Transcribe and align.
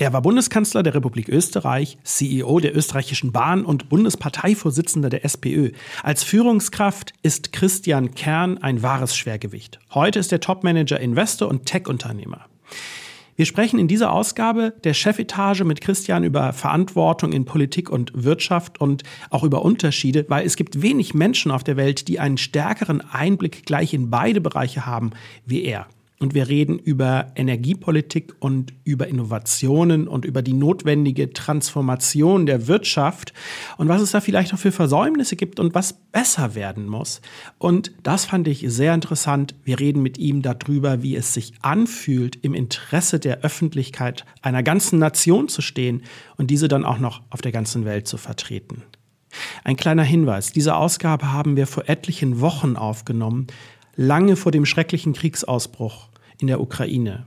Er 0.00 0.14
war 0.14 0.22
Bundeskanzler 0.22 0.82
der 0.82 0.94
Republik 0.94 1.28
Österreich, 1.28 1.98
CEO 2.04 2.58
der 2.60 2.74
österreichischen 2.74 3.32
Bahn 3.32 3.66
und 3.66 3.90
Bundesparteivorsitzender 3.90 5.10
der 5.10 5.26
SPÖ. 5.26 5.72
Als 6.02 6.24
Führungskraft 6.24 7.12
ist 7.20 7.52
Christian 7.52 8.14
Kern 8.14 8.56
ein 8.56 8.82
wahres 8.82 9.14
Schwergewicht. 9.14 9.78
Heute 9.92 10.18
ist 10.18 10.32
er 10.32 10.40
Topmanager, 10.40 10.98
Investor 10.98 11.48
und 11.48 11.66
Tech-Unternehmer. 11.66 12.46
Wir 13.36 13.44
sprechen 13.44 13.78
in 13.78 13.88
dieser 13.88 14.10
Ausgabe 14.10 14.72
der 14.84 14.94
Chefetage 14.94 15.64
mit 15.64 15.82
Christian 15.82 16.24
über 16.24 16.54
Verantwortung 16.54 17.32
in 17.32 17.44
Politik 17.44 17.90
und 17.90 18.10
Wirtschaft 18.14 18.80
und 18.80 19.02
auch 19.28 19.44
über 19.44 19.60
Unterschiede, 19.60 20.24
weil 20.28 20.46
es 20.46 20.56
gibt 20.56 20.80
wenig 20.80 21.12
Menschen 21.12 21.50
auf 21.50 21.62
der 21.62 21.76
Welt, 21.76 22.08
die 22.08 22.18
einen 22.18 22.38
stärkeren 22.38 23.02
Einblick 23.02 23.66
gleich 23.66 23.92
in 23.92 24.08
beide 24.08 24.40
Bereiche 24.40 24.86
haben 24.86 25.10
wie 25.44 25.62
er. 25.62 25.88
Und 26.22 26.34
wir 26.34 26.48
reden 26.48 26.78
über 26.78 27.32
Energiepolitik 27.34 28.34
und 28.40 28.74
über 28.84 29.08
Innovationen 29.08 30.06
und 30.06 30.26
über 30.26 30.42
die 30.42 30.52
notwendige 30.52 31.32
Transformation 31.32 32.44
der 32.44 32.68
Wirtschaft 32.68 33.32
und 33.78 33.88
was 33.88 34.02
es 34.02 34.10
da 34.10 34.20
vielleicht 34.20 34.52
auch 34.52 34.58
für 34.58 34.70
Versäumnisse 34.70 35.34
gibt 35.34 35.58
und 35.58 35.74
was 35.74 35.94
besser 36.12 36.54
werden 36.54 36.86
muss. 36.86 37.22
Und 37.56 37.92
das 38.02 38.26
fand 38.26 38.48
ich 38.48 38.66
sehr 38.68 38.92
interessant. 38.92 39.54
Wir 39.64 39.80
reden 39.80 40.02
mit 40.02 40.18
ihm 40.18 40.42
darüber, 40.42 41.02
wie 41.02 41.16
es 41.16 41.32
sich 41.32 41.54
anfühlt, 41.62 42.36
im 42.44 42.52
Interesse 42.52 43.18
der 43.18 43.40
Öffentlichkeit 43.40 44.26
einer 44.42 44.62
ganzen 44.62 44.98
Nation 44.98 45.48
zu 45.48 45.62
stehen 45.62 46.02
und 46.36 46.50
diese 46.50 46.68
dann 46.68 46.84
auch 46.84 46.98
noch 46.98 47.22
auf 47.30 47.40
der 47.40 47.52
ganzen 47.52 47.86
Welt 47.86 48.06
zu 48.06 48.18
vertreten. 48.18 48.82
Ein 49.64 49.76
kleiner 49.76 50.02
Hinweis. 50.02 50.52
Diese 50.52 50.74
Ausgabe 50.74 51.32
haben 51.32 51.56
wir 51.56 51.66
vor 51.66 51.88
etlichen 51.88 52.42
Wochen 52.42 52.76
aufgenommen, 52.76 53.46
lange 53.96 54.36
vor 54.36 54.52
dem 54.52 54.66
schrecklichen 54.66 55.12
Kriegsausbruch 55.12 56.08
in 56.38 56.46
der 56.46 56.60
Ukraine. 56.60 57.26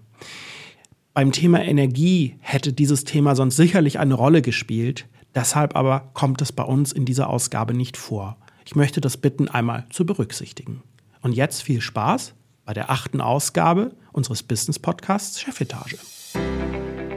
Beim 1.13 1.31
Thema 1.31 1.63
Energie 1.63 2.38
hätte 2.40 2.73
dieses 2.73 3.04
Thema 3.04 3.35
sonst 3.35 3.55
sicherlich 3.55 3.99
eine 3.99 4.16
Rolle 4.16 4.41
gespielt. 4.41 5.07
Deshalb 5.35 5.76
aber 5.76 6.09
kommt 6.13 6.41
es 6.41 6.52
bei 6.52 6.63
uns 6.63 6.91
in 6.91 7.05
dieser 7.05 7.29
Ausgabe 7.29 7.74
nicht 7.74 7.98
vor. 7.98 8.37
Ich 8.65 8.76
möchte 8.76 9.02
das 9.02 9.18
bitten, 9.18 9.48
einmal 9.48 9.85
zu 9.90 10.05
berücksichtigen. 10.05 10.82
Und 11.21 11.34
jetzt 11.34 11.62
viel 11.62 11.82
Spaß 11.82 12.34
bei 12.65 12.74
der 12.74 12.90
achten 12.90 13.21
Ausgabe 13.21 13.96
unseres 14.12 14.41
Business 14.41 14.80
Podcasts 14.80 15.40
Chefetage. 15.40 15.98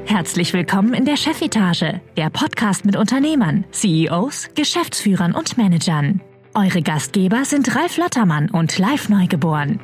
Herzlich 0.04 0.52
willkommen 0.52 0.94
in 0.94 1.04
der 1.04 1.16
Chefetage, 1.16 2.00
der 2.16 2.30
Podcast 2.30 2.84
mit 2.84 2.96
Unternehmern, 2.96 3.64
CEOs, 3.72 4.48
Geschäftsführern 4.54 5.34
und 5.34 5.56
Managern. 5.56 6.20
Eure 6.58 6.80
Gastgeber 6.80 7.44
sind 7.44 7.76
Ralf 7.76 7.98
Lottermann 7.98 8.48
und 8.48 8.78
Live 8.78 9.10
Neugeboren. 9.10 9.78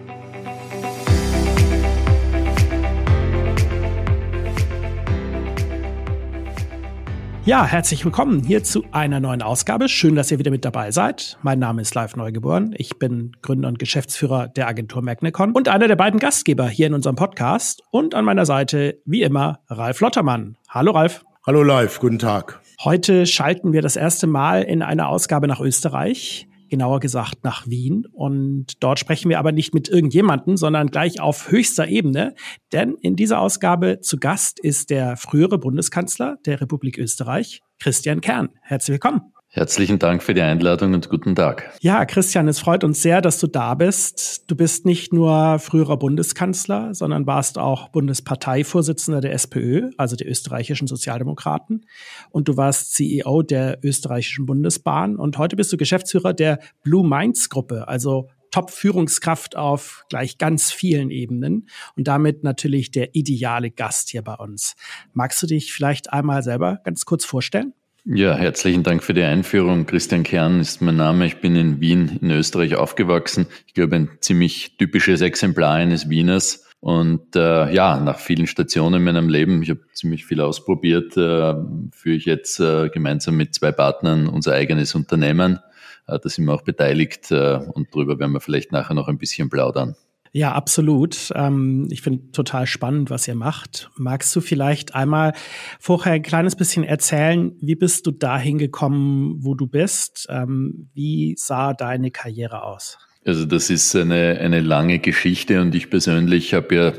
Ja, 7.45 7.67
herzlich 7.67 8.07
willkommen 8.07 8.43
hier 8.43 8.65
zu 8.65 8.87
einer 8.91 9.21
neuen 9.21 9.43
Ausgabe. 9.43 9.91
Schön, 9.91 10.15
dass 10.15 10.31
ihr 10.31 10.39
wieder 10.39 10.51
mit 10.51 10.65
dabei 10.65 10.91
seid. 10.93 11.37
Mein 11.43 11.59
Name 11.59 11.83
ist 11.83 11.95
Live 11.95 12.17
Neugeboren. 12.17 12.75
Ich 12.79 12.99
bin 12.99 13.37
Gründer 13.43 13.69
und 13.69 13.79
Geschäftsführer 13.79 14.49
der 14.49 14.67
Agentur 14.67 15.03
Magnecon 15.03 15.53
und 15.53 15.69
einer 15.69 15.89
der 15.89 15.97
beiden 15.97 16.21
Gastgeber 16.21 16.69
hier 16.69 16.87
in 16.87 16.95
unserem 16.95 17.17
Podcast. 17.17 17.83
Und 17.91 18.15
an 18.15 18.25
meiner 18.25 18.47
Seite, 18.47 18.99
wie 19.05 19.21
immer, 19.21 19.61
Ralf 19.69 20.01
Lottermann. 20.01 20.57
Hallo 20.71 20.93
Ralf. 20.93 21.23
Hallo 21.47 21.63
Live, 21.63 22.01
guten 22.01 22.19
Tag. 22.19 22.63
Heute 22.83 23.27
schalten 23.27 23.75
wir 23.75 23.83
das 23.83 23.97
erste 23.97 24.27
Mal 24.27 24.63
in 24.63 24.81
einer 24.81 25.11
Ausgabe 25.11 25.49
nach 25.49 25.61
Österreich 25.61 26.49
genauer 26.73 27.01
gesagt 27.01 27.45
nach 27.45 27.69
Wien. 27.69 28.07
Und 28.13 28.83
dort 28.83 28.99
sprechen 28.99 29.29
wir 29.29 29.39
aber 29.39 29.53
nicht 29.53 29.75
mit 29.75 29.91
irgendjemanden, 29.91 30.57
sondern 30.57 30.87
gleich 30.87 31.21
auf 31.21 31.51
höchster 31.51 31.87
Ebene. 31.87 32.35
Denn 32.73 32.97
in 33.03 33.15
dieser 33.15 33.41
Ausgabe 33.41 34.01
zu 34.01 34.17
Gast 34.17 34.59
ist 34.59 34.89
der 34.89 35.19
frühere 35.19 35.59
Bundeskanzler 35.59 36.39
der 36.47 36.63
Republik 36.63 36.97
Österreich, 36.97 37.61
Christian 37.79 38.23
Kern. 38.23 38.49
Herzlich 38.63 38.95
willkommen. 38.95 39.42
Herzlichen 39.55 39.99
Dank 39.99 40.23
für 40.23 40.33
die 40.33 40.41
Einladung 40.41 40.95
und 40.95 41.11
guten 41.11 41.35
Tag. 41.35 41.71
Ja, 41.83 42.07
Christian, 42.07 42.49
es 42.49 42.59
freut 42.59 42.85
uns 42.85 43.03
sehr, 43.03 43.21
dass 43.21 43.39
du 43.39 43.47
da 43.47 43.75
bist. 43.75 44.51
Du 44.51 44.57
bist 44.57 44.87
nicht 44.87 45.13
nur 45.13 45.59
früherer 45.59 45.99
Bundeskanzler, 45.99 46.95
sondern 46.95 47.27
warst 47.27 47.59
auch 47.59 47.89
Bundesparteivorsitzender 47.89 49.21
der 49.21 49.35
SPÖ, 49.35 49.91
also 49.99 50.17
der 50.17 50.27
österreichischen 50.27 50.87
Sozialdemokraten. 50.87 51.85
Und 52.31 52.49
du 52.49 52.57
warst 52.57 52.95
CEO 52.95 53.43
der 53.43 53.79
österreichischen 53.85 54.47
Bundesbahn. 54.47 55.17
Und 55.17 55.37
heute 55.37 55.57
bist 55.57 55.71
du 55.71 55.77
Geschäftsführer 55.77 56.33
der 56.33 56.59
Blue 56.83 57.07
Minds 57.07 57.51
Gruppe, 57.51 57.89
also 57.89 58.31
Top-Führungskraft 58.53 59.55
auf 59.55 60.07
gleich 60.09 60.39
ganz 60.39 60.73
vielen 60.73 61.11
Ebenen 61.11 61.69
und 61.95 62.09
damit 62.09 62.43
natürlich 62.43 62.91
der 62.91 63.15
ideale 63.15 63.71
Gast 63.71 64.09
hier 64.09 64.23
bei 64.23 64.35
uns. 64.35 64.77
Magst 65.13 65.43
du 65.43 65.47
dich 65.47 65.75
vielleicht 65.75 66.11
einmal 66.11 66.43
selber 66.43 66.81
ganz 66.85 67.05
kurz 67.05 67.27
vorstellen? 67.27 67.75
Ja, 68.05 68.35
herzlichen 68.35 68.83
Dank 68.83 69.05
für 69.05 69.15
die 69.15 69.23
Einführung. 69.23 69.87
Christian 69.87 70.25
Kern 70.25 70.59
ist 70.59 70.83
mein 70.83 70.97
Name. 70.97 71.25
Ich 71.25 71.41
bin 71.41 71.55
in 71.55 71.81
Wien 71.81 72.19
in 72.21 72.33
Österreich 72.33 72.75
aufgewachsen. 72.75 73.47
Ich 73.69 73.75
glaube, 73.75 73.95
ein 73.95 74.11
ziemlich 74.21 74.77
typisches 74.77 75.21
Exemplar 75.21 75.75
eines 75.75 76.09
Wieners. 76.09 76.67
Und 76.81 77.37
äh, 77.37 77.73
ja, 77.73 78.01
nach 78.01 78.19
vielen 78.19 78.49
Stationen 78.49 78.95
in 78.95 79.05
meinem 79.05 79.29
Leben, 79.29 79.63
ich 79.63 79.71
habe 79.71 79.83
ziemlich 79.93 80.27
viel 80.27 80.41
ausprobiert, 80.41 81.17
äh, 81.17 81.55
führe 81.93 82.17
ich 82.17 82.25
jetzt 82.25 82.59
äh, 82.59 82.89
gemeinsam 82.89 83.37
mit 83.37 83.55
zwei 83.55 83.71
Partnern 83.71 84.27
unser 84.27 84.55
eigenes 84.55 84.97
Unternehmen. 84.97 85.61
Äh, 86.09 86.19
da 86.21 86.29
sind 86.29 86.47
wir 86.47 86.55
auch 86.55 86.63
beteiligt 86.63 87.31
äh, 87.31 87.61
und 87.73 87.95
darüber 87.95 88.19
werden 88.19 88.33
wir 88.33 88.41
vielleicht 88.41 88.73
nachher 88.73 88.95
noch 88.95 89.07
ein 89.07 89.19
bisschen 89.19 89.49
plaudern. 89.49 89.95
Ja, 90.35 90.53
absolut. 90.53 91.31
Ähm, 91.35 91.89
ich 91.91 92.01
finde 92.01 92.33
total 92.33 92.67
spannend, 92.67 93.11
was 93.11 93.29
ihr 93.29 93.35
macht. 93.35 93.91
Magst 93.97 94.35
du 94.35 94.41
vielleicht 94.41 94.95
einmal 94.95 95.35
vorher 95.79 96.15
ein 96.15 96.23
kleines 96.23 96.57
bisschen 96.57 96.85
erzählen, 96.85 97.53
wie 97.61 97.75
bist 97.75 98.07
du 98.07 98.13
dahin 98.13 98.57
gekommen, 98.57 99.37
wo 99.41 99.55
du 99.55 99.67
bist? 99.67 100.27
Ähm, 100.31 100.89
wie 100.95 101.35
sah 101.37 101.75
deine 101.75 102.11
Karriere 102.11 102.65
aus? 102.65 102.99
Also 103.27 103.45
das 103.45 103.69
ist 103.69 103.95
eine, 103.95 104.39
eine 104.41 104.61
lange 104.61 104.99
Geschichte 104.99 105.61
und 105.61 105.75
ich 105.75 105.91
persönlich 105.91 106.55
habe 106.55 106.75
ja 106.75 106.93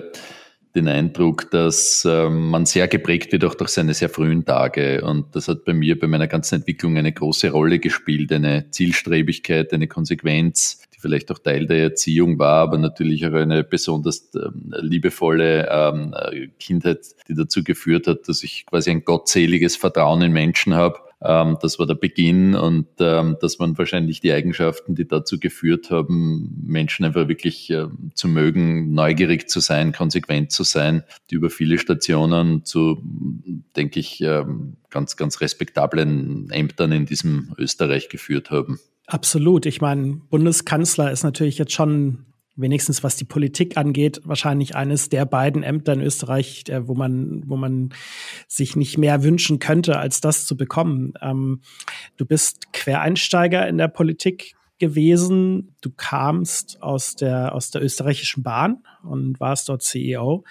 den 0.75 0.87
Eindruck, 0.87 1.51
dass 1.51 2.07
ähm, 2.09 2.49
man 2.49 2.65
sehr 2.65 2.87
geprägt 2.87 3.31
wird 3.31 3.45
auch 3.45 3.55
durch 3.55 3.69
seine 3.69 3.93
sehr 3.93 4.09
frühen 4.09 4.43
Tage. 4.45 5.03
Und 5.03 5.35
das 5.35 5.47
hat 5.47 5.65
bei 5.65 5.73
mir, 5.73 5.99
bei 5.99 6.07
meiner 6.07 6.27
ganzen 6.27 6.55
Entwicklung 6.55 6.97
eine 6.97 7.11
große 7.11 7.51
Rolle 7.51 7.79
gespielt. 7.79 8.31
Eine 8.31 8.69
Zielstrebigkeit, 8.71 9.71
eine 9.71 9.87
Konsequenz, 9.87 10.82
vielleicht 11.03 11.31
auch 11.31 11.37
Teil 11.37 11.67
der 11.67 11.83
Erziehung 11.83 12.39
war, 12.39 12.61
aber 12.63 12.77
natürlich 12.79 13.27
auch 13.27 13.33
eine 13.33 13.63
besonders 13.63 14.31
ähm, 14.35 14.73
liebevolle 14.79 15.67
ähm, 15.69 16.15
Kindheit, 16.59 17.15
die 17.27 17.35
dazu 17.35 17.63
geführt 17.63 18.07
hat, 18.07 18.27
dass 18.27 18.41
ich 18.41 18.65
quasi 18.65 18.89
ein 18.89 19.03
gottseliges 19.03 19.75
Vertrauen 19.75 20.21
in 20.21 20.31
Menschen 20.31 20.73
habe. 20.73 20.99
Ähm, 21.21 21.57
das 21.61 21.79
war 21.79 21.87
der 21.87 21.95
Beginn 21.95 22.55
und 22.55 22.87
ähm, 22.99 23.37
das 23.39 23.59
waren 23.59 23.77
wahrscheinlich 23.77 24.19
die 24.19 24.33
Eigenschaften, 24.33 24.95
die 24.95 25.07
dazu 25.07 25.39
geführt 25.39 25.89
haben, 25.89 26.53
Menschen 26.65 27.05
einfach 27.05 27.27
wirklich 27.27 27.69
äh, 27.69 27.87
zu 28.13 28.27
mögen, 28.27 28.93
neugierig 28.93 29.49
zu 29.49 29.59
sein, 29.59 29.93
konsequent 29.93 30.51
zu 30.51 30.63
sein, 30.63 31.03
die 31.29 31.35
über 31.35 31.49
viele 31.49 31.77
Stationen 31.77 32.65
zu, 32.65 33.01
denke 33.75 33.99
ich, 33.99 34.21
ähm, 34.21 34.77
ganz, 34.89 35.15
ganz 35.15 35.39
respektablen 35.39 36.49
Ämtern 36.49 36.91
in 36.91 37.05
diesem 37.05 37.53
Österreich 37.57 38.09
geführt 38.09 38.51
haben. 38.51 38.79
Absolut. 39.07 39.65
Ich 39.65 39.81
meine, 39.81 40.21
Bundeskanzler 40.29 41.11
ist 41.11 41.23
natürlich 41.23 41.57
jetzt 41.57 41.73
schon 41.73 42.25
wenigstens 42.55 43.03
was 43.03 43.15
die 43.15 43.25
Politik 43.25 43.77
angeht, 43.77 44.21
wahrscheinlich 44.25 44.75
eines 44.75 45.09
der 45.09 45.25
beiden 45.25 45.63
Ämter 45.63 45.93
in 45.93 46.01
Österreich, 46.01 46.65
wo 46.81 46.93
man, 46.93 47.41
wo 47.47 47.55
man 47.57 47.93
sich 48.47 48.75
nicht 48.75 48.97
mehr 48.97 49.23
wünschen 49.23 49.59
könnte, 49.59 49.97
als 49.97 50.21
das 50.21 50.45
zu 50.45 50.55
bekommen. 50.55 51.13
Ähm, 51.21 51.61
du 52.17 52.25
bist 52.25 52.71
Quereinsteiger 52.73 53.67
in 53.67 53.77
der 53.77 53.87
Politik 53.87 54.55
gewesen. 54.77 55.75
Du 55.81 55.91
kamst 55.95 56.81
aus 56.81 57.15
der, 57.15 57.55
aus 57.55 57.71
der 57.71 57.81
österreichischen 57.81 58.43
Bahn 58.43 58.83
und 59.03 59.39
warst 59.39 59.69
dort 59.69 59.81
CEO. 59.81 60.43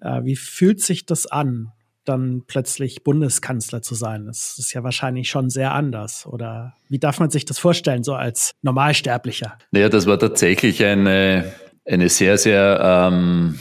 Äh, 0.00 0.24
wie 0.24 0.36
fühlt 0.36 0.80
sich 0.80 1.06
das 1.06 1.26
an? 1.26 1.72
Dann 2.08 2.44
plötzlich 2.46 3.04
Bundeskanzler 3.04 3.82
zu 3.82 3.94
sein. 3.94 4.26
Das 4.26 4.58
ist 4.58 4.72
ja 4.72 4.82
wahrscheinlich 4.82 5.28
schon 5.28 5.50
sehr 5.50 5.72
anders. 5.72 6.26
Oder 6.26 6.74
wie 6.88 6.98
darf 6.98 7.20
man 7.20 7.30
sich 7.30 7.44
das 7.44 7.58
vorstellen, 7.58 8.04
so 8.04 8.14
als 8.14 8.52
Normalsterblicher? 8.62 9.58
Naja, 9.70 9.88
das 9.88 10.06
war 10.06 10.18
tatsächlich 10.18 10.84
eine, 10.84 11.52
eine 11.84 12.08
sehr, 12.08 12.38
sehr 12.38 13.10
ähm, 13.10 13.58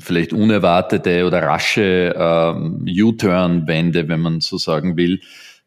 vielleicht 0.00 0.32
unerwartete 0.32 1.26
oder 1.26 1.42
rasche 1.42 2.14
ähm, 2.16 2.84
U-Turn-Wende, 2.86 4.08
wenn 4.08 4.20
man 4.20 4.40
so 4.40 4.58
sagen 4.58 4.96
will. 4.96 5.20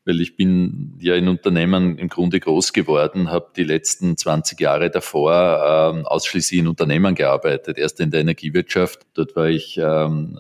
Weil 0.07 0.21
ich 0.21 0.38
bin 0.38 0.94
ja 1.00 1.15
in 1.15 1.27
Unternehmen 1.27 1.97
im 1.97 2.09
Grunde 2.09 2.39
groß 2.39 2.73
geworden, 2.73 3.31
habe 3.31 3.47
die 3.55 3.63
letzten 3.63 4.15
20 4.15 4.59
Jahre 4.59 4.91
davor 4.91 5.95
ähm, 5.95 6.05
ausschließlich 6.05 6.59
in 6.59 6.67
Unternehmen 6.67 7.15
gearbeitet. 7.15 7.79
Erst 7.79 8.00
in 8.00 8.11
der 8.11 8.21
Energiewirtschaft. 8.21 9.00
Dort 9.15 9.35
war 9.35 9.47
ich 9.47 9.79
ähm, 9.81 10.38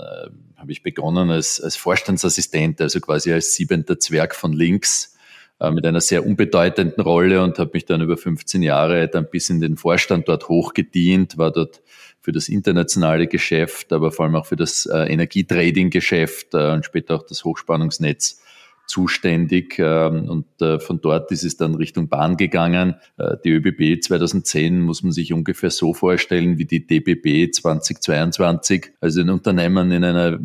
habe 0.65 0.71
ich 0.71 0.81
begonnen 0.81 1.29
als, 1.29 1.61
als 1.61 1.75
Vorstandsassistent, 1.75 2.81
also 2.81 2.99
quasi 2.99 3.31
als 3.31 3.53
siebenter 3.53 3.99
Zwerg 3.99 4.33
von 4.33 4.51
links 4.51 5.15
äh, 5.59 5.69
mit 5.69 5.85
einer 5.85 6.01
sehr 6.01 6.25
unbedeutenden 6.25 7.03
Rolle 7.03 7.43
und 7.43 7.59
habe 7.59 7.69
mich 7.73 7.85
dann 7.85 8.01
über 8.01 8.17
15 8.17 8.63
Jahre 8.63 9.07
dann 9.07 9.29
bis 9.29 9.51
in 9.51 9.61
den 9.61 9.77
Vorstand 9.77 10.27
dort 10.27 10.49
hochgedient, 10.49 11.37
war 11.37 11.51
dort 11.51 11.83
für 12.19 12.31
das 12.31 12.49
internationale 12.49 13.27
Geschäft, 13.27 13.93
aber 13.93 14.11
vor 14.11 14.25
allem 14.25 14.35
auch 14.35 14.47
für 14.47 14.55
das 14.55 14.87
äh, 14.87 14.97
Energietrading-Geschäft 15.13 16.55
äh, 16.55 16.71
und 16.71 16.83
später 16.83 17.13
auch 17.13 17.27
das 17.27 17.43
Hochspannungsnetz 17.43 18.41
zuständig 18.87 19.77
ähm, 19.79 20.29
und 20.29 20.61
äh, 20.61 20.79
von 20.79 21.01
dort 21.01 21.31
ist 21.31 21.43
es 21.43 21.57
dann 21.57 21.75
Richtung 21.75 22.07
Bahn 22.07 22.37
gegangen. 22.37 22.95
Äh, 23.17 23.37
die 23.43 23.51
ÖBB 23.51 24.01
2010 24.03 24.81
muss 24.81 25.03
man 25.03 25.11
sich 25.11 25.33
ungefähr 25.33 25.71
so 25.71 25.93
vorstellen 25.93 26.57
wie 26.57 26.65
die 26.65 26.85
DBB 26.85 27.53
2022, 27.53 28.91
also 29.01 29.21
ein 29.21 29.29
Unternehmen 29.29 29.91
in 29.91 30.03
einer 30.03 30.39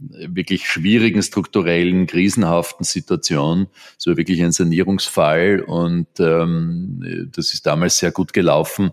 wirklich 0.00 0.66
schwierigen, 0.66 1.22
strukturellen, 1.22 2.06
krisenhaften 2.06 2.84
Situation. 2.84 3.66
So 3.98 4.16
wirklich 4.16 4.42
ein 4.42 4.52
Sanierungsfall 4.52 5.60
und 5.60 6.08
ähm, 6.18 7.28
das 7.34 7.52
ist 7.52 7.66
damals 7.66 7.98
sehr 7.98 8.10
gut 8.10 8.32
gelaufen. 8.32 8.92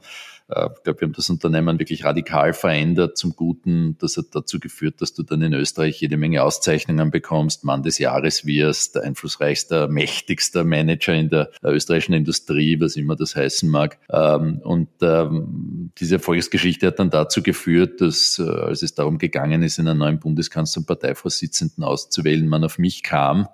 Äh, 0.49 0.67
ich 0.75 0.83
glaube, 0.83 1.01
wir 1.01 1.07
haben 1.07 1.13
das 1.13 1.29
Unternehmen 1.29 1.79
wirklich 1.79 2.03
radikal 2.03 2.53
verändert 2.53 3.17
zum 3.17 3.35
Guten. 3.35 3.97
Das 3.99 4.17
hat 4.17 4.27
dazu 4.31 4.59
geführt, 4.59 5.01
dass 5.01 5.13
du 5.13 5.23
dann 5.23 5.41
in 5.41 5.53
Österreich 5.53 5.99
jede 5.99 6.17
Menge 6.17 6.43
Auszeichnungen 6.43 7.11
bekommst, 7.11 7.63
Mann 7.63 7.83
des 7.83 7.97
Jahres 7.97 8.45
wirst, 8.45 8.97
einflussreichster, 8.97 9.87
mächtigster 9.87 10.63
Manager 10.63 11.13
in 11.13 11.29
der 11.29 11.49
österreichischen 11.63 12.13
Industrie, 12.13 12.79
was 12.79 12.95
immer 12.95 13.15
das 13.15 13.35
heißen 13.35 13.69
mag. 13.69 13.99
Ähm, 14.09 14.61
und 14.63 14.89
ähm, 15.01 15.91
diese 15.97 16.15
Erfolgsgeschichte 16.15 16.87
hat 16.87 16.99
dann 16.99 17.09
dazu 17.09 17.41
geführt, 17.43 18.01
dass, 18.01 18.39
äh, 18.39 18.43
als 18.43 18.83
es 18.83 18.93
darum 18.93 19.17
gegangen 19.17 19.63
ist, 19.63 19.79
einen 19.79 19.97
neuen 19.97 20.19
Bundeskanzler 20.19 20.81
und 20.81 20.85
Parteivorsitzenden 20.87 21.83
auszuwählen, 21.83 22.47
man 22.47 22.63
auf 22.63 22.77
mich 22.77 23.03
kam 23.03 23.47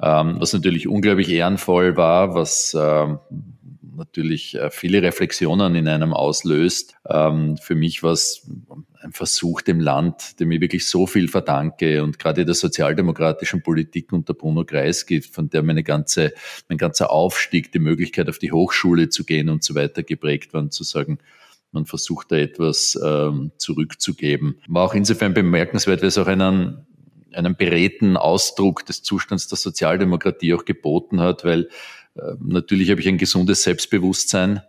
ähm, 0.00 0.36
was 0.38 0.52
natürlich 0.52 0.86
unglaublich 0.86 1.28
ehrenvoll 1.28 1.96
war, 1.96 2.34
was 2.34 2.76
natürlich 3.98 4.54
äh, 4.54 4.70
viele 4.70 5.02
Reflexionen 5.02 5.74
in 5.74 5.88
einem 5.88 6.14
auslöst. 6.14 6.94
Ähm, 7.08 7.56
für 7.58 7.74
mich 7.74 8.02
war 8.02 8.12
es 8.12 8.48
ein 9.02 9.12
Versuch 9.12 9.60
dem 9.60 9.80
Land, 9.80 10.40
dem 10.40 10.50
ich 10.50 10.60
wirklich 10.60 10.86
so 10.86 11.06
viel 11.06 11.28
verdanke 11.28 12.02
und 12.02 12.18
gerade 12.18 12.44
der 12.44 12.54
sozialdemokratischen 12.54 13.62
Politik 13.62 14.12
unter 14.12 14.34
Bruno 14.34 14.64
Kreisky, 14.64 15.20
von 15.20 15.50
der 15.50 15.62
meine 15.62 15.84
ganze, 15.84 16.32
mein 16.68 16.78
ganzer 16.78 17.10
Aufstieg, 17.10 17.72
die 17.72 17.78
Möglichkeit 17.78 18.28
auf 18.28 18.38
die 18.38 18.52
Hochschule 18.52 19.08
zu 19.08 19.24
gehen 19.24 19.48
und 19.48 19.62
so 19.62 19.74
weiter 19.74 20.02
geprägt 20.02 20.54
waren, 20.54 20.70
zu 20.70 20.84
sagen, 20.84 21.18
man 21.72 21.86
versucht 21.86 22.32
da 22.32 22.36
etwas 22.36 22.98
ähm, 23.02 23.52
zurückzugeben. 23.58 24.60
War 24.68 24.86
auch 24.86 24.94
insofern 24.94 25.34
bemerkenswert, 25.34 26.00
weil 26.00 26.08
es 26.08 26.18
auch 26.18 26.26
einen, 26.26 26.86
einen 27.32 27.56
beredten 27.56 28.16
Ausdruck 28.16 28.86
des 28.86 29.02
Zustands 29.02 29.48
der 29.48 29.58
Sozialdemokratie 29.58 30.54
auch 30.54 30.64
geboten 30.64 31.20
hat, 31.20 31.44
weil 31.44 31.68
natürlich 32.40 32.90
habe 32.90 33.00
ich 33.00 33.08
ein 33.08 33.18
gesundes 33.18 33.62
Selbstbewusstsein, 33.62 34.62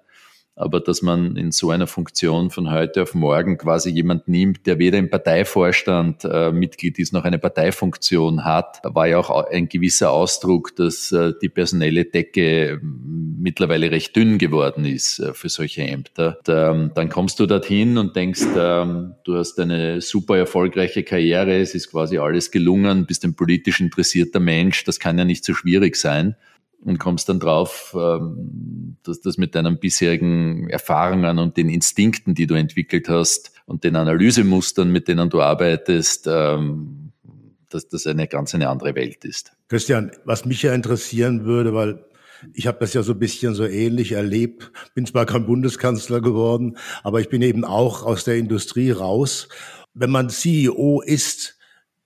aber 0.59 0.81
dass 0.81 1.01
man 1.01 1.37
in 1.37 1.53
so 1.53 1.71
einer 1.71 1.87
Funktion 1.87 2.49
von 2.49 2.69
heute 2.69 3.03
auf 3.03 3.15
morgen 3.15 3.57
quasi 3.57 3.91
jemand 3.91 4.27
nimmt, 4.27 4.67
der 4.67 4.77
weder 4.77 4.97
im 4.97 5.09
Parteivorstand 5.09 6.25
äh, 6.25 6.51
Mitglied 6.51 6.99
ist 6.99 7.13
noch 7.13 7.23
eine 7.23 7.39
Parteifunktion 7.39 8.43
hat, 8.43 8.81
war 8.83 9.07
ja 9.07 9.19
auch 9.19 9.29
ein 9.29 9.69
gewisser 9.69 10.11
Ausdruck, 10.11 10.75
dass 10.75 11.13
äh, 11.13 11.31
die 11.41 11.47
personelle 11.47 12.03
Decke 12.03 12.77
mittlerweile 12.83 13.89
recht 13.89 14.13
dünn 14.17 14.37
geworden 14.37 14.83
ist 14.83 15.19
äh, 15.19 15.33
für 15.33 15.47
solche 15.47 15.83
Ämter. 15.83 16.39
Und, 16.39 16.49
ähm, 16.49 16.91
dann 16.93 17.07
kommst 17.07 17.39
du 17.39 17.45
dorthin 17.45 17.97
und 17.97 18.17
denkst, 18.17 18.43
ähm, 18.57 19.15
du 19.23 19.37
hast 19.37 19.57
eine 19.61 20.01
super 20.01 20.37
erfolgreiche 20.37 21.03
Karriere, 21.03 21.57
es 21.57 21.73
ist 21.73 21.89
quasi 21.89 22.17
alles 22.17 22.51
gelungen, 22.51 23.05
bist 23.05 23.23
ein 23.23 23.33
politisch 23.33 23.79
interessierter 23.79 24.41
Mensch, 24.41 24.83
das 24.83 24.99
kann 24.99 25.17
ja 25.17 25.23
nicht 25.23 25.45
so 25.45 25.53
schwierig 25.53 25.95
sein 25.95 26.35
und 26.83 26.97
kommst 26.97 27.29
dann 27.29 27.39
drauf, 27.39 27.95
ähm, 27.97 28.97
dass 29.03 29.21
das 29.21 29.37
mit 29.37 29.55
deinen 29.55 29.79
bisherigen 29.79 30.69
Erfahrungen 30.69 31.39
und 31.39 31.57
den 31.57 31.69
Instinkten, 31.69 32.35
die 32.35 32.47
du 32.47 32.55
entwickelt 32.55 33.09
hast 33.09 33.51
und 33.65 33.83
den 33.83 33.95
Analysemustern, 33.95 34.91
mit 34.91 35.07
denen 35.07 35.29
du 35.29 35.41
arbeitest, 35.41 36.27
ähm, 36.27 37.11
dass 37.69 37.87
das 37.87 38.07
eine 38.07 38.27
ganz 38.27 38.55
eine 38.55 38.69
andere 38.69 38.95
Welt 38.95 39.25
ist. 39.25 39.51
Christian, 39.67 40.11
was 40.25 40.45
mich 40.45 40.63
ja 40.63 40.73
interessieren 40.73 41.45
würde, 41.45 41.73
weil 41.73 42.03
ich 42.53 42.67
habe 42.67 42.79
das 42.79 42.93
ja 42.93 43.03
so 43.03 43.13
ein 43.13 43.19
bisschen 43.19 43.53
so 43.53 43.65
ähnlich 43.65 44.13
erlebt, 44.13 44.71
bin 44.95 45.05
zwar 45.05 45.25
kein 45.25 45.45
Bundeskanzler 45.45 46.21
geworden, 46.21 46.77
aber 47.03 47.19
ich 47.19 47.29
bin 47.29 47.41
eben 47.41 47.65
auch 47.65 48.03
aus 48.03 48.23
der 48.23 48.37
Industrie 48.37 48.91
raus. 48.91 49.49
Wenn 49.93 50.09
man 50.09 50.29
CEO 50.29 51.01
ist, 51.01 51.57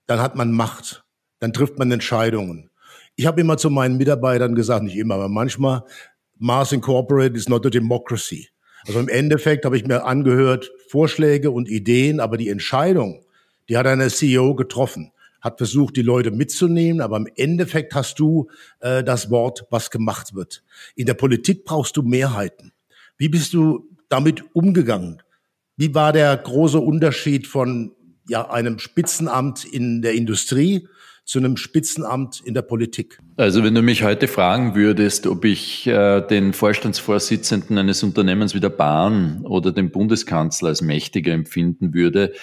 dann 0.08 0.19
hat 0.19 0.36
man 0.36 0.52
Macht, 0.52 1.06
dann 1.40 1.54
trifft 1.54 1.78
man 1.78 1.92
Entscheidungen. 1.92 2.69
Ich 3.15 3.25
habe 3.25 3.42
immer 3.42 3.57
zu 3.57 3.69
meinen 3.69 3.98
Mitarbeitern 3.98 4.56
gesagt, 4.56 4.83
nicht 4.83 4.98
immer, 4.98 5.15
aber 5.15 5.30
manchmal, 5.30 5.83
Mars 6.39 6.71
Incorporated 6.71 7.38
is 7.38 7.48
not 7.48 7.65
a 7.65 7.69
democracy. 7.69 8.50
Also 8.86 9.00
im 9.00 9.07
Endeffekt 9.07 9.65
habe 9.65 9.77
ich 9.77 9.86
mir 9.86 10.04
angehört, 10.04 10.71
Vorschläge 10.89 11.51
und 11.51 11.69
Ideen, 11.69 12.19
aber 12.19 12.38
die 12.38 12.50
Entscheidung, 12.50 13.24
die 13.69 13.77
hat 13.77 13.88
eine 13.88 14.10
CEO 14.10 14.56
getroffen, 14.56 15.12
hat 15.42 15.57
versucht, 15.57 15.95
die 15.95 16.01
Leute 16.01 16.31
mitzunehmen, 16.31 17.01
aber 17.01 17.18
im 17.18 17.27
Endeffekt 17.36 17.94
hast 17.94 18.19
du 18.19 18.50
äh, 18.80 19.04
das 19.04 19.30
Wort, 19.30 19.66
was 19.69 19.89
gemacht 19.92 20.33
wird. 20.36 20.63
In 20.95 21.06
der 21.06 21.13
Politik 21.13 21.66
brauchst 21.66 21.95
du 21.95 22.01
Mehrheiten. 22.01 22.74
Wie 23.18 23.30
bist 23.30 23.54
du 23.54 23.88
damit 24.09 24.44
umgegangen? 24.54 25.21
Wie 25.77 25.95
war 25.95 26.13
der 26.13 26.36
große 26.36 26.80
Unterschied 26.80 27.48
von 27.48 27.94
ja, 28.27 28.50
einem 28.50 28.80
Spitzenamt 28.80 29.66
in 29.66 30.01
der 30.01 30.13
Industrie 30.13 30.88
zu 31.25 31.40
einem 31.40 31.58
Spitzenamt 31.58 32.42
in 32.44 32.54
der 32.54 32.62
Politik? 32.64 33.20
Also 33.38 33.64
wenn 33.64 33.75
du 33.75 33.81
mich 33.81 34.04
heute 34.04 34.28
fragen 34.28 34.75
würdest, 34.75 35.25
ob 35.25 35.46
ich 35.46 35.88
äh, 35.88 36.22
den 36.22 36.54
Vorstandsvorsitzenden 36.54 37.78
eines 37.78 38.04
Unternehmens 38.04 38.54
wie 38.54 38.60
der 38.60 38.70
Bahn 38.70 39.46
oder 39.46 39.72
den 39.72 39.92
Bundeskanzler 39.92 40.70
als 40.70 40.81
mächtiger 40.81 41.34
empfinden 41.34 41.94
würde, 41.94 42.34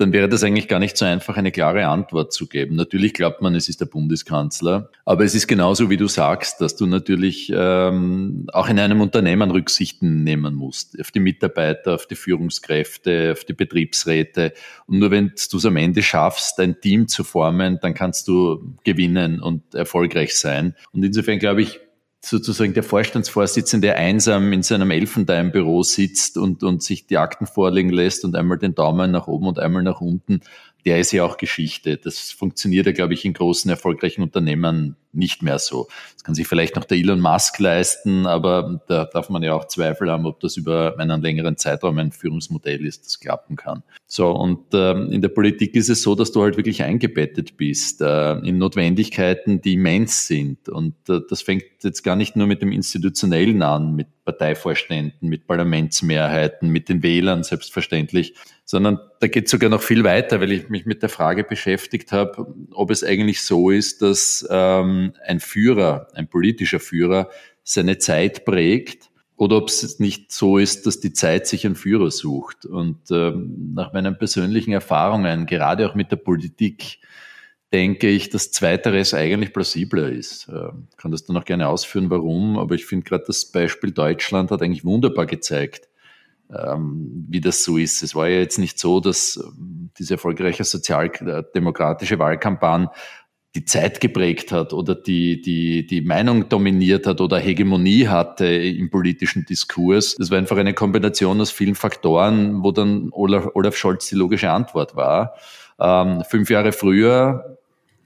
dann 0.00 0.12
wäre 0.12 0.28
das 0.28 0.42
eigentlich 0.42 0.68
gar 0.68 0.78
nicht 0.78 0.96
so 0.96 1.04
einfach, 1.04 1.36
eine 1.36 1.52
klare 1.52 1.86
Antwort 1.86 2.32
zu 2.32 2.46
geben. 2.46 2.76
Natürlich 2.76 3.12
glaubt 3.12 3.42
man, 3.42 3.54
es 3.54 3.68
ist 3.68 3.80
der 3.80 3.86
Bundeskanzler, 3.86 4.90
aber 5.04 5.24
es 5.24 5.34
ist 5.34 5.46
genauso, 5.46 5.90
wie 5.90 5.96
du 5.96 6.08
sagst, 6.08 6.60
dass 6.60 6.76
du 6.76 6.86
natürlich 6.86 7.52
ähm, 7.54 8.46
auch 8.52 8.68
in 8.68 8.78
einem 8.78 9.00
Unternehmen 9.00 9.50
Rücksichten 9.50 10.24
nehmen 10.24 10.54
musst, 10.54 10.98
auf 11.00 11.10
die 11.10 11.20
Mitarbeiter, 11.20 11.94
auf 11.94 12.06
die 12.06 12.14
Führungskräfte, 12.14 13.32
auf 13.32 13.44
die 13.44 13.52
Betriebsräte. 13.52 14.54
Und 14.86 15.00
nur 15.00 15.10
wenn 15.10 15.32
du 15.50 15.56
es 15.58 15.66
am 15.66 15.76
Ende 15.76 16.02
schaffst, 16.02 16.58
ein 16.60 16.80
Team 16.80 17.06
zu 17.06 17.22
formen, 17.22 17.78
dann 17.82 17.94
kannst 17.94 18.26
du 18.28 18.74
gewinnen 18.84 19.40
und 19.40 19.74
erfolgreich 19.74 20.36
sein. 20.36 20.74
Und 20.92 21.04
insofern 21.04 21.38
glaube 21.38 21.62
ich, 21.62 21.80
sozusagen 22.22 22.74
der 22.74 22.82
Vorstandsvorsitzende 22.82 23.96
einsam 23.96 24.52
in 24.52 24.62
seinem 24.62 24.90
Elfenbeinbüro 24.90 25.82
sitzt 25.82 26.36
und, 26.36 26.62
und 26.62 26.82
sich 26.82 27.06
die 27.06 27.16
Akten 27.16 27.46
vorlegen 27.46 27.90
lässt 27.90 28.24
und 28.24 28.36
einmal 28.36 28.58
den 28.58 28.74
Daumen 28.74 29.10
nach 29.10 29.26
oben 29.26 29.46
und 29.46 29.58
einmal 29.58 29.82
nach 29.82 30.00
unten, 30.00 30.40
der 30.84 30.98
ist 30.98 31.12
ja 31.12 31.24
auch 31.24 31.36
Geschichte. 31.36 31.96
Das 31.96 32.30
funktioniert 32.30 32.86
ja, 32.86 32.92
glaube 32.92 33.14
ich, 33.14 33.24
in 33.24 33.32
großen, 33.32 33.70
erfolgreichen 33.70 34.22
Unternehmen 34.22 34.96
nicht 35.12 35.42
mehr 35.42 35.58
so. 35.58 35.88
Das 36.14 36.24
kann 36.24 36.34
sich 36.34 36.46
vielleicht 36.46 36.76
noch 36.76 36.84
der 36.84 36.98
Elon 36.98 37.20
Musk 37.20 37.58
leisten, 37.58 38.26
aber 38.26 38.80
da 38.88 39.06
darf 39.06 39.30
man 39.30 39.42
ja 39.42 39.54
auch 39.54 39.66
Zweifel 39.66 40.10
haben, 40.10 40.26
ob 40.26 40.40
das 40.40 40.56
über 40.56 40.96
einen 40.98 41.20
längeren 41.22 41.56
Zeitraum 41.56 41.98
ein 41.98 42.12
Führungsmodell 42.12 42.84
ist, 42.84 43.06
das 43.06 43.20
klappen 43.20 43.56
kann. 43.56 43.82
So, 44.06 44.30
und 44.30 44.66
ähm, 44.72 45.12
in 45.12 45.22
der 45.22 45.28
Politik 45.28 45.74
ist 45.74 45.88
es 45.88 46.02
so, 46.02 46.14
dass 46.14 46.32
du 46.32 46.42
halt 46.42 46.56
wirklich 46.56 46.82
eingebettet 46.82 47.56
bist 47.56 48.00
äh, 48.00 48.32
in 48.38 48.58
Notwendigkeiten, 48.58 49.60
die 49.60 49.74
immens 49.74 50.26
sind. 50.26 50.68
Und 50.68 50.94
äh, 51.08 51.20
das 51.28 51.42
fängt 51.42 51.64
jetzt 51.82 52.02
gar 52.02 52.16
nicht 52.16 52.36
nur 52.36 52.46
mit 52.46 52.62
dem 52.62 52.72
Institutionellen 52.72 53.62
an, 53.62 53.94
mit 53.94 54.08
Parteivorständen, 54.24 55.28
mit 55.28 55.46
Parlamentsmehrheiten, 55.46 56.70
mit 56.70 56.88
den 56.88 57.02
Wählern 57.02 57.42
selbstverständlich, 57.42 58.34
sondern 58.64 58.98
da 59.18 59.26
geht 59.26 59.46
es 59.46 59.50
sogar 59.50 59.70
noch 59.70 59.82
viel 59.82 60.04
weiter, 60.04 60.40
weil 60.40 60.52
ich 60.52 60.68
mich 60.68 60.86
mit 60.86 61.02
der 61.02 61.08
Frage 61.08 61.42
beschäftigt 61.42 62.12
habe, 62.12 62.46
ob 62.70 62.90
es 62.90 63.02
eigentlich 63.02 63.42
so 63.42 63.70
ist, 63.70 64.02
dass 64.02 64.46
ähm, 64.50 64.99
ein 65.26 65.40
Führer, 65.40 66.08
ein 66.14 66.28
politischer 66.28 66.80
Führer 66.80 67.30
seine 67.62 67.98
Zeit 67.98 68.44
prägt 68.44 69.10
oder 69.36 69.56
ob 69.56 69.68
es 69.68 69.98
nicht 69.98 70.32
so 70.32 70.58
ist, 70.58 70.86
dass 70.86 71.00
die 71.00 71.14
Zeit 71.14 71.46
sich 71.46 71.64
einen 71.64 71.74
Führer 71.74 72.10
sucht. 72.10 72.66
Und 72.66 73.10
ähm, 73.10 73.72
nach 73.74 73.94
meinen 73.94 74.18
persönlichen 74.18 74.72
Erfahrungen, 74.72 75.46
gerade 75.46 75.88
auch 75.88 75.94
mit 75.94 76.12
der 76.12 76.16
Politik, 76.16 76.98
denke 77.72 78.08
ich, 78.08 78.30
dass 78.30 78.52
Zweiteres 78.52 79.14
eigentlich 79.14 79.54
plausibler 79.54 80.10
ist. 80.10 80.48
Ähm, 80.48 80.88
kann 80.96 81.10
das 81.10 81.24
dann 81.24 81.36
auch 81.36 81.44
gerne 81.44 81.68
ausführen, 81.68 82.10
warum, 82.10 82.58
aber 82.58 82.74
ich 82.74 82.84
finde 82.84 83.04
gerade 83.04 83.24
das 83.26 83.46
Beispiel 83.46 83.92
Deutschland 83.92 84.50
hat 84.50 84.60
eigentlich 84.60 84.84
wunderbar 84.84 85.26
gezeigt, 85.26 85.88
ähm, 86.52 87.26
wie 87.28 87.40
das 87.40 87.64
so 87.64 87.78
ist. 87.78 88.02
Es 88.02 88.14
war 88.14 88.28
ja 88.28 88.40
jetzt 88.40 88.58
nicht 88.58 88.78
so, 88.78 89.00
dass 89.00 89.36
ähm, 89.42 89.90
diese 89.98 90.14
erfolgreiche 90.14 90.64
sozialdemokratische 90.64 92.18
Wahlkampagne 92.18 92.90
die 93.54 93.64
Zeit 93.64 94.00
geprägt 94.00 94.52
hat 94.52 94.72
oder 94.72 94.94
die, 94.94 95.40
die, 95.40 95.84
die 95.86 96.02
Meinung 96.02 96.48
dominiert 96.48 97.06
hat 97.06 97.20
oder 97.20 97.38
Hegemonie 97.38 98.06
hatte 98.06 98.46
im 98.46 98.90
politischen 98.90 99.44
Diskurs. 99.44 100.14
Das 100.16 100.30
war 100.30 100.38
einfach 100.38 100.56
eine 100.56 100.72
Kombination 100.72 101.40
aus 101.40 101.50
vielen 101.50 101.74
Faktoren, 101.74 102.62
wo 102.62 102.70
dann 102.70 103.08
Olaf, 103.10 103.48
Olaf 103.54 103.76
Scholz 103.76 104.08
die 104.08 104.14
logische 104.14 104.50
Antwort 104.50 104.94
war. 104.94 105.34
Ähm, 105.80 106.22
fünf 106.28 106.48
Jahre 106.48 106.72
früher 106.72 107.58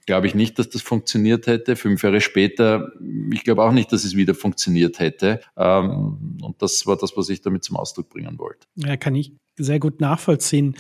glaube 0.06 0.26
ich 0.26 0.34
nicht, 0.34 0.58
dass 0.58 0.68
das 0.68 0.82
funktioniert 0.82 1.46
hätte. 1.46 1.76
Fünf 1.76 2.02
Jahre 2.02 2.20
später, 2.20 2.92
ich 3.32 3.44
glaube 3.44 3.62
auch 3.62 3.72
nicht, 3.72 3.92
dass 3.92 4.04
es 4.04 4.16
wieder 4.16 4.34
funktioniert 4.34 4.98
hätte. 4.98 5.40
Ähm, 5.56 6.38
und 6.42 6.60
das 6.60 6.86
war 6.86 6.96
das, 6.96 7.16
was 7.16 7.28
ich 7.28 7.42
damit 7.42 7.64
zum 7.64 7.76
Ausdruck 7.76 8.08
bringen 8.10 8.38
wollte. 8.38 8.66
Ja, 8.76 8.96
kann 8.96 9.14
ich 9.14 9.32
sehr 9.56 9.78
gut 9.78 10.00
nachvollziehen. 10.00 10.76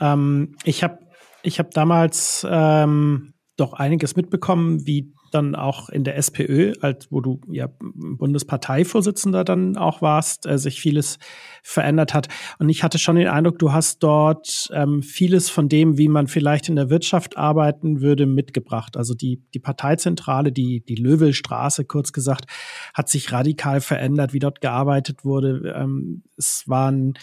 Ähm, 0.00 0.56
ich 0.64 0.82
habe 0.82 0.98
ich 1.42 1.58
hab 1.58 1.72
damals 1.72 2.46
ähm, 2.48 3.33
doch 3.56 3.72
einiges 3.72 4.16
mitbekommen, 4.16 4.86
wie 4.86 5.12
dann 5.34 5.56
auch 5.56 5.88
in 5.88 6.04
der 6.04 6.16
SPÖ, 6.16 6.74
als 6.80 7.10
wo 7.10 7.20
du 7.20 7.40
ja 7.50 7.68
Bundesparteivorsitzender 7.80 9.44
dann 9.44 9.76
auch 9.76 10.00
warst, 10.00 10.46
äh, 10.46 10.58
sich 10.58 10.80
vieles 10.80 11.18
verändert 11.62 12.14
hat. 12.14 12.28
Und 12.58 12.68
ich 12.68 12.84
hatte 12.84 12.98
schon 12.98 13.16
den 13.16 13.26
Eindruck, 13.26 13.58
du 13.58 13.72
hast 13.72 14.02
dort 14.02 14.68
ähm, 14.72 15.02
vieles 15.02 15.50
von 15.50 15.68
dem, 15.68 15.98
wie 15.98 16.08
man 16.08 16.28
vielleicht 16.28 16.68
in 16.68 16.76
der 16.76 16.88
Wirtschaft 16.88 17.36
arbeiten 17.36 18.00
würde, 18.00 18.26
mitgebracht. 18.26 18.96
Also 18.96 19.14
die, 19.14 19.42
die 19.54 19.58
Parteizentrale, 19.58 20.52
die, 20.52 20.84
die 20.84 20.94
Löwelstraße, 20.94 21.84
kurz 21.84 22.12
gesagt, 22.12 22.46
hat 22.94 23.08
sich 23.08 23.32
radikal 23.32 23.80
verändert, 23.80 24.32
wie 24.32 24.38
dort 24.38 24.60
gearbeitet 24.60 25.24
wurde. 25.24 25.74
Ähm, 25.76 26.22
es 26.36 26.62
waren 26.66 27.14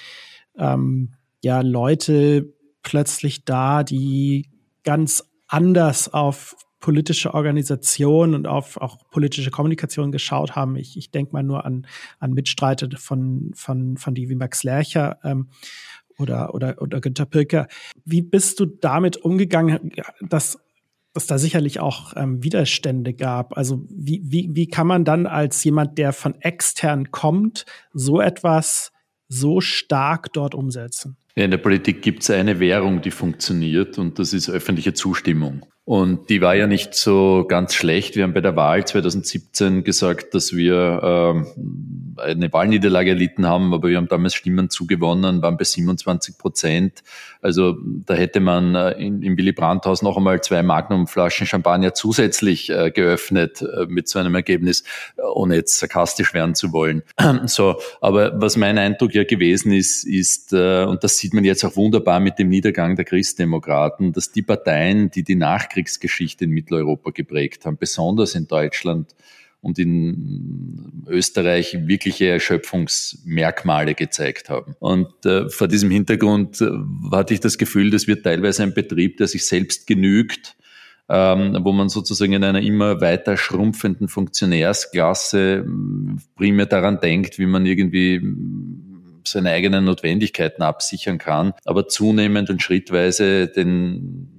ähm, 0.57 1.13
ja 1.41 1.61
Leute 1.61 2.53
plötzlich 2.83 3.45
da, 3.45 3.83
die 3.83 4.49
ganz 4.83 5.30
anders 5.51 6.13
auf 6.13 6.55
politische 6.79 7.33
Organisation 7.33 8.33
und 8.33 8.47
auf 8.47 8.77
auch 8.77 8.97
politische 9.11 9.51
Kommunikation 9.51 10.11
geschaut 10.11 10.55
haben. 10.55 10.75
Ich, 10.75 10.97
ich 10.97 11.11
denke 11.11 11.33
mal 11.33 11.43
nur 11.43 11.63
an, 11.63 11.85
an 12.19 12.33
Mitstreiter 12.33 12.89
von, 12.97 13.51
von, 13.53 13.97
von 13.97 14.15
die 14.15 14.29
wie 14.29 14.35
Max 14.35 14.63
Lercher 14.63 15.19
ähm, 15.23 15.49
oder, 16.17 16.55
oder, 16.55 16.81
oder 16.81 16.99
Günter 16.99 17.25
Pirker. 17.25 17.67
Wie 18.03 18.21
bist 18.21 18.59
du 18.59 18.65
damit 18.65 19.17
umgegangen, 19.17 19.91
dass 20.21 20.59
dass 21.13 21.27
da 21.27 21.37
sicherlich 21.37 21.81
auch 21.81 22.13
ähm, 22.15 22.41
Widerstände 22.41 23.13
gab. 23.13 23.57
Also 23.57 23.83
wie, 23.89 24.21
wie, 24.23 24.49
wie 24.53 24.67
kann 24.67 24.87
man 24.87 25.03
dann 25.03 25.27
als 25.27 25.61
jemand, 25.63 25.97
der 25.97 26.13
von 26.13 26.39
extern 26.39 27.11
kommt, 27.11 27.65
so 27.93 28.21
etwas 28.21 28.93
so 29.27 29.59
stark 29.59 30.31
dort 30.31 30.55
umsetzen? 30.55 31.17
In 31.35 31.51
der 31.51 31.57
Politik 31.57 32.01
gibt 32.01 32.23
es 32.23 32.29
eine 32.29 32.59
Währung, 32.59 33.01
die 33.01 33.11
funktioniert 33.11 33.97
und 33.97 34.19
das 34.19 34.33
ist 34.33 34.49
öffentliche 34.49 34.93
Zustimmung. 34.93 35.65
Und 35.83 36.29
die 36.29 36.41
war 36.41 36.55
ja 36.55 36.67
nicht 36.67 36.93
so 36.93 37.45
ganz 37.47 37.73
schlecht. 37.73 38.15
Wir 38.15 38.23
haben 38.23 38.33
bei 38.33 38.41
der 38.41 38.55
Wahl 38.55 38.85
2017 38.85 39.83
gesagt, 39.83 40.33
dass 40.35 40.55
wir 40.55 41.01
ähm, 41.03 42.15
eine 42.17 42.53
Wahlniederlage 42.53 43.09
erlitten 43.09 43.47
haben, 43.47 43.73
aber 43.73 43.89
wir 43.89 43.97
haben 43.97 44.07
damals 44.07 44.35
Stimmen 44.35 44.69
zugewonnen, 44.69 45.41
waren 45.41 45.57
bei 45.57 45.63
27 45.63 46.37
Prozent. 46.37 47.03
Also 47.41 47.77
da 48.05 48.13
hätte 48.13 48.39
man 48.39 48.75
äh, 48.75 48.91
in, 48.91 49.23
im 49.23 49.37
Willy 49.37 49.51
Brandt-Haus 49.51 50.03
noch 50.03 50.17
einmal 50.17 50.41
zwei 50.41 50.61
Magnumflaschen 50.61 51.47
Champagner 51.47 51.93
zusätzlich 51.93 52.69
äh, 52.69 52.91
geöffnet 52.91 53.61
äh, 53.61 53.85
mit 53.87 54.07
so 54.07 54.19
einem 54.19 54.35
Ergebnis, 54.35 54.83
ohne 55.33 55.55
jetzt 55.55 55.79
sarkastisch 55.79 56.33
werden 56.33 56.53
zu 56.53 56.71
wollen. 56.71 57.01
so, 57.45 57.77
aber 57.99 58.39
was 58.39 58.55
mein 58.57 58.77
Eindruck 58.77 59.15
ja 59.15 59.23
gewesen 59.23 59.71
ist, 59.71 60.03
ist, 60.03 60.53
äh, 60.53 60.83
und 60.83 61.03
das 61.03 61.17
sieht 61.17 61.33
man 61.33 61.43
jetzt 61.43 61.65
auch 61.65 61.75
wunderbar 61.75 62.19
mit 62.19 62.37
dem 62.37 62.49
Niedergang 62.49 62.95
der 62.95 63.05
Christdemokraten, 63.05 64.13
dass 64.13 64.31
die 64.31 64.43
Parteien, 64.43 65.09
die 65.09 65.23
die 65.23 65.35
Nachkriegsgeschichte 65.71 66.45
in 66.45 66.51
Mitteleuropa 66.51 67.11
geprägt 67.11 67.65
haben, 67.65 67.77
besonders 67.77 68.35
in 68.35 68.47
Deutschland, 68.47 69.15
und 69.63 69.77
in 69.77 71.03
Österreich 71.07 71.77
wirkliche 71.81 72.29
Erschöpfungsmerkmale 72.29 73.93
gezeigt 73.93 74.49
haben. 74.49 74.75
Und 74.79 75.23
äh, 75.23 75.49
vor 75.49 75.67
diesem 75.67 75.91
Hintergrund 75.91 76.59
äh, 76.61 76.71
hatte 77.11 77.35
ich 77.35 77.41
das 77.41 77.59
Gefühl, 77.59 77.91
das 77.91 78.07
wird 78.07 78.23
teilweise 78.23 78.63
ein 78.63 78.73
Betrieb, 78.73 79.17
der 79.17 79.27
sich 79.27 79.45
selbst 79.45 79.85
genügt, 79.85 80.55
ähm, 81.09 81.59
wo 81.61 81.73
man 81.73 81.89
sozusagen 81.89 82.33
in 82.33 82.43
einer 82.43 82.61
immer 82.61 83.01
weiter 83.01 83.37
schrumpfenden 83.37 84.07
Funktionärsklasse 84.07 85.57
äh, 85.57 86.19
primär 86.35 86.65
daran 86.65 86.99
denkt, 86.99 87.37
wie 87.37 87.45
man 87.45 87.67
irgendwie 87.67 88.15
äh, 88.15 88.21
seine 89.27 89.51
eigenen 89.51 89.85
Notwendigkeiten 89.85 90.63
absichern 90.63 91.19
kann, 91.19 91.53
aber 91.65 91.87
zunehmend 91.87 92.49
und 92.49 92.63
schrittweise 92.63 93.47
den 93.47 94.30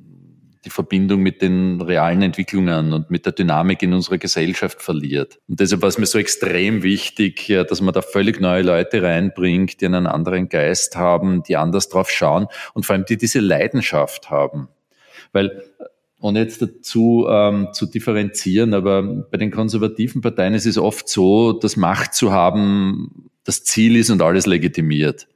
die 0.65 0.71
Verbindung 0.71 1.21
mit 1.21 1.43
den 1.43 1.81
realen 1.81 2.23
Entwicklungen 2.23 2.93
und 2.93 3.11
mit 3.11 3.27
der 3.27 3.33
Dynamik 3.33 3.83
in 3.83 3.93
unserer 3.93 4.19
Gesellschaft 4.19 4.81
verliert. 4.81 5.39
Und 5.49 5.61
deshalb 5.61 5.83
war 5.83 5.89
es 5.89 5.99
mir 5.99 6.07
so 6.07 6.19
extrem 6.19 6.83
wichtig, 6.83 7.47
dass 7.69 7.81
man 7.81 7.95
da 7.95 8.03
völlig 8.03 8.41
neue 8.41 8.63
Leute 8.63 9.03
reinbringt, 9.03 9.81
die 9.81 9.87
einen 9.87 10.07
anderen 10.07 10.49
Geist 10.49 10.97
haben, 10.97 11.43
die 11.43 11.57
anders 11.57 11.89
drauf 11.89 12.11
schauen 12.11 12.47
und 12.75 12.87
vor 12.87 12.95
allem 12.95 13.05
die 13.05 13.17
diese 13.17 13.41
Leidenschaft 13.41 14.31
haben. 14.31 14.69
Weil 15.33 15.63
ohne 16.21 16.39
jetzt 16.39 16.63
dazu 16.63 17.27
ähm, 17.29 17.69
zu 17.73 17.87
differenzieren, 17.87 18.75
aber 18.75 19.03
bei 19.03 19.39
den 19.39 19.51
konservativen 19.51 20.21
Parteien 20.21 20.55
ist 20.55 20.67
es 20.67 20.79
oft 20.79 21.09
so, 21.09 21.53
dass 21.53 21.77
Macht 21.77 22.15
zu 22.15 22.33
haben 22.33 23.31
das 23.45 23.65
Ziel 23.65 23.97
ist 23.97 24.11
und 24.11 24.23
alles 24.23 24.47
legitimiert. 24.47 25.27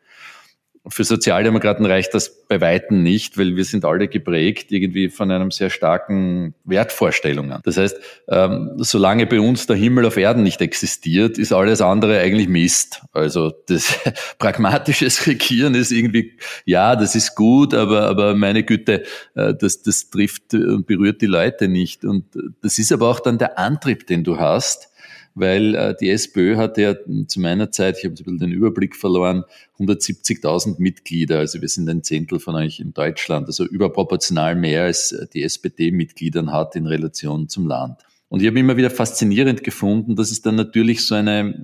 Für 0.88 1.04
Sozialdemokraten 1.04 1.84
reicht 1.84 2.14
das 2.14 2.46
bei 2.46 2.60
Weitem 2.60 3.02
nicht, 3.02 3.38
weil 3.38 3.56
wir 3.56 3.64
sind 3.64 3.84
alle 3.84 4.06
geprägt 4.06 4.70
irgendwie 4.70 5.08
von 5.08 5.30
einem 5.30 5.50
sehr 5.50 5.68
starken 5.68 6.54
Wertvorstellungen. 6.64 7.60
Das 7.64 7.76
heißt, 7.76 7.96
ähm, 8.28 8.72
solange 8.76 9.26
bei 9.26 9.40
uns 9.40 9.66
der 9.66 9.76
Himmel 9.76 10.06
auf 10.06 10.16
Erden 10.16 10.44
nicht 10.44 10.60
existiert, 10.60 11.38
ist 11.38 11.52
alles 11.52 11.80
andere 11.80 12.20
eigentlich 12.20 12.48
Mist. 12.48 13.02
Also 13.12 13.52
das 13.66 13.98
pragmatisches 14.38 15.26
Regieren 15.26 15.74
ist 15.74 15.90
irgendwie, 15.90 16.36
ja, 16.64 16.94
das 16.94 17.16
ist 17.16 17.34
gut, 17.34 17.74
aber, 17.74 18.02
aber 18.02 18.34
meine 18.34 18.62
Güte, 18.62 19.02
äh, 19.34 19.54
das, 19.54 19.82
das 19.82 20.10
trifft 20.10 20.54
und 20.54 20.86
berührt 20.86 21.20
die 21.20 21.26
Leute 21.26 21.66
nicht. 21.66 22.04
Und 22.04 22.26
das 22.62 22.78
ist 22.78 22.92
aber 22.92 23.08
auch 23.08 23.20
dann 23.20 23.38
der 23.38 23.58
Antrieb, 23.58 24.06
den 24.06 24.22
du 24.22 24.38
hast, 24.38 24.90
weil 25.36 25.74
äh, 25.74 25.94
die 26.00 26.08
SPÖ 26.10 26.56
hatte 26.56 26.82
ja 26.82 26.94
zu 27.26 27.40
meiner 27.40 27.70
Zeit, 27.70 27.98
ich 27.98 28.04
habe 28.04 28.14
ein 28.14 28.16
bisschen 28.16 28.38
den 28.38 28.52
Überblick 28.52 28.96
verloren, 28.96 29.44
170.000 29.78 30.76
Mitglieder. 30.78 31.38
Also 31.38 31.60
wir 31.60 31.68
sind 31.68 31.90
ein 31.90 32.02
Zehntel 32.02 32.40
von 32.40 32.54
euch 32.54 32.80
in 32.80 32.94
Deutschland, 32.94 33.46
also 33.46 33.64
überproportional 33.64 34.56
mehr 34.56 34.84
als 34.84 35.12
äh, 35.12 35.26
die 35.32 35.42
SPD 35.42 35.92
Mitgliedern 35.92 36.52
hat 36.52 36.74
in 36.74 36.86
Relation 36.86 37.50
zum 37.50 37.68
Land. 37.68 38.00
Und 38.28 38.40
ich 38.40 38.48
habe 38.48 38.58
immer 38.58 38.78
wieder 38.78 38.90
faszinierend 38.90 39.62
gefunden, 39.62 40.16
dass 40.16 40.30
es 40.30 40.40
dann 40.40 40.54
natürlich 40.56 41.06
so 41.06 41.14
eine 41.14 41.54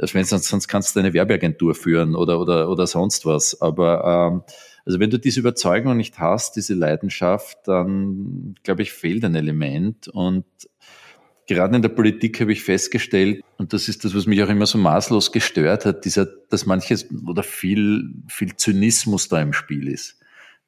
also 0.00 0.20
sonst, 0.22 0.48
sonst 0.48 0.68
kannst 0.68 0.96
du 0.96 1.00
eine 1.00 1.14
Werbeagentur 1.14 1.74
führen 1.74 2.16
oder, 2.16 2.40
oder, 2.40 2.68
oder 2.68 2.86
sonst 2.88 3.24
was. 3.24 3.60
Aber, 3.60 4.32
ähm, 4.32 4.42
also 4.84 4.98
wenn 4.98 5.10
du 5.10 5.18
diese 5.18 5.38
Überzeugung 5.38 5.96
nicht 5.96 6.18
hast, 6.18 6.56
diese 6.56 6.74
Leidenschaft, 6.74 7.58
dann, 7.66 8.56
glaube 8.64 8.82
ich, 8.82 8.92
fehlt 8.92 9.24
ein 9.24 9.36
Element. 9.36 10.08
Und 10.08 10.44
gerade 11.54 11.76
in 11.76 11.82
der 11.82 11.88
Politik 11.88 12.40
habe 12.40 12.52
ich 12.52 12.62
festgestellt, 12.62 13.42
und 13.58 13.72
das 13.72 13.88
ist 13.88 14.04
das, 14.04 14.14
was 14.14 14.26
mich 14.26 14.42
auch 14.42 14.48
immer 14.48 14.66
so 14.66 14.78
maßlos 14.78 15.32
gestört 15.32 15.84
hat, 15.84 16.04
dieser, 16.04 16.26
dass 16.26 16.66
manches 16.66 17.06
oder 17.26 17.42
viel, 17.42 18.14
viel 18.28 18.56
Zynismus 18.56 19.28
da 19.28 19.40
im 19.40 19.52
Spiel 19.52 19.88
ist. 19.88 20.18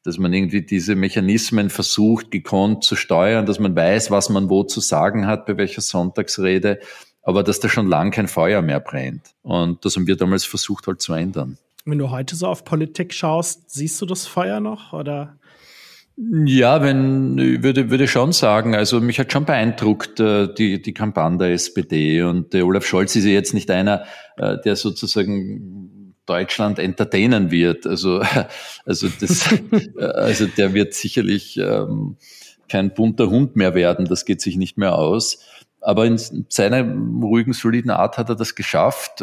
Dass 0.05 0.19
man 0.19 0.33
irgendwie 0.33 0.63
diese 0.63 0.95
Mechanismen 0.95 1.71
versucht, 1.71 2.31
gekonnt 2.31 2.85
zu 2.85 2.95
steuern, 2.95 3.47
dass 3.47 3.59
man 3.59 3.75
weiß, 3.75 4.11
was 4.11 4.29
man 4.29 4.51
wo 4.51 4.63
zu 4.65 4.81
sagen 4.81 5.27
hat, 5.27 5.47
bei 5.47 5.57
welcher 5.57 5.81
Sonntagsrede, 5.81 6.79
aber 7.23 7.43
dass 7.43 7.61
da 7.61 7.69
schon 7.69 7.89
lang 7.89 8.11
kein 8.11 8.29
Feuer 8.29 8.63
mehr 8.63 8.81
brennt. 8.81 9.35
Und 9.43 9.85
das 9.85 9.97
haben 9.97 10.07
wir 10.07 10.17
damals 10.17 10.45
versucht 10.45 10.87
halt 10.87 11.01
zu 11.01 11.15
ändern. 11.15 11.59
Wenn 11.87 11.99
du 11.99 12.11
heute 12.11 12.37
so 12.37 12.47
auf 12.47 12.65
Politik 12.65 13.13
schaust, 13.13 13.71
siehst 13.71 14.01
du 14.01 14.07
das 14.07 14.27
Feuer 14.27 14.61
noch 14.61 14.93
oder? 14.93 15.37
Ja, 16.17 16.81
wenn, 16.81 17.63
würde, 17.65 17.91
würde 17.91 18.07
schon 18.07 18.33
sagen, 18.33 18.77
also 18.77 19.01
mich 19.01 19.19
hat 19.19 19.33
schon 19.33 19.45
beeindruckt, 19.45 20.21
äh, 20.21 20.53
die, 20.55 20.81
die 20.81 20.95
Kampagne 20.95 21.39
der 21.39 21.53
SPD 21.53 22.23
und 22.23 22.53
der 22.53 22.65
Olaf 22.67 22.87
Scholz 22.87 23.17
ist 23.17 23.25
ja 23.25 23.33
jetzt 23.33 23.53
nicht 23.53 23.69
einer, 23.71 24.05
äh, 24.37 24.57
der 24.65 24.77
sozusagen 24.77 26.15
Deutschland 26.25 26.79
entertainen 26.79 27.51
wird. 27.51 27.85
Also, 27.87 28.23
also 28.87 29.09
das, 29.21 29.49
also 29.99 30.47
der 30.47 30.73
wird 30.73 30.95
sicherlich 30.95 31.57
ähm, 31.57 32.17
kein 32.69 32.95
bunter 32.95 33.29
Hund 33.29 33.57
mehr 33.57 33.75
werden, 33.75 34.07
das 34.07 34.25
geht 34.25 34.41
sich 34.41 34.57
nicht 34.57 34.79
mehr 34.79 34.97
aus. 34.97 35.41
Aber 35.85 36.07
in 36.07 36.19
seiner 36.49 36.83
ruhigen, 36.83 37.53
soliden 37.53 37.91
Art 37.91 38.17
hat 38.17 38.31
er 38.31 38.37
das 38.37 38.55
geschafft. 38.55 39.23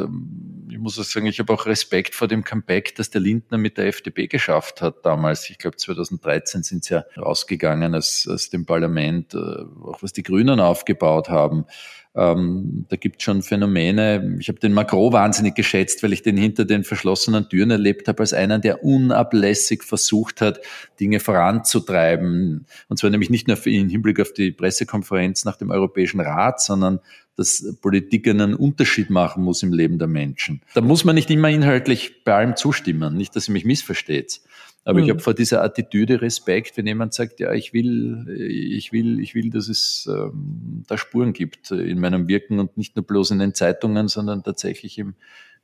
Ich 0.69 0.77
muss 0.77 0.99
auch 0.99 1.03
sagen, 1.03 1.25
ich 1.25 1.39
habe 1.39 1.51
auch 1.51 1.65
Respekt 1.65 2.13
vor 2.13 2.27
dem 2.27 2.43
Comeback, 2.43 2.93
das 2.93 3.09
der 3.09 3.19
Lindner 3.19 3.57
mit 3.57 3.79
der 3.79 3.87
FDP 3.87 4.27
geschafft 4.27 4.79
hat 4.79 5.03
damals. 5.03 5.49
Ich 5.49 5.57
glaube, 5.57 5.77
2013 5.77 6.61
sind 6.61 6.83
sie 6.83 6.93
ja 6.93 7.05
rausgegangen 7.17 7.95
aus, 7.95 8.27
aus 8.31 8.51
dem 8.51 8.67
Parlament, 8.67 9.33
äh, 9.33 9.37
auch 9.37 10.03
was 10.03 10.13
die 10.13 10.21
Grünen 10.21 10.59
aufgebaut 10.59 11.29
haben. 11.29 11.65
Ähm, 12.13 12.85
da 12.89 12.97
gibt 12.97 13.17
es 13.17 13.23
schon 13.23 13.41
Phänomene. 13.41 14.37
Ich 14.39 14.49
habe 14.49 14.59
den 14.59 14.73
Macron 14.73 15.13
wahnsinnig 15.13 15.55
geschätzt, 15.55 16.03
weil 16.03 16.11
ich 16.11 16.21
den 16.21 16.35
hinter 16.35 16.65
den 16.65 16.83
verschlossenen 16.83 17.47
Türen 17.47 17.71
erlebt 17.71 18.07
habe, 18.07 18.19
als 18.19 18.33
einen, 18.33 18.61
der 18.61 18.83
unablässig 18.83 19.83
versucht 19.83 20.41
hat, 20.41 20.59
Dinge 20.99 21.21
voranzutreiben. 21.21 22.65
Und 22.89 22.97
zwar 22.97 23.09
nämlich 23.09 23.29
nicht 23.29 23.47
nur 23.47 23.65
im 23.65 23.87
Hinblick 23.87 24.19
auf 24.19 24.33
die 24.33 24.51
Pressekonferenz 24.51 25.45
nach 25.45 25.55
dem 25.55 25.71
Europäischen 25.71 26.19
Rat, 26.19 26.61
sondern 26.61 26.99
dass 27.37 27.77
Politik 27.81 28.27
einen 28.27 28.55
Unterschied 28.55 29.09
machen 29.09 29.43
muss 29.43 29.63
im 29.63 29.71
Leben 29.71 29.97
der 29.97 30.09
Menschen. 30.09 30.61
Da 30.73 30.81
muss 30.81 31.05
man 31.05 31.15
nicht 31.15 31.31
immer 31.31 31.49
inhaltlich 31.49 32.25
bei 32.25 32.35
allem 32.35 32.57
zustimmen, 32.57 33.15
nicht, 33.15 33.35
dass 33.35 33.47
ihr 33.47 33.53
mich 33.53 33.65
missversteht. 33.65 34.41
Aber 34.83 34.99
mhm. 34.99 35.05
ich 35.05 35.09
habe 35.11 35.19
vor 35.19 35.33
dieser 35.33 35.63
Attitüde 35.63 36.21
Respekt, 36.21 36.75
wenn 36.77 36.87
jemand 36.87 37.13
sagt, 37.13 37.39
ja, 37.39 37.53
ich 37.53 37.73
will, 37.73 38.27
ich 38.29 38.91
will, 38.91 39.19
ich 39.19 39.35
will, 39.35 39.49
dass 39.51 39.69
es 39.69 40.09
ähm, 40.11 40.83
da 40.87 40.97
Spuren 40.97 41.33
gibt 41.33 41.71
in 41.71 41.99
meinem 41.99 42.27
Wirken 42.27 42.59
und 42.59 42.77
nicht 42.77 42.95
nur 42.95 43.05
bloß 43.05 43.31
in 43.31 43.39
den 43.39 43.53
Zeitungen, 43.53 44.07
sondern 44.07 44.43
tatsächlich 44.43 44.97
im 44.97 45.15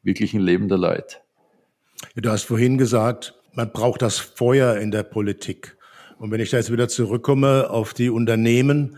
wirklichen 0.03 0.39
Leben 0.39 0.67
der 0.67 0.77
Leute. 0.77 1.17
Du 2.15 2.29
hast 2.29 2.43
vorhin 2.43 2.77
gesagt, 2.77 3.33
man 3.53 3.71
braucht 3.71 4.03
das 4.03 4.19
Feuer 4.19 4.77
in 4.77 4.91
der 4.91 5.03
Politik. 5.03 5.77
Und 6.19 6.31
wenn 6.31 6.39
ich 6.39 6.51
da 6.51 6.57
jetzt 6.57 6.71
wieder 6.71 6.87
zurückkomme 6.87 7.69
auf 7.71 7.93
die 7.93 8.09
Unternehmen 8.09 8.97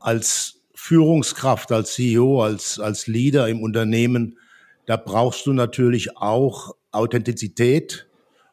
als 0.00 0.62
Führungskraft, 0.74 1.72
als 1.72 1.94
CEO, 1.94 2.42
als, 2.42 2.78
als 2.78 3.08
Leader 3.08 3.48
im 3.48 3.60
Unternehmen, 3.60 4.38
da 4.86 4.96
brauchst 4.96 5.46
du 5.46 5.52
natürlich 5.52 6.16
auch 6.16 6.76
Authentizität, 6.92 8.07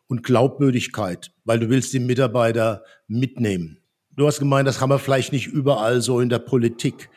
und 0.08 0.24
Glaubwürdigkeit, 0.24 1.32
weil 1.44 1.60
du 1.60 1.70
willst 1.70 1.94
die 1.94 2.00
Mitarbeiter 2.00 2.84
mitnehmen. 3.08 3.80
Du 4.16 4.28
hast 4.28 4.40
gemeint, 4.40 4.68
das 4.68 4.80
haben 4.80 4.90
wir 4.90 5.00
vielleicht 5.00 5.34
nicht 5.34 5.48
überall 5.48 6.02
so 6.02 6.20
in 6.20 6.30
der 6.30 6.40
Politik. 6.40 7.10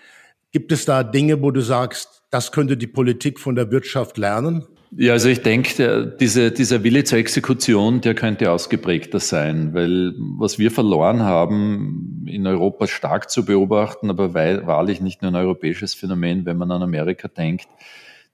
Gibt 0.50 0.72
es 0.72 0.84
da 0.84 1.04
Dinge, 1.04 1.42
wo 1.42 1.50
du 1.50 1.60
sagst, 1.60 2.22
das 2.30 2.52
könnte 2.52 2.76
die 2.76 2.86
Politik 2.86 3.38
von 3.38 3.54
der 3.54 3.70
Wirtschaft 3.70 4.18
lernen? 4.18 4.64
Ja, 4.96 5.12
also 5.12 5.28
ich 5.28 5.42
denke, 5.42 6.16
diese, 6.18 6.50
dieser 6.50 6.82
Wille 6.82 7.04
zur 7.04 7.18
Exekution, 7.18 8.00
der 8.00 8.14
könnte 8.14 8.50
ausgeprägter 8.50 9.20
sein, 9.20 9.74
weil 9.74 10.14
was 10.38 10.58
wir 10.58 10.70
verloren 10.70 11.20
haben, 11.20 12.24
in 12.26 12.46
Europa 12.46 12.86
stark 12.86 13.30
zu 13.30 13.44
beobachten, 13.44 14.08
aber 14.08 14.32
wahrlich 14.32 15.02
nicht 15.02 15.20
nur 15.20 15.30
ein 15.30 15.36
europäisches 15.36 15.94
Phänomen, 15.94 16.46
wenn 16.46 16.56
man 16.56 16.70
an 16.70 16.82
Amerika 16.82 17.28
denkt, 17.28 17.68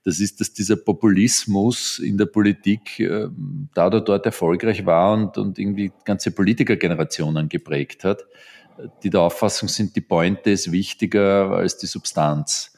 das 0.05 0.19
ist, 0.19 0.39
dass 0.39 0.53
dieser 0.53 0.75
Populismus 0.75 1.97
in 1.97 2.17
der 2.17 2.27
Politik 2.27 2.99
äh, 2.99 3.27
da 3.73 3.87
oder 3.87 4.01
dort 4.01 4.25
erfolgreich 4.27 4.85
war 4.85 5.13
und, 5.13 5.37
und 5.39 5.57
irgendwie 5.57 5.91
ganze 6.05 6.29
Politikergenerationen 6.29 7.49
geprägt 7.49 8.03
hat, 8.03 8.23
die 9.01 9.09
der 9.09 9.21
Auffassung 9.21 9.67
sind, 9.67 9.95
die 9.95 10.01
Pointe 10.01 10.51
ist 10.51 10.71
wichtiger 10.71 11.49
als 11.51 11.77
die 11.77 11.87
Substanz. 11.87 12.71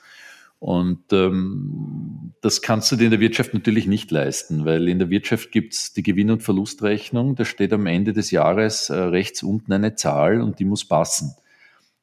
Und 0.60 1.12
ähm, 1.12 2.34
das 2.42 2.62
kannst 2.62 2.92
du 2.92 2.96
dir 2.96 3.06
in 3.06 3.12
der 3.12 3.20
Wirtschaft 3.20 3.54
natürlich 3.54 3.88
nicht 3.88 4.10
leisten, 4.10 4.64
weil 4.64 4.88
in 4.88 4.98
der 4.98 5.10
Wirtschaft 5.10 5.52
gibt's 5.52 5.94
die 5.94 6.04
Gewinn- 6.04 6.32
und 6.32 6.44
Verlustrechnung, 6.44 7.36
da 7.36 7.44
steht 7.44 7.74
am 7.74 7.88
Ende 7.88 8.14
des 8.14 8.32
Jahres 8.32 8.90
äh, 8.90 8.96
rechts 8.96 9.44
unten 9.44 9.74
eine 9.74 9.96
Zahl 9.96 10.42
und 10.42 10.60
die 10.60 10.66
muss 10.66 10.86
passen. 10.86 11.36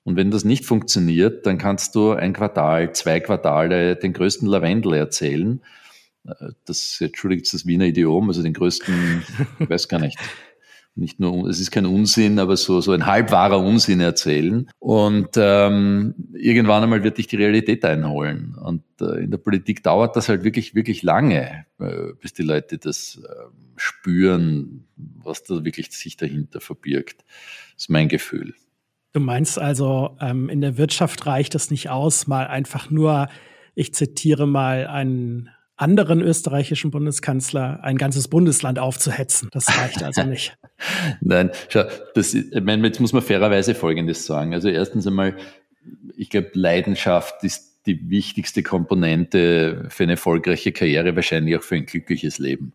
Und 0.05 0.17
wenn 0.17 0.31
das 0.31 0.45
nicht 0.45 0.65
funktioniert, 0.67 1.47
dann 1.47 1.59
kannst 1.59 1.95
du 1.95 2.13
ein 2.13 2.35
Quartal, 2.35 2.95
zwei 2.95 3.21
Quartale 3.21 3.97
den 3.97 4.13
größten 4.13 4.47
Lavendel 4.47 4.95
erzählen. 4.95 5.63
Äh, 6.27 6.51
das 6.67 7.01
entschuldigt 7.01 7.53
das 7.53 7.67
Wiener 7.67 7.87
Idiom, 7.87 8.29
also 8.29 8.43
den 8.43 8.53
größten, 8.53 9.23
ich 9.59 9.69
weiß 9.69 9.89
gar 9.89 10.01
nicht, 10.01 10.19
nicht 10.97 11.19
nur, 11.19 11.49
es 11.49 11.59
ist 11.59 11.73
kein 11.73 11.87
Unsinn, 11.87 12.39
aber 12.39 12.57
so, 12.57 12.81
so 12.81 12.93
ein 12.93 13.07
halbwahrer 13.07 13.59
Unsinn 13.59 14.01
erzählen. 14.01 14.71
Und 14.79 15.31
ähm, 15.37 16.15
irgendwann 16.35 16.85
einmal 16.85 17.03
wird 17.03 17.19
dich 17.19 17.27
die 17.27 17.37
Realität 17.37 17.85
einholen. 17.85 18.55
Und 18.55 18.85
äh, 19.01 19.25
in 19.25 19.31
der 19.31 19.39
Politik 19.39 19.83
dauert 19.83 20.15
das 20.15 20.29
halt 20.29 20.45
wirklich, 20.45 20.75
wirklich 20.77 21.03
lange, 21.03 21.67
äh, 21.81 22.13
bis 22.21 22.33
die 22.33 22.43
Leute 22.43 22.79
das 22.79 23.21
äh, 23.25 23.29
spüren, 23.77 24.87
was 24.97 25.43
da 25.43 25.65
wirklich 25.65 25.91
sich 25.91 26.17
dahinter 26.17 26.61
verbirgt. 26.61 27.25
Das 27.75 27.85
ist 27.85 27.91
mein 27.91 28.09
Gefühl. 28.09 28.55
Du 29.15 29.21
meinst 29.21 29.61
also, 29.61 30.17
ähm, 30.21 30.49
in 30.49 30.61
der 30.61 30.77
Wirtschaft 30.77 31.25
reicht 31.25 31.55
es 31.55 31.71
nicht 31.71 31.89
aus, 31.89 32.27
mal 32.27 32.49
einfach 32.49 32.91
nur, 32.91 33.29
ich 33.77 33.95
zitiere 33.95 34.49
mal 34.49 34.89
einen 34.89 35.51
anderen 35.77 36.21
österreichischen 36.21 36.91
Bundeskanzler, 36.91 37.79
ein 37.85 37.97
ganzes 37.97 38.27
Bundesland 38.27 38.81
aufzuhetzen. 38.81 39.51
Das 39.53 39.69
reicht 39.79 40.03
also 40.03 40.23
nicht. 40.27 40.57
Nein, 41.21 41.53
schau, 41.69 41.85
das, 42.17 42.35
ich 42.35 42.61
meine, 42.63 42.85
jetzt 42.89 43.01
muss 43.01 43.13
man 43.13 43.23
fairerweise 43.23 43.77
Folgendes 43.77 44.27
sagen. 44.27 44.53
Also 44.53 44.69
erstens 44.69 45.07
einmal, 45.07 45.37
ich 46.17 46.29
glaube, 46.29 46.51
Leidenschaft 46.55 47.45
ist 47.45 47.87
die 47.87 48.11
wichtigste 48.11 48.65
Komponente 48.65 49.87
für 49.91 50.03
eine 50.03 50.15
erfolgreiche 50.15 50.73
Karriere, 50.73 51.15
wahrscheinlich 51.15 51.57
auch 51.57 51.63
für 51.63 51.77
ein 51.77 51.87
glückliches 51.87 52.39
Leben. 52.39 52.73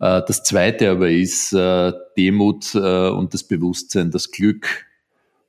Äh, 0.00 0.22
das 0.26 0.42
zweite 0.42 0.90
aber 0.90 1.10
ist 1.10 1.52
äh, 1.52 1.92
Demut 2.16 2.74
äh, 2.74 3.08
und 3.08 3.34
das 3.34 3.44
Bewusstsein, 3.44 4.10
dass 4.10 4.30
Glück 4.30 4.86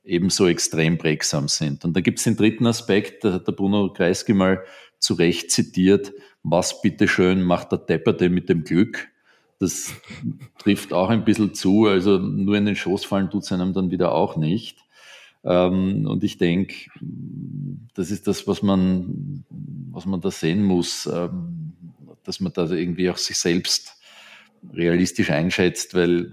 ebenso 0.08 0.46
extrem 0.46 0.98
prägsam 0.98 1.48
sind. 1.48 1.84
Und 1.84 1.94
da 1.96 2.00
gibt 2.00 2.18
es 2.18 2.24
den 2.24 2.36
dritten 2.36 2.66
Aspekt, 2.66 3.24
da 3.24 3.34
hat 3.34 3.46
der 3.46 3.52
Bruno 3.52 3.92
Kreisky 3.92 4.32
mal 4.32 4.64
zu 4.98 5.14
Recht 5.14 5.50
zitiert, 5.50 6.12
was 6.42 6.80
bitteschön 6.82 7.42
macht 7.42 7.72
der 7.72 7.78
Depperte 7.78 8.30
mit 8.30 8.48
dem 8.48 8.64
Glück? 8.64 9.08
Das 9.58 9.92
trifft 10.58 10.92
auch 10.92 11.10
ein 11.10 11.24
bisschen 11.24 11.54
zu, 11.54 11.86
also 11.86 12.18
nur 12.18 12.56
in 12.56 12.66
den 12.66 12.76
Schoß 12.76 13.04
fallen 13.04 13.30
tut 13.30 13.42
es 13.42 13.52
einem 13.52 13.72
dann 13.72 13.90
wieder 13.90 14.12
auch 14.12 14.36
nicht. 14.36 14.78
Ähm, 15.44 16.06
und 16.06 16.24
ich 16.24 16.38
denke, 16.38 16.74
das 17.94 18.10
ist 18.10 18.26
das, 18.26 18.46
was 18.46 18.62
man, 18.62 19.44
was 19.90 20.06
man 20.06 20.20
da 20.20 20.30
sehen 20.30 20.62
muss, 20.62 21.06
ähm, 21.06 21.72
dass 22.24 22.40
man 22.40 22.52
da 22.52 22.70
irgendwie 22.70 23.10
auch 23.10 23.16
sich 23.16 23.38
selbst 23.38 23.97
realistisch 24.72 25.30
einschätzt, 25.30 25.94
weil 25.94 26.30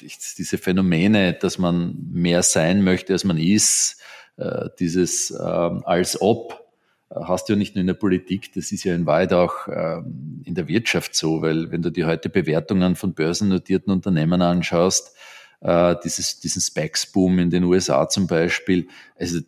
diese 0.00 0.58
Phänomene, 0.58 1.34
dass 1.34 1.58
man 1.58 1.96
mehr 2.10 2.42
sein 2.42 2.82
möchte, 2.84 3.12
als 3.12 3.24
man 3.24 3.38
ist, 3.38 4.00
äh, 4.36 4.68
dieses 4.78 5.30
ähm, 5.30 5.82
als 5.84 6.20
ob, 6.20 6.64
äh, 7.10 7.20
hast 7.20 7.48
du 7.48 7.52
ja 7.52 7.58
nicht 7.58 7.74
nur 7.74 7.80
in 7.80 7.86
der 7.86 7.94
Politik, 7.94 8.52
das 8.54 8.72
ist 8.72 8.84
ja 8.84 8.94
in 8.94 9.06
Wahrheit 9.06 9.32
auch 9.32 9.68
ähm, 9.68 10.42
in 10.44 10.54
der 10.54 10.68
Wirtschaft 10.68 11.14
so, 11.14 11.42
weil 11.42 11.70
wenn 11.70 11.82
du 11.82 11.90
dir 11.90 12.06
heute 12.06 12.28
Bewertungen 12.28 12.96
von 12.96 13.14
börsennotierten 13.14 13.92
Unternehmen 13.92 14.40
anschaust, 14.40 15.14
äh, 15.60 15.96
dieses, 16.02 16.40
diesen 16.40 16.62
Specs-Boom 16.62 17.38
in 17.38 17.50
den 17.50 17.64
USA 17.64 18.08
zum 18.08 18.26
Beispiel, 18.26 18.88
also 19.18 19.40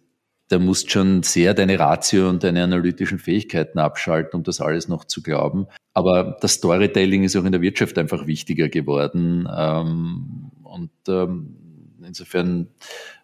da 0.48 0.58
musst 0.58 0.90
schon 0.90 1.22
sehr 1.22 1.54
deine 1.54 1.78
Ratio 1.78 2.28
und 2.28 2.44
deine 2.44 2.62
analytischen 2.62 3.18
Fähigkeiten 3.18 3.78
abschalten, 3.78 4.36
um 4.36 4.42
das 4.42 4.60
alles 4.60 4.88
noch 4.88 5.04
zu 5.04 5.22
glauben. 5.22 5.66
Aber 5.94 6.36
das 6.40 6.54
Storytelling 6.54 7.24
ist 7.24 7.36
auch 7.36 7.44
in 7.44 7.52
der 7.52 7.62
Wirtschaft 7.62 7.96
einfach 7.98 8.26
wichtiger 8.26 8.68
geworden. 8.68 9.48
Ähm, 9.54 10.50
und 10.62 10.90
ähm, 11.08 11.56
insofern 12.04 12.68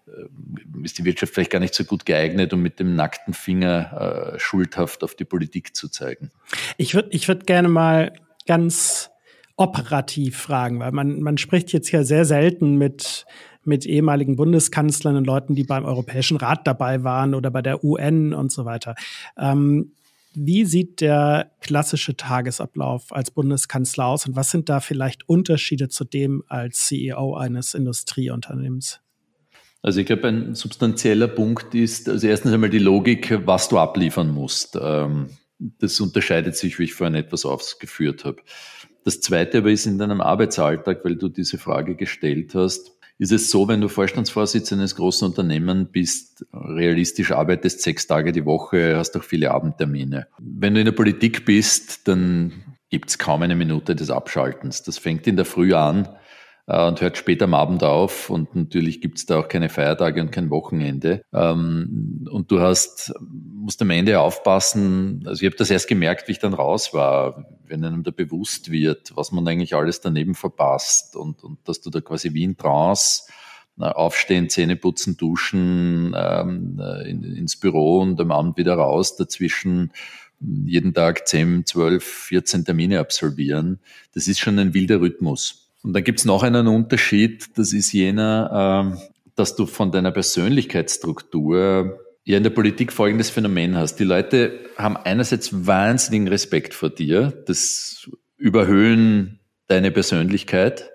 äh, 0.06 0.84
ist 0.84 0.98
die 0.98 1.04
Wirtschaft 1.04 1.34
vielleicht 1.34 1.50
gar 1.50 1.60
nicht 1.60 1.74
so 1.74 1.84
gut 1.84 2.06
geeignet, 2.06 2.52
um 2.52 2.62
mit 2.62 2.80
dem 2.80 2.94
nackten 2.94 3.34
Finger 3.34 4.34
äh, 4.34 4.38
schuldhaft 4.38 5.04
auf 5.04 5.14
die 5.14 5.24
Politik 5.24 5.76
zu 5.76 5.88
zeigen. 5.88 6.30
Ich 6.76 6.94
würde 6.94 7.08
ich 7.12 7.28
würd 7.28 7.46
gerne 7.46 7.68
mal 7.68 8.12
ganz 8.46 9.10
operativ 9.56 10.38
fragen, 10.38 10.78
weil 10.78 10.92
man, 10.92 11.20
man 11.20 11.36
spricht 11.36 11.72
jetzt 11.72 11.90
ja 11.90 12.04
sehr 12.04 12.24
selten 12.24 12.76
mit, 12.76 13.26
mit 13.64 13.86
ehemaligen 13.86 14.36
Bundeskanzlern 14.36 15.16
und 15.16 15.26
Leuten, 15.26 15.54
die 15.54 15.64
beim 15.64 15.84
Europäischen 15.84 16.36
Rat 16.36 16.66
dabei 16.66 17.04
waren 17.04 17.34
oder 17.34 17.50
bei 17.50 17.62
der 17.62 17.84
UN 17.84 18.32
und 18.32 18.52
so 18.52 18.64
weiter. 18.64 18.94
Ähm, 19.36 19.92
wie 20.34 20.64
sieht 20.64 21.00
der 21.00 21.50
klassische 21.60 22.16
Tagesablauf 22.16 23.12
als 23.12 23.30
Bundeskanzler 23.30 24.06
aus 24.06 24.26
und 24.26 24.36
was 24.36 24.50
sind 24.50 24.68
da 24.68 24.80
vielleicht 24.80 25.28
Unterschiede 25.28 25.88
zu 25.88 26.04
dem 26.04 26.44
als 26.48 26.86
CEO 26.86 27.34
eines 27.34 27.74
Industrieunternehmens? 27.74 29.00
Also 29.82 30.00
ich 30.00 30.06
glaube, 30.06 30.28
ein 30.28 30.54
substanzieller 30.54 31.28
Punkt 31.28 31.74
ist, 31.74 32.08
also 32.08 32.26
erstens 32.26 32.52
einmal 32.52 32.70
die 32.70 32.78
Logik, 32.78 33.46
was 33.46 33.68
du 33.68 33.78
abliefern 33.78 34.30
musst. 34.30 34.78
Ähm, 34.80 35.30
das 35.58 36.00
unterscheidet 36.00 36.56
sich, 36.56 36.78
wie 36.78 36.84
ich 36.84 36.94
vorhin 36.94 37.14
etwas 37.14 37.44
ausgeführt 37.44 38.24
habe. 38.24 38.42
Das 39.04 39.20
Zweite 39.20 39.58
aber 39.58 39.70
ist 39.70 39.86
in 39.86 39.98
deinem 39.98 40.20
Arbeitsalltag, 40.20 41.04
weil 41.04 41.16
du 41.16 41.28
diese 41.28 41.58
Frage 41.58 41.96
gestellt 41.96 42.54
hast, 42.54 42.97
ist 43.18 43.32
es 43.32 43.50
so, 43.50 43.66
wenn 43.66 43.80
du 43.80 43.88
Vorstandsvorsitzender 43.88 44.82
eines 44.82 44.94
großen 44.94 45.26
Unternehmens 45.26 45.88
bist, 45.90 46.46
realistisch 46.52 47.32
arbeitest 47.32 47.82
sechs 47.82 48.06
Tage 48.06 48.30
die 48.32 48.44
Woche, 48.44 48.96
hast 48.96 49.16
auch 49.16 49.24
viele 49.24 49.50
Abendtermine. 49.50 50.28
Wenn 50.38 50.74
du 50.74 50.80
in 50.80 50.86
der 50.86 50.92
Politik 50.92 51.44
bist, 51.44 52.06
dann 52.06 52.52
gibt 52.90 53.10
es 53.10 53.18
kaum 53.18 53.42
eine 53.42 53.56
Minute 53.56 53.96
des 53.96 54.10
Abschaltens. 54.10 54.84
Das 54.84 54.98
fängt 54.98 55.26
in 55.26 55.36
der 55.36 55.44
Früh 55.44 55.74
an 55.74 56.08
und 56.68 57.00
hört 57.00 57.16
später 57.16 57.46
am 57.46 57.54
Abend 57.54 57.82
auf. 57.82 58.28
Und 58.28 58.54
natürlich 58.54 59.00
gibt 59.00 59.18
es 59.18 59.26
da 59.26 59.40
auch 59.40 59.48
keine 59.48 59.70
Feiertage 59.70 60.20
und 60.20 60.30
kein 60.30 60.50
Wochenende. 60.50 61.22
Ähm, 61.32 62.26
und 62.30 62.50
du 62.50 62.60
hast, 62.60 63.14
musst 63.20 63.80
am 63.80 63.90
Ende 63.90 64.20
aufpassen. 64.20 65.22
Also 65.26 65.42
ich 65.42 65.46
habe 65.46 65.56
das 65.56 65.70
erst 65.70 65.88
gemerkt, 65.88 66.28
wie 66.28 66.32
ich 66.32 66.38
dann 66.38 66.52
raus 66.52 66.92
war, 66.92 67.46
wenn 67.66 67.84
einem 67.84 68.02
da 68.02 68.10
bewusst 68.10 68.70
wird, 68.70 69.16
was 69.16 69.32
man 69.32 69.48
eigentlich 69.48 69.74
alles 69.74 70.02
daneben 70.02 70.34
verpasst 70.34 71.16
und, 71.16 71.42
und 71.42 71.58
dass 71.66 71.80
du 71.80 71.88
da 71.88 72.00
quasi 72.02 72.34
wie 72.34 72.44
in 72.44 72.56
Trance 72.56 73.24
aufstehen, 73.78 74.50
Zähne 74.50 74.76
putzen, 74.76 75.16
duschen, 75.16 76.14
ähm, 76.16 76.82
in, 77.06 77.22
ins 77.22 77.58
Büro 77.58 78.00
und 78.00 78.20
am 78.20 78.32
Abend 78.32 78.56
wieder 78.58 78.74
raus, 78.74 79.16
dazwischen 79.16 79.92
jeden 80.40 80.94
Tag 80.94 81.26
10, 81.26 81.64
12, 81.64 82.04
14 82.04 82.64
Termine 82.64 83.00
absolvieren. 83.00 83.80
Das 84.14 84.28
ist 84.28 84.40
schon 84.40 84.58
ein 84.58 84.74
wilder 84.74 85.00
Rhythmus. 85.00 85.67
Und 85.82 85.92
dann 85.92 86.04
gibt 86.04 86.18
es 86.18 86.24
noch 86.24 86.42
einen 86.42 86.66
Unterschied, 86.66 87.56
das 87.56 87.72
ist 87.72 87.92
jener, 87.92 88.94
äh, 88.96 89.30
dass 89.36 89.56
du 89.56 89.66
von 89.66 89.92
deiner 89.92 90.10
Persönlichkeitsstruktur 90.10 92.00
ja 92.24 92.36
in 92.36 92.42
der 92.42 92.50
Politik 92.50 92.92
folgendes 92.92 93.30
Phänomen 93.30 93.76
hast. 93.76 93.96
Die 93.96 94.04
Leute 94.04 94.58
haben 94.76 94.96
einerseits 94.96 95.66
wahnsinnigen 95.66 96.28
Respekt 96.28 96.74
vor 96.74 96.90
dir, 96.90 97.32
das 97.46 98.10
überhöhen 98.36 99.40
deine 99.68 99.90
Persönlichkeit, 99.90 100.90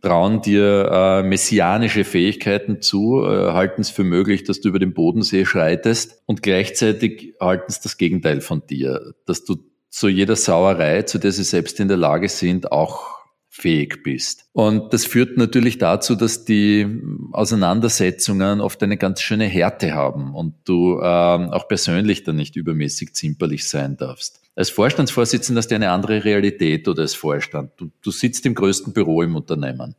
trauen 0.00 0.42
dir 0.42 0.90
äh, 0.90 1.22
messianische 1.22 2.04
Fähigkeiten 2.04 2.82
zu, 2.82 3.24
äh, 3.24 3.52
halten 3.52 3.80
es 3.80 3.90
für 3.90 4.04
möglich, 4.04 4.44
dass 4.44 4.60
du 4.60 4.68
über 4.68 4.78
den 4.78 4.94
Bodensee 4.94 5.44
schreitest 5.44 6.22
und 6.26 6.42
gleichzeitig 6.42 7.34
halten 7.40 7.66
es 7.68 7.80
das 7.80 7.96
Gegenteil 7.96 8.40
von 8.40 8.66
dir, 8.66 9.14
dass 9.26 9.44
du 9.44 9.56
zu 9.88 10.08
jeder 10.08 10.36
Sauerei, 10.36 11.02
zu 11.02 11.18
der 11.18 11.32
sie 11.32 11.44
selbst 11.44 11.80
in 11.80 11.88
der 11.88 11.96
Lage 11.96 12.28
sind, 12.28 12.72
auch 12.72 13.13
fähig 13.56 14.02
bist. 14.02 14.46
Und 14.52 14.92
das 14.92 15.06
führt 15.06 15.36
natürlich 15.36 15.78
dazu, 15.78 16.16
dass 16.16 16.44
die 16.44 17.00
Auseinandersetzungen 17.30 18.60
oft 18.60 18.82
eine 18.82 18.96
ganz 18.96 19.20
schöne 19.20 19.44
Härte 19.44 19.94
haben 19.94 20.34
und 20.34 20.54
du 20.64 21.00
ähm, 21.00 21.50
auch 21.50 21.68
persönlich 21.68 22.24
dann 22.24 22.34
nicht 22.34 22.56
übermäßig 22.56 23.14
zimperlich 23.14 23.68
sein 23.68 23.96
darfst. 23.96 24.40
Als 24.56 24.70
Vorstandsvorsitzender 24.70 25.60
hast 25.60 25.70
du 25.70 25.76
eine 25.76 25.90
andere 25.90 26.24
Realität 26.24 26.88
oder 26.88 27.02
als 27.02 27.14
Vorstand. 27.14 27.70
Du, 27.76 27.92
du 28.02 28.10
sitzt 28.10 28.44
im 28.44 28.56
größten 28.56 28.92
Büro 28.92 29.22
im 29.22 29.36
Unternehmen 29.36 29.94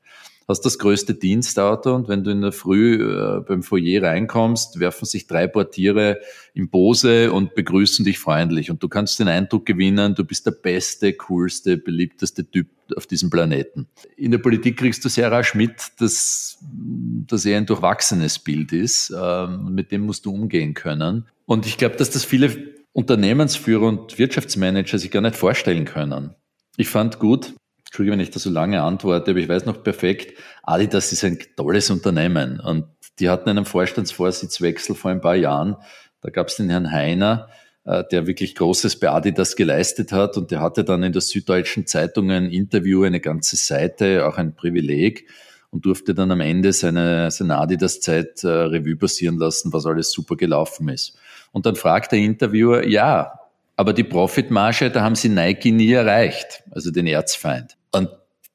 hast 0.48 0.62
das 0.62 0.78
größte 0.78 1.16
Dienstauto 1.16 1.96
und 1.96 2.08
wenn 2.08 2.24
du 2.24 2.32
in 2.32 2.42
der 2.42 2.52
Früh 2.52 2.96
äh, 2.96 3.42
beim 3.42 3.64
Foyer 3.64 4.04
reinkommst, 4.04 4.80
werfen 4.80 5.06
sich 5.06 5.28
drei 5.28 5.48
Portiere 5.48 6.20
im 6.54 6.70
Bose 6.70 7.32
und 7.32 7.56
begrüßen 7.56 8.06
dich 8.06 8.20
freundlich 8.20 8.70
und 8.70 8.82
du 8.84 8.88
kannst 8.88 9.20
den 9.20 9.28
Eindruck 9.28 9.66
gewinnen, 9.66 10.16
du 10.16 10.24
bist 10.24 10.46
der 10.46 10.52
beste, 10.52 11.14
coolste, 11.14 11.78
beliebteste 11.78 12.50
Typ 12.50 12.68
auf 12.96 13.08
diesem 13.08 13.30
Planeten. 13.30 13.88
In 14.16 14.32
der 14.32 14.38
Politik 14.38 14.78
kriegst 14.78 15.04
du 15.04 15.10
sehr 15.10 15.32
rasch 15.32 15.56
mit, 15.56 15.74
dass 16.00 16.60
das 16.62 17.46
eher 17.46 17.58
ein 17.58 17.66
durchwachsenes 17.66 18.40
Bild 18.40 18.72
ist, 18.72 19.14
ähm, 19.18 19.74
mit 19.74 19.92
dem 19.92 20.02
musst 20.02 20.26
du 20.26 20.34
umgehen 20.34 20.76
können. 20.76 21.26
Und 21.46 21.66
ich 21.66 21.78
glaube, 21.78 21.96
dass 21.96 22.12
das 22.12 22.24
viele 22.24 22.76
Unternehmensführer 22.94 23.88
und 23.88 24.18
Wirtschaftsmanager 24.18 25.00
sich 25.00 25.12
gar 25.12 25.22
nicht 25.22 25.36
vorstellen 25.36 25.86
können. 25.86 26.36
Ich 26.78 26.90
fand 26.90 27.20
gut, 27.20 27.54
Entschuldige, 27.96 28.12
wenn 28.12 28.20
ich 28.20 28.32
da 28.32 28.42
so 28.42 28.50
lange 28.50 28.82
antworte, 28.82 29.32
aber 29.32 29.40
ich 29.40 29.48
weiß 29.48 29.64
noch 29.64 29.82
perfekt, 29.82 30.38
Adidas 30.64 31.14
ist 31.14 31.24
ein 31.24 31.40
tolles 31.56 31.90
Unternehmen 31.90 32.60
und 32.60 32.88
die 33.20 33.30
hatten 33.30 33.48
einen 33.48 33.64
Vorstandsvorsitzwechsel 33.64 34.96
vor 34.96 35.12
ein 35.12 35.22
paar 35.22 35.38
Jahren. 35.38 35.78
Da 36.20 36.30
gab 36.30 36.50
es 36.50 36.58
den 36.58 36.70
Herrn 36.70 36.92
Heiner, 36.92 37.48
äh, 37.86 38.04
der 38.12 38.28
wirklich 38.28 38.54
Großes 38.56 39.00
bei 39.00 39.12
Adidas 39.12 39.56
geleistet 39.56 40.12
hat 40.12 40.36
und 40.36 40.52
der 40.52 40.60
hatte 40.60 40.84
dann 40.84 41.04
in 41.04 41.14
der 41.14 41.22
Süddeutschen 41.22 41.88
Zeitung 41.88 42.32
ein 42.32 42.50
Interview, 42.50 43.04
eine 43.04 43.22
ganze 43.22 43.56
Seite, 43.56 44.28
auch 44.28 44.38
ein 44.38 44.56
Privileg 44.56 45.30
und 45.72 45.86
durfte 45.86 46.14
dann 46.14 46.32
am 46.32 46.42
Ende 46.42 46.74
seine, 46.74 47.32
seine 47.32 47.58
Adidas-Zeit 47.60 48.44
äh, 48.44 48.48
Revue 48.50 48.98
passieren 48.98 49.38
lassen, 49.38 49.72
was 49.72 49.86
alles 49.86 50.12
super 50.12 50.36
gelaufen 50.36 50.90
ist. 50.90 51.18
Und 51.54 51.66
dann 51.66 51.78
fragt 51.78 52.12
der 52.12 52.20
Interviewer, 52.20 52.86
ja, 52.86 53.40
aber 53.78 53.94
die 53.94 54.04
Profitmarge, 54.04 54.92
da 54.92 55.02
haben 55.02 55.16
sie 55.16 55.30
Nike 55.30 55.72
nie 55.72 55.94
erreicht, 55.94 56.64
also 56.72 56.92
den 56.92 57.08
Erzfeind. 57.08 57.78
Und 57.96 58.10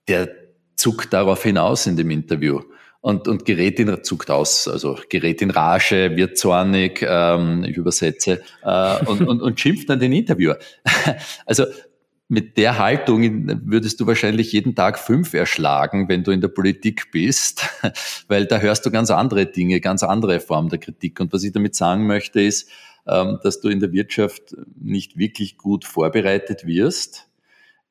der 0.06 0.28
zuckt 0.76 1.12
darauf 1.12 1.42
hinaus 1.42 1.86
in 1.86 1.96
dem 1.96 2.10
Interview 2.10 2.60
und, 3.00 3.26
und 3.26 3.46
gerät 3.46 3.80
in, 3.80 4.04
zuckt 4.04 4.30
aus, 4.30 4.68
also 4.68 4.98
gerät 5.08 5.40
in 5.40 5.50
Rage, 5.50 6.14
wird 6.16 6.36
zornig, 6.36 7.04
ähm, 7.08 7.64
ich 7.64 7.76
übersetze, 7.76 8.42
äh, 8.62 9.04
und, 9.06 9.26
und, 9.26 9.40
und 9.40 9.58
schimpft 9.58 9.88
dann 9.88 9.98
den 9.98 10.12
Interviewer. 10.12 10.58
also 11.46 11.64
mit 12.28 12.58
der 12.58 12.78
Haltung 12.78 13.22
würdest 13.64 13.98
du 13.98 14.06
wahrscheinlich 14.06 14.52
jeden 14.52 14.74
Tag 14.74 14.98
fünf 14.98 15.32
erschlagen, 15.32 16.08
wenn 16.08 16.22
du 16.22 16.30
in 16.32 16.42
der 16.42 16.48
Politik 16.48 17.10
bist, 17.10 17.66
weil 18.28 18.44
da 18.44 18.58
hörst 18.58 18.84
du 18.84 18.90
ganz 18.90 19.10
andere 19.10 19.46
Dinge, 19.46 19.80
ganz 19.80 20.02
andere 20.02 20.38
Formen 20.38 20.68
der 20.68 20.78
Kritik. 20.78 21.18
Und 21.18 21.32
was 21.32 21.42
ich 21.44 21.52
damit 21.52 21.74
sagen 21.74 22.06
möchte, 22.06 22.42
ist, 22.42 22.68
ähm, 23.06 23.38
dass 23.42 23.60
du 23.60 23.68
in 23.68 23.80
der 23.80 23.92
Wirtschaft 23.92 24.54
nicht 24.78 25.16
wirklich 25.16 25.56
gut 25.56 25.86
vorbereitet 25.86 26.66
wirst 26.66 27.29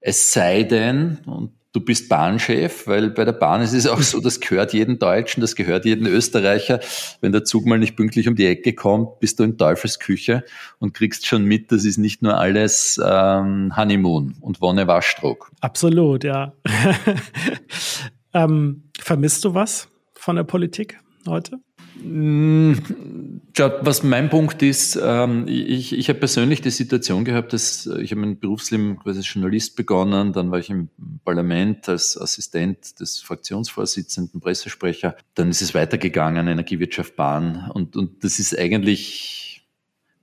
es 0.01 0.31
sei 0.33 0.63
denn, 0.63 1.19
und 1.25 1.51
du 1.71 1.81
bist 1.81 2.09
Bahnchef, 2.09 2.88
weil 2.88 3.12
bei 3.12 3.25
der 3.25 3.33
Bahn 3.33 3.62
ist 3.62 3.73
es 3.73 3.88
auch 3.88 4.01
so, 4.01 4.19
das 4.19 4.39
gehört 4.39 4.73
jedem 4.73 4.97
Deutschen, 4.97 5.41
das 5.41 5.55
gehört 5.55 5.85
jedem 5.85 6.07
Österreicher. 6.07 6.79
Wenn 7.21 7.31
der 7.31 7.43
Zug 7.43 7.65
mal 7.65 7.77
nicht 7.77 7.95
pünktlich 7.95 8.27
um 8.27 8.35
die 8.35 8.45
Ecke 8.45 8.73
kommt, 8.73 9.19
bist 9.19 9.39
du 9.39 9.43
in 9.43 9.57
Teufelsküche 9.57 10.43
und 10.79 10.93
kriegst 10.93 11.27
schon 11.27 11.45
mit, 11.45 11.71
das 11.71 11.85
ist 11.85 11.97
nicht 11.97 12.21
nur 12.21 12.38
alles 12.38 12.99
ähm, 13.03 13.75
Honeymoon 13.75 14.35
und 14.41 14.62
Wonne 14.62 14.88
Waschdruck. 14.88 15.51
Absolut, 15.62 16.23
ja. 16.23 16.53
ähm, 18.33 18.83
vermisst 18.99 19.45
du 19.45 19.53
was 19.53 19.89
von 20.13 20.35
der 20.35 20.43
Politik 20.43 20.99
heute? 21.27 21.59
Mm, 22.03 22.73
was 23.55 24.03
mein 24.03 24.29
Punkt 24.29 24.62
ist, 24.62 24.99
ähm, 25.01 25.45
ich, 25.47 25.97
ich 25.97 26.09
habe 26.09 26.19
persönlich 26.19 26.62
die 26.62 26.69
Situation 26.69 27.25
gehabt, 27.25 27.53
dass 27.53 27.88
äh, 27.88 28.01
ich 28.01 28.12
habe 28.12 28.21
mein 28.21 28.39
Berufsleben 28.39 28.99
quasi 28.99 29.19
als 29.19 29.33
Journalist 29.33 29.75
begonnen, 29.75 30.33
dann 30.33 30.51
war 30.51 30.59
ich 30.59 30.69
im 30.69 30.89
Parlament 31.25 31.89
als 31.89 32.19
Assistent 32.19 32.99
des 32.99 33.19
Fraktionsvorsitzenden, 33.19 34.39
Pressesprecher, 34.39 35.15
dann 35.35 35.49
ist 35.49 35.62
es 35.62 35.73
weitergegangen, 35.73 36.47
Energiewirtschaft, 36.47 37.15
Bahn 37.15 37.69
und, 37.73 37.95
und 37.95 38.23
das 38.23 38.39
ist 38.39 38.57
eigentlich 38.57 39.39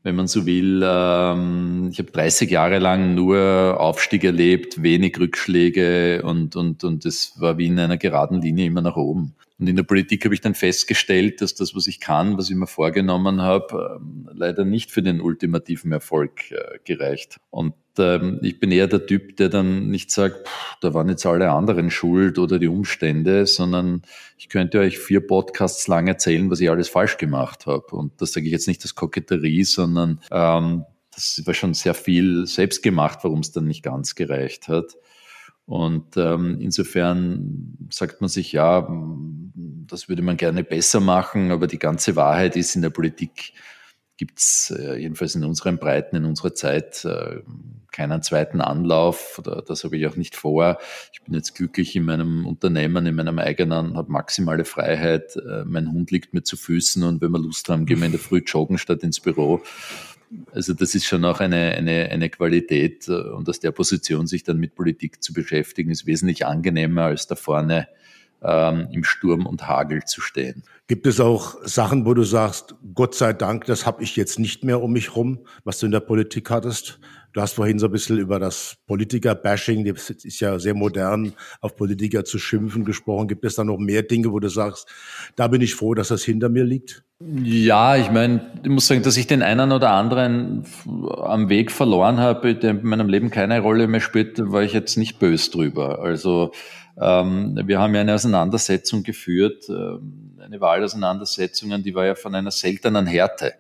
wenn 0.07 0.15
man 0.15 0.29
so 0.29 0.47
will. 0.47 0.83
Ähm, 0.85 1.89
ich 1.91 1.99
habe 1.99 2.13
30 2.13 2.49
Jahre 2.49 2.79
lang 2.79 3.17
nur 3.17 3.77
Aufstieg 3.81 4.23
erlebt, 4.23 4.81
wenig 4.81 5.19
Rückschläge 5.19 6.23
und, 6.23 6.55
und, 6.55 6.85
und 6.85 7.05
es 7.05 7.41
war 7.41 7.59
wie 7.59 7.67
in 7.67 7.79
einer 7.81 7.97
geraden 7.97 8.41
Linie 8.41 8.67
immer 8.67 8.83
nach 8.83 8.95
oben. 8.95 9.35
Und 9.59 9.69
in 9.69 9.77
der 9.77 9.85
Politik 9.85 10.25
habe 10.25 10.35
ich 10.35 10.43
dann 10.43 10.55
festgestellt, 10.55 11.41
dass 11.41 11.55
das, 11.55 11.75
was 11.75 11.87
ich 11.87 11.99
kann, 11.99 12.37
was 12.37 12.51
ich 12.51 12.57
mir 12.57 12.67
vorgenommen 12.67 13.41
habe, 13.41 13.99
ähm, 13.99 14.29
leider 14.35 14.67
nicht 14.67 14.91
für 14.91 15.03
den 15.03 15.21
ultimativen 15.21 15.93
Erfolg 15.93 16.51
äh, 16.51 16.79
gereicht. 16.85 17.39
Und 17.49 17.75
ähm, 17.99 18.39
ich 18.43 18.61
bin 18.61 18.71
eher 18.71 18.87
der 18.87 19.07
Typ, 19.07 19.37
der 19.39 19.49
dann 19.49 19.89
nicht 19.89 20.11
sagt, 20.11 20.47
da 20.83 20.93
waren 20.93 21.09
jetzt 21.09 21.25
alle 21.25 21.51
anderen 21.51 21.91
schuld 21.91 22.39
oder 22.39 22.59
die 22.59 22.69
Umstände, 22.69 23.47
sondern 23.47 24.03
ich 24.37 24.51
könnte 24.51 24.79
euch 24.79 24.99
vier 24.99 25.27
Podcasts 25.27 25.89
lang 25.89 26.07
erzählen, 26.07 26.51
was 26.51 26.61
ich 26.61 26.69
alles 26.69 26.91
falsch 26.91 27.17
gemacht 27.17 27.65
habe. 27.65 27.97
Und 27.97 28.21
das 28.21 28.33
sage 28.33 28.47
ich 28.47 28.53
jetzt 28.53 28.69
nicht 28.69 28.83
als 28.83 28.95
Koketterie, 28.95 29.65
sondern 29.65 30.21
ähm, 30.31 30.85
das 31.15 31.43
war 31.47 31.55
schon 31.55 31.73
sehr 31.73 31.95
viel 31.95 32.47
selbst 32.47 32.83
gemacht, 32.83 33.21
warum 33.23 33.41
es 33.41 33.53
dann 33.53 33.65
nicht 33.65 33.83
ganz 33.83 34.15
gereicht 34.15 34.69
hat. 34.69 34.97
Und 35.65 36.17
ähm, 36.17 36.59
insofern 36.61 37.89
sagt 37.91 38.21
man 38.21 38.29
sich, 38.29 38.53
ja, 38.53 38.87
das 39.89 40.09
würde 40.09 40.23
man 40.23 40.37
gerne 40.37 40.65
besser 40.65 41.01
machen, 41.01 41.51
aber 41.51 41.67
die 41.67 41.79
ganze 41.79 42.17
Wahrheit 42.17 42.57
ist, 42.57 42.75
in 42.77 42.83
der 42.83 42.91
Politik 42.91 43.53
gibt 44.17 44.39
es 44.39 44.75
äh, 44.77 44.97
jedenfalls 44.97 45.35
in 45.35 45.45
unseren 45.45 45.79
Breiten, 45.79 46.17
in 46.17 46.25
unserer 46.25 46.55
Zeit 46.55 47.05
äh, 47.05 47.41
keinen 47.93 48.23
zweiten 48.23 48.61
Anlauf. 48.61 49.39
Oder 49.39 49.63
das 49.63 49.85
habe 49.85 49.97
ich 49.97 50.07
auch 50.07 50.17
nicht 50.17 50.37
vor. 50.37 50.79
Ich 51.13 51.23
bin 51.23 51.35
jetzt 51.35 51.55
glücklich 51.55 51.95
in 51.97 52.05
meinem 52.05 52.47
Unternehmen, 52.47 53.07
in 53.07 53.15
meinem 53.15 53.39
eigenen, 53.39 53.97
habe 53.97 54.11
maximale 54.11 54.65
Freiheit. 54.65 55.37
Äh, 55.37 55.65
mein 55.65 55.93
Hund 55.93 56.11
liegt 56.11 56.33
mir 56.33 56.43
zu 56.43 56.57
Füßen 56.57 57.03
und 57.03 57.21
wenn 57.21 57.31
wir 57.31 57.39
Lust 57.39 57.69
haben, 57.69 57.85
gehen 57.85 57.99
wir 57.99 58.07
in 58.07 58.13
der 58.13 58.21
Früh 58.21 58.43
joggen 58.47 58.79
statt 58.79 59.03
ins 59.03 59.21
Büro. 59.21 59.63
Also 60.53 60.73
das 60.73 60.95
ist 60.95 61.05
schon 61.05 61.25
auch 61.25 61.41
eine, 61.41 61.75
eine, 61.75 62.09
eine 62.11 62.29
Qualität 62.31 63.09
und 63.09 63.49
aus 63.49 63.61
der 63.61 63.71
Position 63.71 64.27
sich 64.27 64.43
dann 64.43 64.59
mit 64.59 64.75
Politik 64.75 65.23
zu 65.23 65.33
beschäftigen, 65.33 65.91
ist 65.91 66.05
wesentlich 66.05 66.45
angenehmer, 66.45 67.03
als 67.05 67.29
da 67.29 67.37
vorne 67.37 67.87
ähm, 68.43 68.89
im 68.93 69.05
Sturm 69.05 69.47
und 69.47 69.67
Hagel 69.67 70.05
zu 70.05 70.21
stehen. 70.21 70.63
Gibt 70.89 71.07
es 71.07 71.19
auch 71.19 71.57
Sachen, 71.65 72.07
wo 72.07 72.15
du 72.15 72.23
sagst, 72.23 72.77
Gott 72.95 73.15
sei 73.15 73.33
Dank, 73.33 73.65
das 73.65 73.87
habe 73.87 74.05
ich 74.05 74.15
jetzt 74.15 74.39
nicht 74.39 74.63
mehr 74.63 74.81
um 74.81 74.93
mich 74.93 75.17
rum, 75.17 75.41
was 75.65 75.81
du 75.81 75.87
in 75.87 75.93
der 75.93 76.01
Politik 76.01 76.51
hattest? 76.51 77.01
Du 77.33 77.43
hast 77.43 77.53
vorhin 77.53 77.79
so 77.79 77.87
ein 77.87 77.93
bisschen 77.93 78.19
über 78.19 78.39
das 78.39 78.79
Politiker-Bashing, 78.87 79.85
das 79.85 80.09
ist 80.09 80.41
ja 80.41 80.59
sehr 80.59 80.75
modern, 80.75 81.35
auf 81.61 81.77
Politiker 81.77 82.25
zu 82.25 82.39
schimpfen 82.39 82.85
gesprochen. 82.85 83.29
Gibt 83.29 83.45
es 83.45 83.57
da 83.57 83.65
noch 83.65 83.77
mehr 83.77 84.03
Dinge, 84.03 84.33
wo 84.33 84.39
du 84.39 84.49
sagst, 84.49 84.89
da 85.35 85.47
bin 85.49 85.61
ich 85.61 85.75
froh, 85.75 85.95
dass 85.95 86.09
das 86.09 86.23
hinter 86.23 86.49
mir 86.49 86.65
liegt? 86.65 87.03
Ja, 87.21 87.97
ich 87.97 88.11
meine, 88.11 88.53
ich 88.63 88.71
muss 88.71 88.87
sagen, 88.87 89.03
dass 89.03 89.17
ich 89.17 89.27
den 89.27 89.43
einen 89.43 89.73
oder 89.73 89.91
anderen 89.91 90.65
am 90.87 91.49
Weg 91.49 91.73
verloren 91.73 92.21
habe, 92.21 92.55
der 92.55 92.71
in 92.71 92.85
meinem 92.85 93.09
Leben 93.09 93.31
keine 93.31 93.61
Rolle 93.61 93.87
mehr 93.87 94.01
spielt, 94.01 94.39
war 94.51 94.63
ich 94.63 94.73
jetzt 94.73 94.97
nicht 94.97 95.19
böse 95.19 95.51
drüber. 95.51 95.99
Also 95.99 96.53
wir 96.97 97.79
haben 97.79 97.95
ja 97.95 98.01
eine 98.01 98.15
Auseinandersetzung 98.15 99.03
geführt, 99.03 99.69
äh, 99.69 100.43
eine 100.43 100.61
Wahlauseinandersetzung, 100.61 101.83
die 101.83 101.95
war 101.95 102.07
ja 102.07 102.15
von 102.15 102.35
einer 102.35 102.51
seltenen 102.51 103.07
Härte 103.07 103.55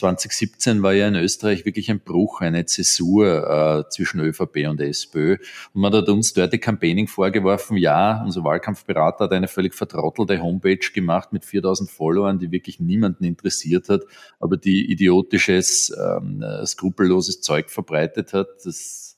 2017 0.00 0.82
war 0.82 0.92
ja 0.92 1.08
in 1.08 1.14
Österreich 1.14 1.64
wirklich 1.64 1.90
ein 1.90 2.00
Bruch, 2.00 2.40
eine 2.40 2.64
Zäsur 2.64 3.84
äh, 3.86 3.90
zwischen 3.90 4.20
ÖVP 4.20 4.68
und 4.68 4.80
SPÖ. 4.80 5.36
Und 5.74 5.82
man 5.82 5.92
hat 5.92 6.08
uns 6.08 6.32
dort 6.32 6.52
die 6.52 6.58
Campaigning 6.58 7.06
vorgeworfen, 7.06 7.76
ja, 7.76 8.22
unser 8.24 8.44
Wahlkampfberater 8.44 9.24
hat 9.24 9.32
eine 9.32 9.48
völlig 9.48 9.74
vertrottelte 9.74 10.42
Homepage 10.42 10.78
gemacht 10.94 11.32
mit 11.32 11.44
4000 11.44 11.90
Followern, 11.90 12.38
die 12.38 12.50
wirklich 12.50 12.80
niemanden 12.80 13.24
interessiert 13.24 13.88
hat, 13.88 14.02
aber 14.38 14.56
die 14.56 14.90
idiotisches, 14.90 15.92
ähm, 15.98 16.44
skrupelloses 16.64 17.40
Zeug 17.40 17.70
verbreitet 17.70 18.32
hat. 18.32 18.48
Das 18.64 19.09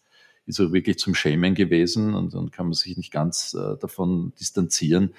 ist 0.46 0.60
auch 0.60 0.72
wirklich 0.72 0.98
zum 0.98 1.14
Schämen 1.14 1.54
gewesen 1.54 2.14
und 2.14 2.34
dann 2.34 2.50
kann 2.50 2.66
man 2.66 2.74
sich 2.74 2.96
nicht 2.96 3.12
ganz 3.12 3.54
äh, 3.54 3.76
davon 3.78 4.32
distanzieren. 4.38 5.14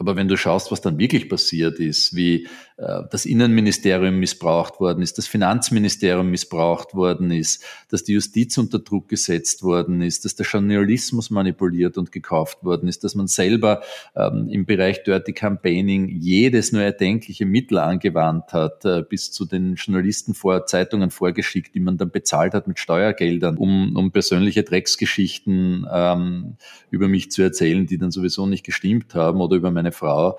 Aber 0.00 0.16
wenn 0.16 0.28
du 0.28 0.38
schaust, 0.38 0.72
was 0.72 0.80
dann 0.80 0.98
wirklich 0.98 1.28
passiert 1.28 1.78
ist, 1.78 2.16
wie 2.16 2.48
äh, 2.78 3.02
das 3.10 3.26
Innenministerium 3.26 4.18
missbraucht 4.18 4.80
worden 4.80 5.02
ist, 5.02 5.18
das 5.18 5.26
Finanzministerium 5.26 6.30
missbraucht 6.30 6.94
worden 6.94 7.30
ist, 7.30 7.62
dass 7.90 8.02
die 8.02 8.14
Justiz 8.14 8.56
unter 8.56 8.78
Druck 8.78 9.10
gesetzt 9.10 9.62
worden 9.62 10.00
ist, 10.00 10.24
dass 10.24 10.36
der 10.36 10.46
Journalismus 10.46 11.28
manipuliert 11.28 11.98
und 11.98 12.12
gekauft 12.12 12.64
worden 12.64 12.88
ist, 12.88 13.04
dass 13.04 13.14
man 13.14 13.26
selber 13.26 13.82
ähm, 14.16 14.48
im 14.48 14.64
Bereich 14.64 15.02
Dirty 15.02 15.34
Campaigning 15.34 16.08
jedes 16.08 16.72
nur 16.72 16.80
erdenkliche 16.80 17.44
Mittel 17.44 17.76
angewandt 17.76 18.54
hat, 18.54 18.86
äh, 18.86 19.02
bis 19.02 19.32
zu 19.32 19.44
den 19.44 19.74
Journalisten 19.74 20.32
vor 20.32 20.64
Zeitungen 20.64 21.10
vorgeschickt, 21.10 21.74
die 21.74 21.80
man 21.80 21.98
dann 21.98 22.10
bezahlt 22.10 22.54
hat 22.54 22.66
mit 22.66 22.78
Steuergeldern, 22.78 23.58
um, 23.58 23.94
um 23.94 24.12
persönliche 24.12 24.62
Drecksgeschichten 24.62 25.86
ähm, 25.92 26.56
über 26.90 27.06
mich 27.06 27.30
zu 27.30 27.42
erzählen, 27.42 27.86
die 27.86 27.98
dann 27.98 28.10
sowieso 28.10 28.46
nicht 28.46 28.64
gestimmt 28.64 29.14
haben 29.14 29.42
oder 29.42 29.56
über 29.56 29.70
meine 29.70 29.89
meine 29.90 29.92
Frau, 29.92 30.38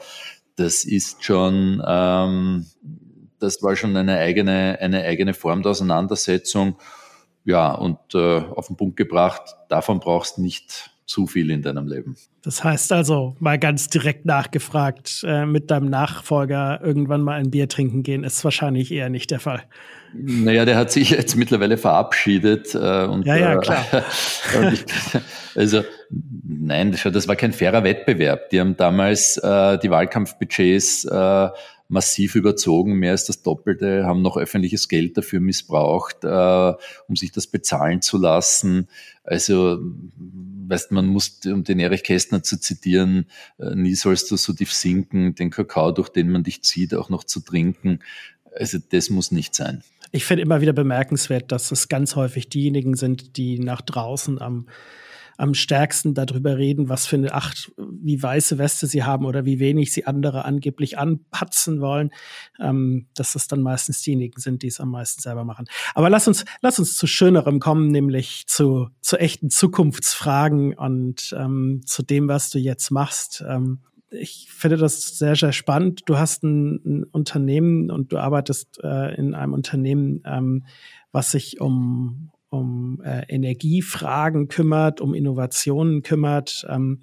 das 0.56 0.84
ist 0.84 1.24
schon, 1.24 1.82
ähm, 1.86 2.66
das 3.40 3.62
war 3.64 3.76
schon 3.76 3.96
eine 3.98 4.18
eigene, 4.18 4.78
eine 4.80 5.04
eigene 5.04 5.34
Form 5.34 5.62
der 5.64 5.72
Auseinandersetzung. 5.72 6.78
Ja, 7.44 7.74
und 7.74 7.98
äh, 8.14 8.38
auf 8.40 8.68
den 8.68 8.78
Punkt 8.78 8.98
gebracht, 8.98 9.42
davon 9.68 10.00
brauchst 10.00 10.38
du 10.38 10.42
nicht 10.42 10.92
zu 11.06 11.28
viel 11.28 11.50
in 11.50 11.62
deinem 11.62 11.88
Leben. 11.88 12.16
Das 12.44 12.64
heißt 12.64 12.92
also, 12.92 13.36
mal 13.40 13.60
ganz 13.60 13.90
direkt 13.90 14.26
nachgefragt, 14.26 15.24
äh, 15.26 15.46
mit 15.46 15.70
deinem 15.70 15.90
Nachfolger 15.90 16.80
irgendwann 16.82 17.22
mal 17.22 17.40
ein 17.40 17.52
Bier 17.52 17.68
trinken 17.68 18.04
gehen, 18.04 18.24
ist 18.24 18.44
wahrscheinlich 18.44 18.92
eher 18.92 19.10
nicht 19.10 19.32
der 19.32 19.40
Fall. 19.40 19.64
Naja, 20.14 20.66
der 20.66 20.78
hat 20.78 20.92
sich 20.92 21.12
jetzt 21.12 21.36
mittlerweile 21.36 21.78
verabschiedet. 21.78 22.76
Äh, 22.76 23.06
und, 23.06 23.26
ja, 23.26 23.36
ja, 23.36 23.56
äh, 23.56 23.60
klar. 23.60 23.86
Äh, 24.54 24.74
ich, 24.74 24.84
also 25.56 25.84
nein, 26.10 26.92
das 26.92 27.28
war 27.28 27.36
kein 27.36 27.54
fairer 27.54 27.84
Wettbewerb. 27.84 28.50
Die 28.50 28.60
haben 28.60 28.76
damals 28.76 29.38
äh, 29.38 29.78
die 29.80 29.90
Wahlkampfbudgets 29.90 31.06
äh, 31.06 31.50
massiv 31.92 32.36
überzogen, 32.36 32.94
mehr 32.94 33.12
als 33.12 33.26
das 33.26 33.44
Doppelte, 33.44 34.06
haben 34.06 34.22
noch 34.22 34.38
öffentliches 34.38 34.88
Geld 34.88 35.18
dafür 35.18 35.42
missbraucht, 35.42 36.24
äh, 36.24 36.74
um 37.08 37.16
sich 37.16 37.32
das 37.32 37.48
bezahlen 37.48 38.02
zu 38.02 38.18
lassen. 38.18 38.88
Also, 39.24 39.80
weißt 40.72 40.92
man 40.92 41.08
muss, 41.08 41.40
um 41.46 41.64
den 41.64 41.80
Erich 41.80 42.04
Kästner 42.04 42.42
zu 42.42 42.60
zitieren, 42.60 43.28
äh, 43.60 43.76
nie 43.76 43.94
sollst 43.94 44.32
du 44.32 44.38
so 44.38 44.54
tief 44.54 44.74
sinken, 44.74 45.36
den 45.36 45.52
Kakao, 45.52 45.92
durch 45.92 46.10
den 46.10 46.32
man 46.32 46.44
dich 46.44 46.64
zieht, 46.64 46.96
auch 46.96 47.10
noch 47.10 47.24
zu 47.24 47.42
trinken. 47.42 48.00
Also, 48.56 48.80
das 48.90 49.10
muss 49.10 49.32
nicht 49.32 49.54
sein. 49.54 49.84
Ich 50.12 50.26
finde 50.26 50.44
immer 50.44 50.62
wieder 50.62 50.74
bemerkenswert, 50.74 51.52
dass 51.52 51.72
es 51.72 51.88
ganz 51.88 52.16
häufig 52.16 52.50
diejenigen 52.50 52.96
sind, 52.96 53.38
die 53.38 53.60
nach 53.60 53.82
draußen 53.82 54.42
am 54.42 54.68
am 55.42 55.56
stärksten 55.56 56.14
darüber 56.14 56.58
reden, 56.58 56.88
was 56.88 57.08
für 57.08 57.16
eine 57.16 57.34
Acht, 57.34 57.72
wie 57.78 58.22
weiße 58.22 58.60
Weste 58.60 58.86
sie 58.86 59.04
haben 59.04 59.26
oder 59.26 59.44
wie 59.44 59.60
wenig 59.60 59.92
sie 59.92 60.06
andere 60.06 60.46
angeblich 60.46 61.00
anpatzen 61.00 61.82
wollen, 61.82 62.12
ähm, 62.60 63.08
dass 63.16 63.34
das 63.34 63.48
dann 63.48 63.62
meistens 63.62 64.04
diejenigen 64.04 64.40
sind, 64.40 64.62
die 64.62 64.68
es 64.68 64.80
am 64.80 64.92
meisten 64.92 65.20
selber 65.20 65.44
machen. 65.44 65.66
Aber 65.96 66.12
lass 66.12 66.28
uns, 66.28 66.46
lass 66.62 66.78
uns 66.78 66.96
zu 66.96 67.08
Schönerem 67.08 67.60
kommen, 67.60 67.90
nämlich 67.90 68.46
zu, 68.46 68.90
zu 69.02 69.18
echten 69.18 69.50
Zukunftsfragen 69.50 70.76
und 70.76 71.36
ähm, 71.36 71.82
zu 71.86 72.04
dem, 72.04 72.28
was 72.28 72.52
du 72.52 72.60
jetzt 72.60 72.92
machst. 72.92 73.44
Ähm, 73.48 73.80
ich 74.12 74.48
finde 74.52 74.78
das 74.78 75.18
sehr, 75.18 75.36
sehr 75.36 75.54
spannend. 75.54 76.04
Du 76.06 76.18
hast 76.18 76.44
ein, 76.44 76.82
ein 76.86 77.04
Unternehmen 77.06 77.90
und 77.90 78.12
du 78.12 78.18
arbeitest 78.18 78.80
äh, 78.84 79.16
in 79.16 79.34
einem 79.34 79.54
Unternehmen, 79.54 80.22
ähm, 80.26 80.66
was 81.12 81.32
sich 81.32 81.60
um, 81.62 82.30
um 82.52 83.02
äh, 83.04 83.24
Energiefragen 83.28 84.48
kümmert, 84.48 85.02
um 85.02 85.16
Innovationen 85.16 86.04
kümmert. 86.04 86.66
Ähm, 86.70 87.00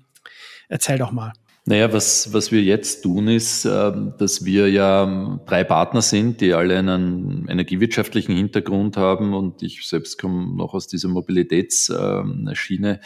erzähl 0.68 0.98
doch 0.98 1.10
mal. 1.10 1.32
Naja, 1.64 1.92
was, 1.92 2.32
was 2.32 2.52
wir 2.52 2.62
jetzt 2.62 3.02
tun, 3.02 3.28
ist, 3.28 3.64
äh, 3.64 3.92
dass 4.18 4.44
wir 4.44 4.70
ja 4.70 5.38
drei 5.46 5.64
Partner 5.64 6.00
sind, 6.00 6.40
die 6.40 6.54
alle 6.54 6.78
einen 6.78 7.46
energiewirtschaftlichen 7.48 8.34
Hintergrund 8.34 8.96
haben 8.96 9.34
und 9.34 9.62
ich 9.62 9.86
selbst 9.86 10.18
komme 10.18 10.54
noch 10.56 10.72
aus 10.74 10.86
dieser 10.86 11.08
Mobilitätsschiene. 11.08 12.90
Ähm, 12.90 12.98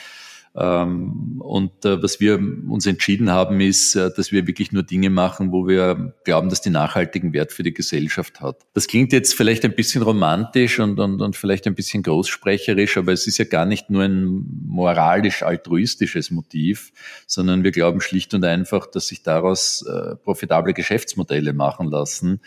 und 0.54 1.84
äh, 1.86 2.02
was 2.02 2.20
wir 2.20 2.34
uns 2.34 2.84
entschieden 2.84 3.30
haben, 3.30 3.58
ist, 3.62 3.94
äh, 3.94 4.10
dass 4.14 4.32
wir 4.32 4.46
wirklich 4.46 4.70
nur 4.70 4.82
Dinge 4.82 5.08
machen, 5.08 5.50
wo 5.50 5.66
wir 5.66 6.14
glauben, 6.24 6.50
dass 6.50 6.60
die 6.60 6.68
nachhaltigen 6.68 7.32
Wert 7.32 7.52
für 7.52 7.62
die 7.62 7.72
Gesellschaft 7.72 8.42
hat. 8.42 8.60
Das 8.74 8.86
klingt 8.86 9.14
jetzt 9.14 9.34
vielleicht 9.34 9.64
ein 9.64 9.74
bisschen 9.74 10.02
romantisch 10.02 10.78
und, 10.78 11.00
und, 11.00 11.22
und 11.22 11.36
vielleicht 11.36 11.66
ein 11.66 11.74
bisschen 11.74 12.02
großsprecherisch, 12.02 12.98
aber 12.98 13.12
es 13.12 13.26
ist 13.26 13.38
ja 13.38 13.46
gar 13.46 13.64
nicht 13.64 13.88
nur 13.88 14.02
ein 14.02 14.44
moralisch-altruistisches 14.66 16.30
Motiv, 16.30 16.92
sondern 17.26 17.64
wir 17.64 17.70
glauben 17.70 18.02
schlicht 18.02 18.34
und 18.34 18.44
einfach, 18.44 18.86
dass 18.86 19.06
sich 19.06 19.22
daraus 19.22 19.86
äh, 19.86 20.16
profitable 20.16 20.74
Geschäftsmodelle 20.74 21.54
machen 21.54 21.90
lassen 21.90 22.40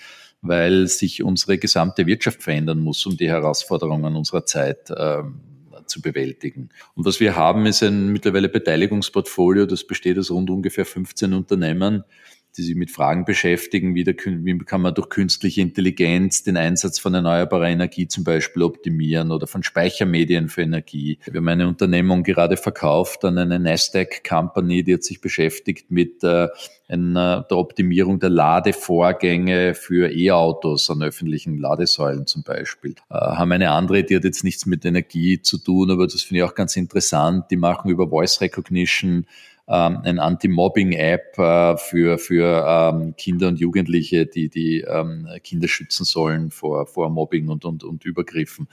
weil 0.48 0.86
sich 0.86 1.24
unsere 1.24 1.58
gesamte 1.58 2.06
Wirtschaft 2.06 2.44
verändern 2.44 2.78
muss, 2.78 3.04
um 3.08 3.18
die 3.18 3.28
Herausforderungen 3.28 4.16
unserer 4.16 4.46
Zeit 4.46 4.92
ähm, 4.96 5.55
zu 5.88 6.02
bewältigen. 6.02 6.70
Und 6.96 7.06
was 7.06 7.20
wir 7.20 7.36
haben, 7.36 7.66
ist 7.66 7.84
ein 7.84 8.12
mittlerweile 8.12 8.50
Beteiligungsportfolio, 8.50 9.66
das 9.66 9.86
besteht 9.86 10.18
aus 10.18 10.32
rund 10.32 10.50
ungefähr 10.50 10.86
15 10.86 11.34
Unternehmen, 11.34 12.04
die 12.58 12.64
sich 12.64 12.76
mit 12.76 12.92
Fragen 12.92 13.26
beschäftigen, 13.26 13.96
wie, 13.96 14.04
der, 14.04 14.16
wie 14.16 14.58
kann 14.60 14.82
man 14.82 14.94
durch 14.94 15.10
künstliche 15.10 15.62
Intelligenz 15.62 16.44
den 16.44 16.58
Einsatz 16.58 17.00
von 17.00 17.14
erneuerbarer 17.14 17.68
Energie 17.68 18.08
zum 18.08 18.24
Beispiel 18.24 18.64
optimieren 18.64 19.32
oder 19.32 19.48
von 19.48 19.64
Speichermedien 19.64 20.50
für 20.50 20.62
Energie. 20.62 21.20
Wir 21.26 21.40
haben 21.40 21.48
eine 21.48 21.68
Unternehmung 21.68 22.24
gerade 22.24 22.58
verkauft 22.58 23.26
an 23.26 23.38
eine 23.38 23.60
Nasdaq-Company, 23.60 24.84
die 24.84 24.94
hat 24.94 25.04
sich 25.04 25.22
beschäftigt 25.22 25.92
mit 25.92 26.24
äh, 26.24 26.48
einer, 26.88 27.46
der 27.50 27.58
Optimierung 27.58 28.20
der 28.20 28.30
Ladevorgänge 28.30 29.74
für 29.74 30.12
E-Autos 30.12 30.90
an 30.90 31.02
öffentlichen 31.02 31.58
Ladesäulen 31.58 32.28
zum 32.28 32.44
Beispiel. 32.44 32.96
Äh, 33.10 33.16
haben 33.16 33.52
eine 33.52 33.72
andere, 33.72 34.04
die 34.04 34.16
hat 34.16 34.24
jetzt 34.24 34.44
nichts 34.44 34.66
mit 34.66 34.86
Energie 34.86 35.42
zu 35.42 35.58
tun, 35.58 35.92
aber 35.92 36.06
das 36.06 36.22
finde 36.22 36.40
ich 36.40 36.44
auch 36.44 36.56
ganz 36.56 36.76
interessant. 36.76 37.46
Die 37.52 37.58
machen 37.58 37.90
über 37.90 38.10
Voice 38.10 38.42
Recognition 38.42 39.26
ähm, 39.68 40.00
ein 40.04 40.20
Anti-Mobbing-App 40.20 41.38
äh, 41.40 41.78
für, 41.78 42.18
für 42.18 42.66
ähm, 42.68 43.16
Kinder 43.16 43.48
und 43.48 43.60
Jugendliche, 43.60 44.26
die 44.26 44.50
die 44.50 44.82
ähm, 44.82 45.28
Kinder 45.44 45.68
schützen 45.68 46.06
sollen 46.06 46.52
vor, 46.52 46.86
vor 46.86 47.10
Mobbing 47.10 47.50
und, 47.50 47.66
und, 47.66 47.84
und 47.84 48.06
Übergriffen. 48.06 48.68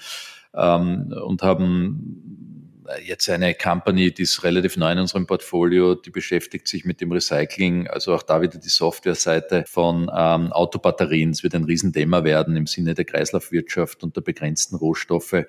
Ähm, 0.54 1.14
und 1.24 1.42
haben 1.42 2.62
jetzt 3.04 3.28
eine 3.30 3.54
Company, 3.54 4.12
die 4.12 4.22
ist 4.22 4.42
relativ 4.44 4.76
neu 4.76 4.92
in 4.92 4.98
unserem 4.98 5.26
Portfolio, 5.26 5.94
die 5.94 6.10
beschäftigt 6.10 6.68
sich 6.68 6.84
mit 6.84 7.00
dem 7.00 7.12
Recycling, 7.12 7.86
also 7.88 8.14
auch 8.14 8.22
da 8.22 8.42
wieder 8.42 8.58
die 8.58 8.68
Softwareseite 8.68 9.64
von 9.66 10.10
ähm, 10.14 10.52
Autobatterien. 10.52 11.30
Es 11.30 11.42
wird 11.42 11.54
ein 11.54 11.64
Riesenthema 11.64 12.24
werden 12.24 12.56
im 12.56 12.66
Sinne 12.66 12.94
der 12.94 13.04
Kreislaufwirtschaft 13.04 14.02
und 14.02 14.16
der 14.16 14.22
begrenzten 14.22 14.76
Rohstoffe 14.76 15.46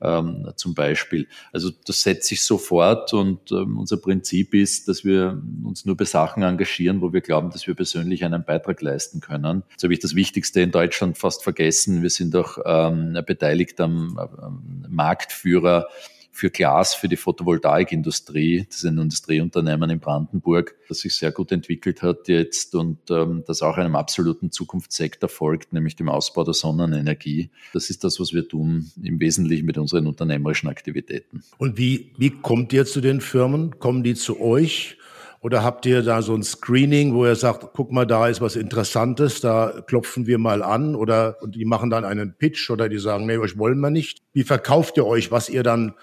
ähm, 0.00 0.50
zum 0.56 0.74
Beispiel. 0.74 1.26
Also 1.52 1.70
das 1.86 2.02
setzt 2.02 2.28
sich 2.28 2.42
sofort 2.42 3.12
und 3.12 3.50
ähm, 3.52 3.78
unser 3.78 3.96
Prinzip 3.96 4.54
ist, 4.54 4.88
dass 4.88 5.04
wir 5.04 5.40
uns 5.64 5.84
nur 5.84 5.96
bei 5.96 6.04
Sachen 6.04 6.42
engagieren, 6.42 7.00
wo 7.00 7.12
wir 7.12 7.20
glauben, 7.20 7.50
dass 7.50 7.66
wir 7.66 7.74
persönlich 7.74 8.24
einen 8.24 8.44
Beitrag 8.44 8.80
leisten 8.82 9.20
können. 9.20 9.62
Jetzt 9.70 9.82
habe 9.84 9.92
ich 9.92 10.00
das 10.00 10.14
Wichtigste 10.14 10.60
in 10.60 10.70
Deutschland 10.70 11.18
fast 11.18 11.42
vergessen. 11.42 12.02
Wir 12.02 12.10
sind 12.10 12.34
auch 12.36 12.58
ähm, 12.64 13.18
beteiligt 13.26 13.80
am, 13.80 14.18
am 14.18 14.84
Marktführer 14.88 15.88
für 16.34 16.50
Glas 16.50 16.94
für 16.94 17.06
die 17.06 17.16
Photovoltaikindustrie. 17.16 18.66
Das 18.66 18.78
ist 18.78 18.84
ein 18.84 18.98
Industrieunternehmen 18.98 19.88
in 19.88 20.00
Brandenburg, 20.00 20.74
das 20.88 20.98
sich 20.98 21.14
sehr 21.14 21.30
gut 21.30 21.52
entwickelt 21.52 22.02
hat 22.02 22.26
jetzt 22.26 22.74
und 22.74 22.98
ähm, 23.08 23.44
das 23.46 23.62
auch 23.62 23.76
einem 23.76 23.94
absoluten 23.94 24.50
Zukunftssektor 24.50 25.28
folgt, 25.28 25.72
nämlich 25.72 25.94
dem 25.94 26.08
Ausbau 26.08 26.42
der 26.42 26.54
Sonnenenergie. 26.54 27.50
Das 27.72 27.88
ist 27.88 28.02
das, 28.02 28.18
was 28.18 28.32
wir 28.32 28.48
tun, 28.48 28.90
im 29.00 29.20
Wesentlichen 29.20 29.64
mit 29.64 29.78
unseren 29.78 30.08
unternehmerischen 30.08 30.68
Aktivitäten. 30.68 31.44
Und 31.56 31.78
wie, 31.78 32.12
wie 32.18 32.30
kommt 32.30 32.72
ihr 32.72 32.84
zu 32.84 33.00
den 33.00 33.20
Firmen? 33.20 33.78
Kommen 33.78 34.02
die 34.02 34.14
zu 34.14 34.40
euch? 34.40 34.98
Oder 35.40 35.62
habt 35.62 35.86
ihr 35.86 36.02
da 36.02 36.20
so 36.20 36.34
ein 36.34 36.42
Screening, 36.42 37.14
wo 37.14 37.26
ihr 37.26 37.36
sagt, 37.36 37.74
guck 37.74 37.92
mal, 37.92 38.06
da 38.06 38.26
ist 38.26 38.40
was 38.40 38.56
Interessantes, 38.56 39.40
da 39.40 39.84
klopfen 39.86 40.26
wir 40.26 40.38
mal 40.38 40.64
an 40.64 40.96
oder 40.96 41.36
und 41.42 41.54
die 41.54 41.64
machen 41.64 41.90
dann 41.90 42.04
einen 42.04 42.34
Pitch 42.36 42.70
oder 42.70 42.88
die 42.88 42.98
sagen, 42.98 43.26
nee, 43.26 43.36
euch 43.36 43.56
wollen 43.56 43.78
wir 43.78 43.90
nicht. 43.90 44.22
Wie 44.32 44.42
verkauft 44.42 44.96
ihr 44.96 45.06
euch, 45.06 45.30
was 45.30 45.48
ihr 45.48 45.62
dann 45.62 45.94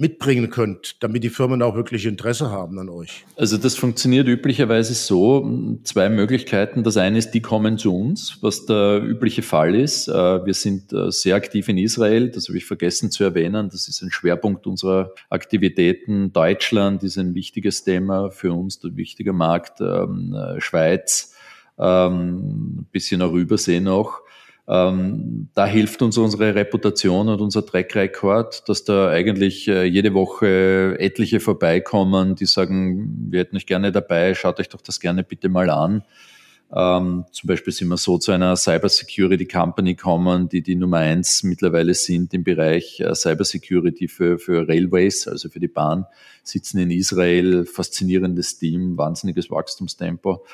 mitbringen 0.00 0.48
könnt, 0.48 1.02
damit 1.02 1.22
die 1.22 1.28
Firmen 1.28 1.62
auch 1.62 1.76
wirklich 1.76 2.06
Interesse 2.06 2.50
haben 2.50 2.78
an 2.78 2.88
euch? 2.88 3.26
Also 3.36 3.58
das 3.58 3.76
funktioniert 3.76 4.26
üblicherweise 4.26 4.94
so, 4.94 5.78
zwei 5.84 6.08
Möglichkeiten. 6.08 6.82
Das 6.82 6.96
eine 6.96 7.18
ist, 7.18 7.32
die 7.32 7.42
kommen 7.42 7.76
zu 7.76 7.94
uns, 7.94 8.38
was 8.40 8.64
der 8.64 9.02
übliche 9.02 9.42
Fall 9.42 9.74
ist. 9.74 10.08
Äh, 10.08 10.12
wir 10.12 10.54
sind 10.54 10.92
äh, 10.92 11.10
sehr 11.10 11.36
aktiv 11.36 11.68
in 11.68 11.76
Israel, 11.78 12.30
das 12.30 12.48
habe 12.48 12.56
ich 12.56 12.64
vergessen 12.64 13.10
zu 13.10 13.24
erwähnen. 13.24 13.68
Das 13.70 13.88
ist 13.88 14.00
ein 14.00 14.10
Schwerpunkt 14.10 14.66
unserer 14.66 15.12
Aktivitäten. 15.28 16.32
Deutschland 16.32 17.02
ist 17.02 17.18
ein 17.18 17.34
wichtiges 17.34 17.84
Thema 17.84 18.30
für 18.30 18.52
uns, 18.52 18.82
ein 18.82 18.96
wichtiger 18.96 19.34
Markt. 19.34 19.80
Ähm, 19.82 20.34
äh, 20.34 20.60
Schweiz, 20.60 21.34
ähm, 21.78 22.80
ein 22.80 22.88
bisschen 22.90 23.20
auch 23.20 23.34
Übersee 23.34 23.80
noch. 23.80 24.22
Ähm, 24.72 25.48
da 25.54 25.66
hilft 25.66 26.00
uns 26.00 26.16
unsere 26.16 26.54
Reputation 26.54 27.28
und 27.28 27.40
unser 27.40 27.66
Track 27.66 27.92
Record, 27.96 28.68
dass 28.68 28.84
da 28.84 29.08
eigentlich 29.08 29.66
äh, 29.66 29.82
jede 29.82 30.14
Woche 30.14 30.94
etliche 31.00 31.40
vorbeikommen, 31.40 32.36
die 32.36 32.46
sagen, 32.46 33.26
wir 33.30 33.40
hätten 33.40 33.56
euch 33.56 33.66
gerne 33.66 33.90
dabei, 33.90 34.32
schaut 34.36 34.60
euch 34.60 34.68
doch 34.68 34.80
das 34.80 35.00
gerne 35.00 35.24
bitte 35.24 35.48
mal 35.48 35.70
an. 35.70 36.04
Ähm, 36.72 37.24
zum 37.32 37.48
Beispiel 37.48 37.72
sind 37.72 37.88
wir 37.88 37.96
so 37.96 38.16
zu 38.18 38.30
einer 38.30 38.54
Cyber 38.54 38.88
Security 38.88 39.44
Company 39.44 39.96
gekommen, 39.96 40.48
die 40.48 40.62
die 40.62 40.76
Nummer 40.76 40.98
eins 40.98 41.42
mittlerweile 41.42 41.94
sind 41.94 42.32
im 42.32 42.44
Bereich 42.44 43.00
äh, 43.00 43.12
Cyber 43.16 43.42
Security 43.42 44.06
für, 44.06 44.38
für 44.38 44.68
Railways, 44.68 45.26
also 45.26 45.48
für 45.48 45.58
die 45.58 45.66
Bahn, 45.66 46.06
sitzen 46.44 46.78
in 46.78 46.92
Israel, 46.92 47.66
faszinierendes 47.66 48.58
Team, 48.58 48.96
wahnsinniges 48.96 49.50
Wachstumstempo 49.50 50.44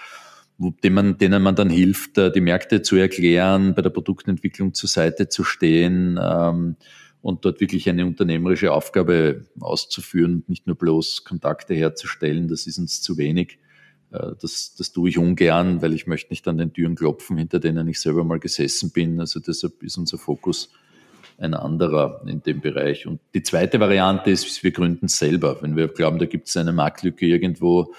denen 0.59 0.95
man, 0.95 1.19
denen 1.19 1.43
man 1.43 1.55
dann 1.55 1.71
hilft, 1.71 2.19
äh, 2.19 2.33
die 2.33 2.41
Märkte 2.41 2.83
zu 2.83 2.97
erklären, 2.97 3.75
bei 3.75 3.83
der 3.83 3.91
Produktentwicklung 3.91 4.75
zur 4.75 4.89
Seite 4.89 5.29
zu 5.29 5.45
stehen 5.45 6.19
ähm, 6.23 6.77
und 7.21 7.45
dort 7.45 7.61
wirklich 7.61 7.89
eine 7.89 8.07
unternehmerische 8.07 8.73
Aufgabe 8.73 9.47
auszuführen 9.61 10.45
nicht 10.47 10.67
nur 10.67 10.77
bloß 10.77 11.25
Kontakte 11.25 11.75
herzustellen. 11.75 12.49
Das 12.49 12.67
ist 12.67 12.79
uns 12.79 13.03
zu 13.03 13.19
wenig. 13.19 13.59
Äh, 14.13 14.33
das, 14.41 14.75
das 14.77 14.93
tue 14.93 15.11
ich 15.11 15.19
ungern, 15.19 15.83
weil 15.83 15.93
ich 15.93 16.07
möchte 16.07 16.33
nicht 16.33 16.47
an 16.49 16.59
den 16.59 16.73
Türen 16.73 16.95
klopfen, 16.95 17.37
hinter 17.37 17.61
denen 17.61 17.87
ich 17.89 18.01
selber 18.01 18.25
mal 18.25 18.39
gesessen 18.39 18.91
bin. 18.91 19.21
Also 19.21 19.41
deshalb 19.41 19.83
ist 19.83 19.99
unser 19.99 20.19
Fokus 20.19 20.71
ein 21.39 21.53
anderer 21.53 22.23
in 22.27 22.43
dem 22.43 22.61
Bereich. 22.61 23.07
Und 23.07 23.21
die 23.35 23.43
zweite 23.43 23.79
Variante 23.79 24.31
ist, 24.31 24.63
wir 24.63 24.71
gründen 24.71 25.09
selber. 25.09 25.59
Wenn 25.61 25.77
wir 25.77 25.89
glauben, 25.89 26.19
da 26.19 26.25
gibt 26.25 26.49
es 26.49 26.57
eine 26.57 26.73
Marktlücke 26.73 27.27
irgendwo, 27.27 27.93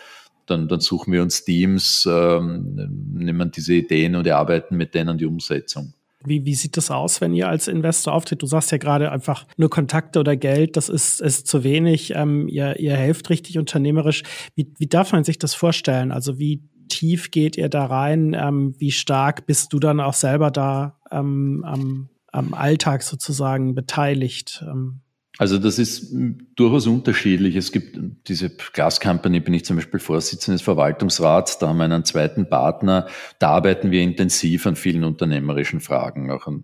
dann, 0.50 0.68
dann 0.68 0.80
suchen 0.80 1.14
wir 1.14 1.22
uns 1.22 1.44
Teams, 1.44 2.08
ähm, 2.10 2.90
nehmen 3.14 3.52
diese 3.52 3.74
Ideen 3.76 4.16
und 4.16 4.26
erarbeiten 4.26 4.78
mit 4.78 4.96
denen 4.96 5.18
die 5.18 5.26
Umsetzung. 5.26 5.94
Wie, 6.26 6.46
wie 6.46 6.56
sieht 6.56 6.78
das 6.78 6.90
aus, 6.90 7.22
wenn 7.22 7.34
ihr 7.34 7.48
als 7.48 7.68
Investor 7.68 8.14
auftritt? 8.14 8.42
Du 8.42 8.48
sagst 8.48 8.72
ja 8.72 8.78
gerade 8.78 9.12
einfach 9.12 9.46
nur 9.56 9.70
Kontakte 9.70 10.20
oder 10.20 10.36
Geld, 10.36 10.76
das 10.76 10.90
ist, 10.90 11.22
ist 11.22 11.48
zu 11.48 11.64
wenig. 11.64 12.14
Ähm, 12.16 12.48
ihr, 12.48 12.80
ihr 12.80 12.96
helft 12.96 13.30
richtig 13.30 13.58
unternehmerisch. 13.60 14.24
Wie, 14.56 14.74
wie 14.78 14.88
darf 14.88 15.12
man 15.12 15.24
sich 15.24 15.38
das 15.38 15.54
vorstellen? 15.54 16.12
Also 16.12 16.40
wie 16.40 16.64
tief 16.90 17.32
geht 17.32 17.56
ihr 17.56 17.70
da 17.70 17.86
rein? 17.86 18.36
Ähm, 18.38 18.74
wie 18.78 18.92
stark 18.92 19.46
bist 19.46 19.74
du 19.74 19.80
dann 19.80 20.00
auch 20.00 20.14
selber 20.14 20.50
da 20.50 21.00
ähm, 21.12 21.64
am, 21.66 22.10
am 22.32 22.54
Alltag 22.54 23.04
sozusagen 23.04 23.76
beteiligt? 23.76 24.64
Ähm, 24.68 25.02
also 25.40 25.60
das 25.60 25.78
ist 25.78 26.12
durchaus 26.56 26.88
unterschiedlich. 26.88 27.56
Es 27.56 27.72
gibt 27.72 28.00
diese 28.28 28.50
Glass 28.50 29.00
Company, 29.00 29.40
bin 29.40 29.54
ich 29.54 29.66
zum 29.66 29.76
Beispiel 29.76 30.00
Vorsitzender 30.00 30.56
des 30.56 30.64
Verwaltungsrats, 30.64 31.60
da 31.60 31.68
haben 31.68 31.78
wir 31.78 31.84
einen 31.84 32.06
zweiten 32.06 32.50
Partner, 32.50 33.08
da 33.38 33.50
arbeiten 33.50 33.92
wir 33.92 34.02
intensiv 34.02 34.66
an 34.66 34.76
vielen 34.76 35.04
unternehmerischen 35.04 35.80
Fragen, 35.80 36.32
auch 36.32 36.48
an, 36.48 36.64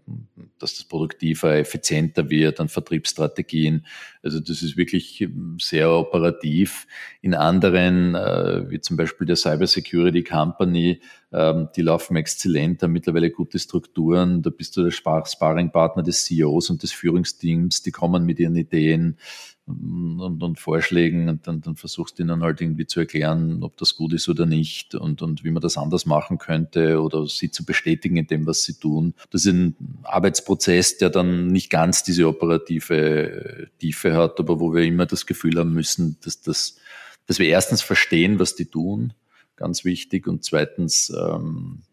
dass 0.58 0.76
das 0.76 0.86
produktiver, 0.86 1.56
effizienter 1.56 2.32
wird, 2.32 2.60
an 2.60 2.68
Vertriebsstrategien. 2.68 3.86
Also 4.24 4.40
das 4.40 4.64
ist 4.64 4.76
wirklich 4.76 5.28
sehr 5.60 5.92
operativ. 5.92 6.88
In 7.22 7.36
anderen, 7.36 8.16
äh, 8.16 8.70
wie 8.72 8.80
zum 8.80 8.98
Beispiel 8.98 9.28
der 9.28 9.36
Cyber 9.36 9.68
Security 9.68 10.24
Company, 10.24 11.00
die 11.34 11.82
laufen 11.82 12.16
exzellent, 12.16 12.84
haben 12.84 12.92
mittlerweile 12.92 13.32
gute 13.32 13.58
Strukturen. 13.58 14.44
Da 14.44 14.52
bist 14.52 14.78
du 14.78 14.84
der 14.84 14.92
Sparringpartner 14.92 16.04
des 16.04 16.26
CEOs 16.26 16.70
und 16.70 16.84
des 16.84 16.92
Führungsteams, 16.92 17.82
die 17.82 17.92
kommen 17.92 18.24
mit 18.24 18.40
ihren 18.40 18.56
Ideen 18.56 19.18
und, 19.66 20.44
und 20.44 20.60
Vorschlägen 20.60 21.30
und 21.30 21.48
dann, 21.48 21.62
dann 21.62 21.76
versuchst 21.76 22.20
du 22.20 22.24
ihnen 22.24 22.44
halt 22.44 22.62
irgendwie 22.62 22.86
zu 22.86 23.00
erklären, 23.00 23.64
ob 23.64 23.78
das 23.78 23.96
gut 23.96 24.14
ist 24.14 24.28
oder 24.30 24.46
nicht 24.46 24.94
und, 24.94 25.22
und 25.22 25.44
wie 25.44 25.52
man 25.52 25.62
das 25.62 25.78
anders 25.78 26.06
machen 26.06 26.38
könnte 26.38 27.02
oder 27.02 27.26
sie 27.26 27.50
zu 27.50 27.66
bestätigen 27.66 28.18
in 28.18 28.28
dem, 28.28 28.46
was 28.46 28.64
sie 28.64 28.74
tun. 28.74 29.16
Das 29.32 29.46
ist 29.46 29.54
ein 29.54 29.76
Arbeitsprozess, 30.04 30.98
der 30.98 31.10
dann 31.10 31.48
nicht 31.48 31.70
ganz 31.70 32.04
diese 32.04 32.28
operative 32.28 33.70
Tiefe 33.80 34.14
hat, 34.14 34.40
aber 34.40 34.60
wo 34.60 34.74
wir 34.74 34.84
immer 34.84 35.06
das 35.06 35.26
Gefühl 35.26 35.58
haben 35.58 35.74
müssen, 35.74 36.18
dass, 36.24 36.42
das, 36.42 36.78
dass 37.26 37.40
wir 37.40 37.48
erstens 37.48 37.82
verstehen, 37.82 38.38
was 38.40 38.56
die 38.56 38.66
tun, 38.66 39.14
ganz 39.56 39.86
wichtig, 39.86 40.28
und 40.28 40.44
zweitens 40.44 41.12
ähm, 41.16 41.84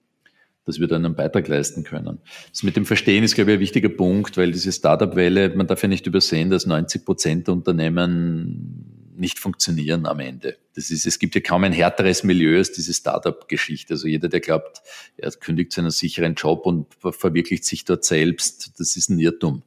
dass 0.71 0.79
wir 0.79 0.87
da 0.87 0.97
einen 0.97 1.15
Beitrag 1.15 1.49
leisten 1.49 1.83
können. 1.83 2.21
Das 2.51 2.63
mit 2.63 2.77
dem 2.77 2.87
Verstehen 2.87 3.25
ist, 3.25 3.35
glaube 3.35 3.51
ich, 3.51 3.57
ein 3.57 3.61
wichtiger 3.61 3.89
Punkt, 3.89 4.37
weil 4.37 4.53
diese 4.53 4.71
Startup-Welle, 4.71 5.57
man 5.57 5.67
darf 5.67 5.83
ja 5.83 5.89
nicht 5.89 6.07
übersehen, 6.07 6.51
dass 6.51 6.67
90 6.67 7.05
Prozent 7.05 7.47
der 7.49 7.55
Unternehmen 7.55 9.11
nicht 9.17 9.39
funktionieren 9.39 10.07
am 10.07 10.21
Ende. 10.21 10.57
Das 10.75 10.91
ist, 10.91 11.07
es 11.07 11.19
gibt 11.19 11.35
ja 11.35 11.41
kaum 11.41 11.65
ein 11.65 11.73
härteres 11.73 12.23
Milieu 12.23 12.59
als 12.59 12.73
diese 12.73 12.95
Startup-Geschichte. 12.95 13.95
Also 13.95 14.07
jeder, 14.07 14.29
der 14.29 14.41
glaubt, 14.41 14.81
er 15.17 15.31
kündigt 15.33 15.73
seinen 15.73 15.91
sicheren 15.91 16.35
Job 16.35 16.65
und 16.67 16.87
verwirklicht 17.01 17.65
sich 17.65 17.85
dort 17.85 18.05
selbst, 18.05 18.79
das 18.79 18.97
ist 18.97 19.11
ein 19.11 19.19
Irrtum. 19.19 19.63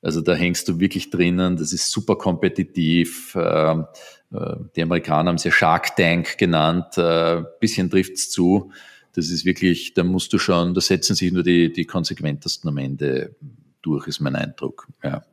Also 0.00 0.20
da 0.20 0.34
hängst 0.34 0.68
du 0.68 0.80
wirklich 0.80 1.10
drinnen, 1.10 1.56
das 1.56 1.72
ist 1.72 1.90
super 1.90 2.16
kompetitiv. 2.16 3.34
Äh, 3.34 3.82
die 4.30 4.82
Amerikaner 4.82 5.28
haben 5.28 5.36
es 5.36 5.44
ja 5.44 5.50
Shark 5.50 5.96
Tank 5.96 6.36
genannt, 6.38 6.98
äh, 6.98 7.42
bisschen 7.60 7.90
trifft's 7.90 8.30
zu. 8.30 8.72
Das 9.14 9.30
ist 9.30 9.44
wirklich, 9.44 9.94
da 9.94 10.04
musst 10.04 10.32
du 10.32 10.38
schon, 10.38 10.74
da 10.74 10.80
setzen 10.80 11.16
sich 11.16 11.32
nur 11.32 11.42
die, 11.42 11.72
die 11.72 11.86
konsequentesten 11.86 12.68
am 12.68 12.76
Ende 12.76 13.34
durch, 13.82 14.06
ist 14.06 14.20
mein 14.20 14.36
Eindruck. 14.36 14.86
Ja. 15.02 15.24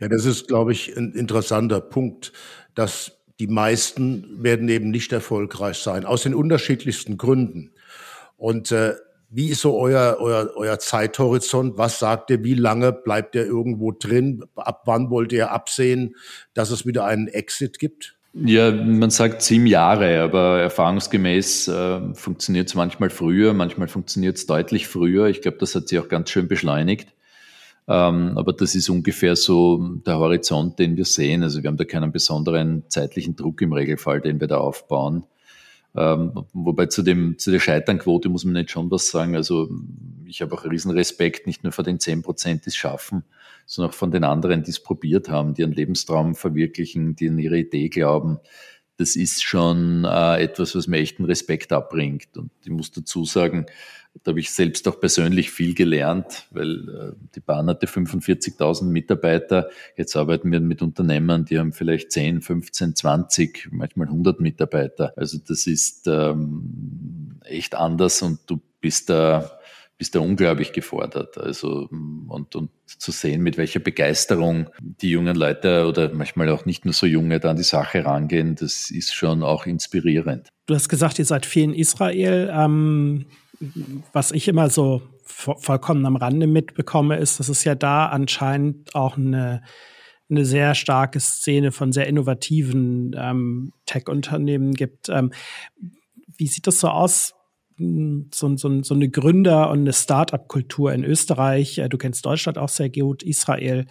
Ja, 0.00 0.08
das 0.08 0.24
ist, 0.26 0.46
glaube 0.46 0.72
ich, 0.72 0.96
ein 0.96 1.12
interessanter 1.12 1.80
Punkt, 1.80 2.32
dass 2.74 3.18
die 3.40 3.48
meisten 3.48 4.42
werden 4.42 4.68
eben 4.68 4.90
nicht 4.90 5.12
erfolgreich 5.12 5.78
sein, 5.78 6.04
aus 6.04 6.22
den 6.22 6.34
unterschiedlichsten 6.34 7.18
Gründen. 7.18 7.72
Und 8.36 8.70
äh, 8.70 8.94
wie 9.30 9.48
ist 9.48 9.60
so 9.60 9.78
euer, 9.78 10.16
euer, 10.20 10.50
euer 10.56 10.78
Zeithorizont? 10.78 11.76
Was 11.76 11.98
sagt 11.98 12.30
ihr? 12.30 12.42
Wie 12.44 12.54
lange 12.54 12.92
bleibt 12.92 13.34
ihr 13.34 13.44
irgendwo 13.44 13.92
drin? 13.92 14.44
Ab 14.56 14.82
wann 14.86 15.10
wollt 15.10 15.32
ihr 15.32 15.50
absehen, 15.50 16.16
dass 16.54 16.70
es 16.70 16.86
wieder 16.86 17.04
einen 17.04 17.28
Exit 17.28 17.78
gibt? 17.78 18.16
Ja, 18.34 18.70
man 18.70 19.10
sagt 19.10 19.42
sieben 19.42 19.66
Jahre, 19.66 20.20
aber 20.20 20.60
erfahrungsgemäß 20.60 21.68
äh, 21.68 22.14
funktioniert 22.14 22.68
es 22.68 22.74
manchmal 22.74 23.10
früher, 23.10 23.52
manchmal 23.52 23.88
funktioniert 23.88 24.36
es 24.36 24.46
deutlich 24.46 24.86
früher. 24.86 25.26
Ich 25.26 25.42
glaube, 25.42 25.58
das 25.58 25.74
hat 25.74 25.88
sich 25.88 25.98
auch 25.98 26.08
ganz 26.08 26.30
schön 26.30 26.46
beschleunigt. 26.46 27.08
Ähm, 27.88 28.36
aber 28.36 28.52
das 28.52 28.74
ist 28.74 28.90
ungefähr 28.90 29.34
so 29.34 29.98
der 30.06 30.18
Horizont, 30.18 30.78
den 30.78 30.96
wir 30.96 31.06
sehen. 31.06 31.42
Also 31.42 31.62
wir 31.62 31.68
haben 31.68 31.78
da 31.78 31.84
keinen 31.84 32.12
besonderen 32.12 32.84
zeitlichen 32.88 33.34
Druck 33.34 33.62
im 33.62 33.72
Regelfall, 33.72 34.20
den 34.20 34.40
wir 34.40 34.46
da 34.46 34.58
aufbauen. 34.58 35.24
Ähm, 35.96 36.32
wobei 36.52 36.86
zu, 36.86 37.02
dem, 37.02 37.38
zu 37.38 37.50
der 37.50 37.60
Scheiternquote 37.60 38.28
muss 38.28 38.44
man 38.44 38.54
nicht 38.54 38.70
schon 38.70 38.90
was 38.90 39.08
sagen. 39.08 39.34
Also 39.34 39.68
ich 40.26 40.42
habe 40.42 40.54
auch 40.54 40.64
riesen 40.64 40.90
Respekt, 40.90 41.46
nicht 41.46 41.64
nur 41.64 41.72
vor 41.72 41.84
den 41.84 41.98
zehn 41.98 42.22
Prozent, 42.22 42.64
die 42.64 42.68
es 42.68 42.76
schaffen, 42.76 43.24
sondern 43.66 43.90
auch 43.90 43.96
von 43.96 44.10
den 44.10 44.24
anderen, 44.24 44.62
die 44.62 44.70
es 44.70 44.80
probiert 44.80 45.28
haben, 45.28 45.54
die 45.54 45.62
ihren 45.62 45.72
Lebenstraum 45.72 46.34
verwirklichen, 46.34 47.16
die 47.16 47.28
an 47.28 47.38
ihre 47.38 47.58
Idee 47.58 47.88
glauben. 47.88 48.38
Das 48.96 49.16
ist 49.16 49.44
schon 49.44 50.04
äh, 50.04 50.42
etwas, 50.42 50.74
was 50.74 50.88
mir 50.88 50.98
echten 50.98 51.24
Respekt 51.24 51.72
abbringt. 51.72 52.36
Und 52.36 52.50
ich 52.64 52.70
muss 52.70 52.90
dazu 52.90 53.24
sagen, 53.24 53.66
da 54.24 54.30
habe 54.30 54.40
ich 54.40 54.50
selbst 54.50 54.86
auch 54.88 55.00
persönlich 55.00 55.50
viel 55.50 55.74
gelernt, 55.74 56.46
weil 56.50 56.88
äh, 56.88 57.12
die 57.34 57.40
Bahn 57.40 57.68
hatte 57.68 57.86
45.000 57.86 58.84
Mitarbeiter. 58.84 59.68
Jetzt 59.96 60.16
arbeiten 60.16 60.50
wir 60.50 60.60
mit 60.60 60.82
Unternehmern, 60.82 61.44
die 61.44 61.58
haben 61.58 61.72
vielleicht 61.72 62.12
10, 62.12 62.42
15, 62.42 62.96
20, 62.96 63.68
manchmal 63.70 64.08
100 64.08 64.40
Mitarbeiter. 64.40 65.12
Also 65.16 65.38
das 65.38 65.66
ist 65.66 66.06
ähm, 66.08 67.40
echt 67.44 67.74
anders 67.74 68.22
und 68.22 68.40
du 68.46 68.60
bist 68.80 69.10
da 69.10 69.58
bist 69.98 70.14
da 70.14 70.20
unglaublich 70.20 70.72
gefordert. 70.72 71.36
Also 71.38 71.88
und, 71.90 72.54
und 72.54 72.70
zu 72.86 73.10
sehen, 73.10 73.42
mit 73.42 73.58
welcher 73.58 73.80
Begeisterung 73.80 74.70
die 74.80 75.10
jungen 75.10 75.36
Leute 75.36 75.86
oder 75.86 76.14
manchmal 76.14 76.48
auch 76.50 76.64
nicht 76.64 76.84
nur 76.84 76.94
so 76.94 77.04
junge 77.04 77.40
da 77.40 77.50
an 77.50 77.56
die 77.56 77.64
Sache 77.64 78.04
rangehen, 78.04 78.54
das 78.54 78.90
ist 78.90 79.12
schon 79.12 79.42
auch 79.42 79.66
inspirierend. 79.66 80.48
Du 80.66 80.74
hast 80.74 80.88
gesagt, 80.88 81.18
ihr 81.18 81.24
seid 81.24 81.46
viel 81.46 81.64
in 81.64 81.74
Israel. 81.74 82.48
Ähm, 82.54 83.26
was 84.12 84.32
ich 84.32 84.48
immer 84.48 84.70
so 84.70 85.02
vollkommen 85.24 86.06
am 86.06 86.16
Rande 86.16 86.46
mitbekomme, 86.46 87.16
ist, 87.16 87.38
dass 87.38 87.48
es 87.48 87.64
ja 87.64 87.74
da 87.74 88.06
anscheinend 88.06 88.94
auch 88.94 89.16
eine 89.16 89.62
eine 90.30 90.44
sehr 90.44 90.74
starke 90.74 91.20
Szene 91.20 91.72
von 91.72 91.90
sehr 91.92 92.06
innovativen 92.06 93.16
ähm, 93.18 93.72
Tech-Unternehmen 93.86 94.74
gibt. 94.74 95.08
Ähm, 95.08 95.32
wie 96.36 96.46
sieht 96.46 96.66
das 96.66 96.80
so 96.80 96.88
aus 96.88 97.34
so, 97.78 98.56
so, 98.56 98.82
so 98.82 98.94
eine 98.94 99.08
Gründer- 99.08 99.70
und 99.70 99.80
eine 99.80 99.92
Start-up-Kultur 99.92 100.92
in 100.92 101.04
Österreich. 101.04 101.78
Äh, 101.78 101.88
du 101.88 101.96
kennst 101.96 102.26
Deutschland 102.26 102.58
auch 102.58 102.68
sehr 102.68 102.90
gut, 102.90 103.22
Israel. 103.22 103.86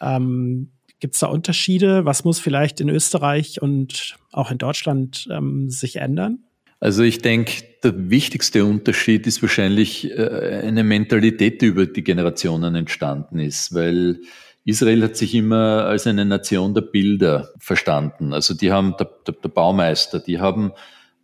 Ähm, 0.00 0.70
Gibt 1.00 1.14
es 1.14 1.20
da 1.20 1.26
Unterschiede? 1.26 2.04
Was 2.04 2.24
muss 2.24 2.38
vielleicht 2.38 2.80
in 2.80 2.88
Österreich 2.88 3.60
und 3.60 4.16
auch 4.30 4.52
in 4.52 4.58
Deutschland 4.58 5.26
ähm, 5.30 5.68
sich 5.68 5.96
ändern? 5.96 6.44
Also 6.82 7.04
ich 7.04 7.20
denke, 7.20 7.62
der 7.84 8.10
wichtigste 8.10 8.64
Unterschied 8.64 9.28
ist 9.28 9.40
wahrscheinlich 9.40 10.10
äh, 10.10 10.62
eine 10.64 10.82
Mentalität, 10.82 11.62
die 11.62 11.66
über 11.66 11.86
die 11.86 12.02
Generationen 12.02 12.74
entstanden 12.74 13.38
ist, 13.38 13.72
weil 13.72 14.18
Israel 14.64 15.04
hat 15.04 15.16
sich 15.16 15.32
immer 15.36 15.84
als 15.84 16.08
eine 16.08 16.24
Nation 16.24 16.74
der 16.74 16.80
Bilder 16.80 17.50
verstanden. 17.60 18.32
Also 18.32 18.54
die 18.54 18.72
haben, 18.72 18.96
der, 18.98 19.08
der, 19.24 19.48
Baumeister, 19.48 20.18
die 20.18 20.40
haben 20.40 20.72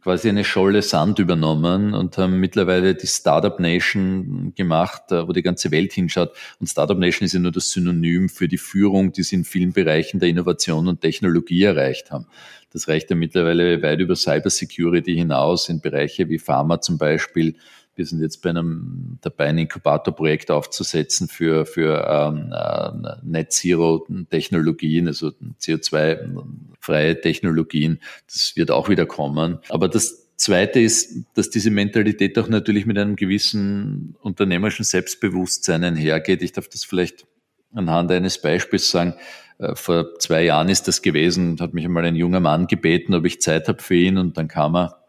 quasi 0.00 0.28
eine 0.28 0.44
Scholle 0.44 0.80
Sand 0.80 1.18
übernommen 1.18 1.92
und 1.92 2.16
haben 2.18 2.38
mittlerweile 2.38 2.94
die 2.94 3.08
Startup 3.08 3.58
Nation 3.58 4.52
gemacht, 4.54 5.10
äh, 5.10 5.26
wo 5.26 5.32
die 5.32 5.42
ganze 5.42 5.72
Welt 5.72 5.92
hinschaut. 5.92 6.36
Und 6.60 6.68
Startup 6.68 6.96
Nation 6.96 7.26
ist 7.26 7.32
ja 7.32 7.40
nur 7.40 7.50
das 7.50 7.72
Synonym 7.72 8.28
für 8.28 8.46
die 8.46 8.58
Führung, 8.58 9.10
die 9.10 9.24
sie 9.24 9.34
in 9.34 9.44
vielen 9.44 9.72
Bereichen 9.72 10.20
der 10.20 10.28
Innovation 10.28 10.86
und 10.86 11.00
Technologie 11.00 11.64
erreicht 11.64 12.12
haben. 12.12 12.26
Das 12.72 12.88
reicht 12.88 13.10
ja 13.10 13.16
mittlerweile 13.16 13.82
weit 13.82 14.00
über 14.00 14.14
Cybersecurity 14.14 15.14
hinaus 15.14 15.68
in 15.68 15.80
Bereiche 15.80 16.28
wie 16.28 16.38
Pharma 16.38 16.80
zum 16.80 16.98
Beispiel, 16.98 17.56
wir 17.98 18.06
sind 18.06 18.22
jetzt 18.22 18.42
bei 18.42 18.50
einem 18.50 19.18
dabei, 19.22 19.46
ein 19.46 19.58
Inkubatorprojekt 19.58 20.52
aufzusetzen 20.52 21.26
für, 21.26 21.66
für 21.66 22.06
ähm, 22.08 22.52
äh, 22.54 23.16
Net 23.24 23.52
Zero 23.52 24.06
Technologien, 24.30 25.08
also 25.08 25.32
CO2-freie 25.60 27.20
Technologien. 27.20 27.98
Das 28.26 28.52
wird 28.54 28.70
auch 28.70 28.88
wieder 28.88 29.04
kommen. 29.04 29.58
Aber 29.68 29.88
das 29.88 30.28
Zweite 30.36 30.78
ist, 30.78 31.24
dass 31.34 31.50
diese 31.50 31.72
Mentalität 31.72 32.38
auch 32.38 32.48
natürlich 32.48 32.86
mit 32.86 32.96
einem 32.98 33.16
gewissen 33.16 34.14
unternehmerischen 34.22 34.84
Selbstbewusstsein 34.84 35.82
einhergeht. 35.82 36.42
Ich 36.42 36.52
darf 36.52 36.68
das 36.68 36.84
vielleicht 36.84 37.26
anhand 37.74 38.12
eines 38.12 38.40
Beispiels 38.40 38.88
sagen. 38.90 39.14
Äh, 39.58 39.74
vor 39.74 40.18
zwei 40.18 40.44
Jahren 40.44 40.68
ist 40.68 40.88
das 40.88 41.02
gewesen, 41.02 41.58
hat 41.60 41.74
mich 41.74 41.84
einmal 41.84 42.04
ein 42.04 42.16
junger 42.16 42.40
Mann 42.40 42.66
gebeten, 42.66 43.14
ob 43.14 43.24
ich 43.26 43.40
Zeit 43.40 43.68
habe 43.68 43.82
für 43.82 43.96
ihn 43.96 44.18
und 44.18 44.36
dann 44.38 44.48
kam 44.48 44.76
er 44.76 45.04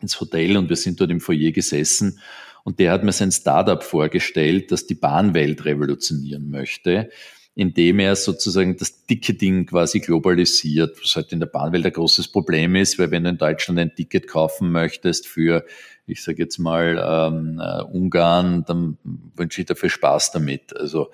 ins 0.00 0.20
Hotel 0.20 0.56
und 0.56 0.68
wir 0.68 0.76
sind 0.76 1.00
dort 1.00 1.10
im 1.10 1.20
Foyer 1.20 1.52
gesessen 1.52 2.20
und 2.64 2.78
der 2.78 2.92
hat 2.92 3.04
mir 3.04 3.12
sein 3.12 3.32
Startup 3.32 3.82
vorgestellt, 3.82 4.70
das 4.72 4.86
die 4.86 4.94
Bahnwelt 4.94 5.64
revolutionieren 5.64 6.50
möchte, 6.50 7.10
indem 7.54 7.98
er 7.98 8.14
sozusagen 8.14 8.76
das 8.76 9.04
Ticketing 9.06 9.66
quasi 9.66 10.00
globalisiert, 10.00 10.96
was 11.02 11.16
halt 11.16 11.32
in 11.32 11.40
der 11.40 11.48
Bahnwelt 11.48 11.84
ein 11.84 11.92
großes 11.92 12.28
Problem 12.28 12.76
ist, 12.76 12.98
weil 12.98 13.10
wenn 13.10 13.24
du 13.24 13.30
in 13.30 13.38
Deutschland 13.38 13.80
ein 13.80 13.94
Ticket 13.94 14.28
kaufen 14.28 14.70
möchtest 14.70 15.26
für, 15.26 15.64
ich 16.06 16.22
sage 16.22 16.42
jetzt 16.42 16.58
mal, 16.58 17.02
ähm, 17.04 17.60
äh, 17.60 17.82
Ungarn, 17.82 18.64
dann 18.64 18.98
wünsche 19.34 19.62
ich 19.62 19.66
dafür 19.66 19.90
Spaß 19.90 20.30
damit. 20.30 20.76
Also 20.76 21.10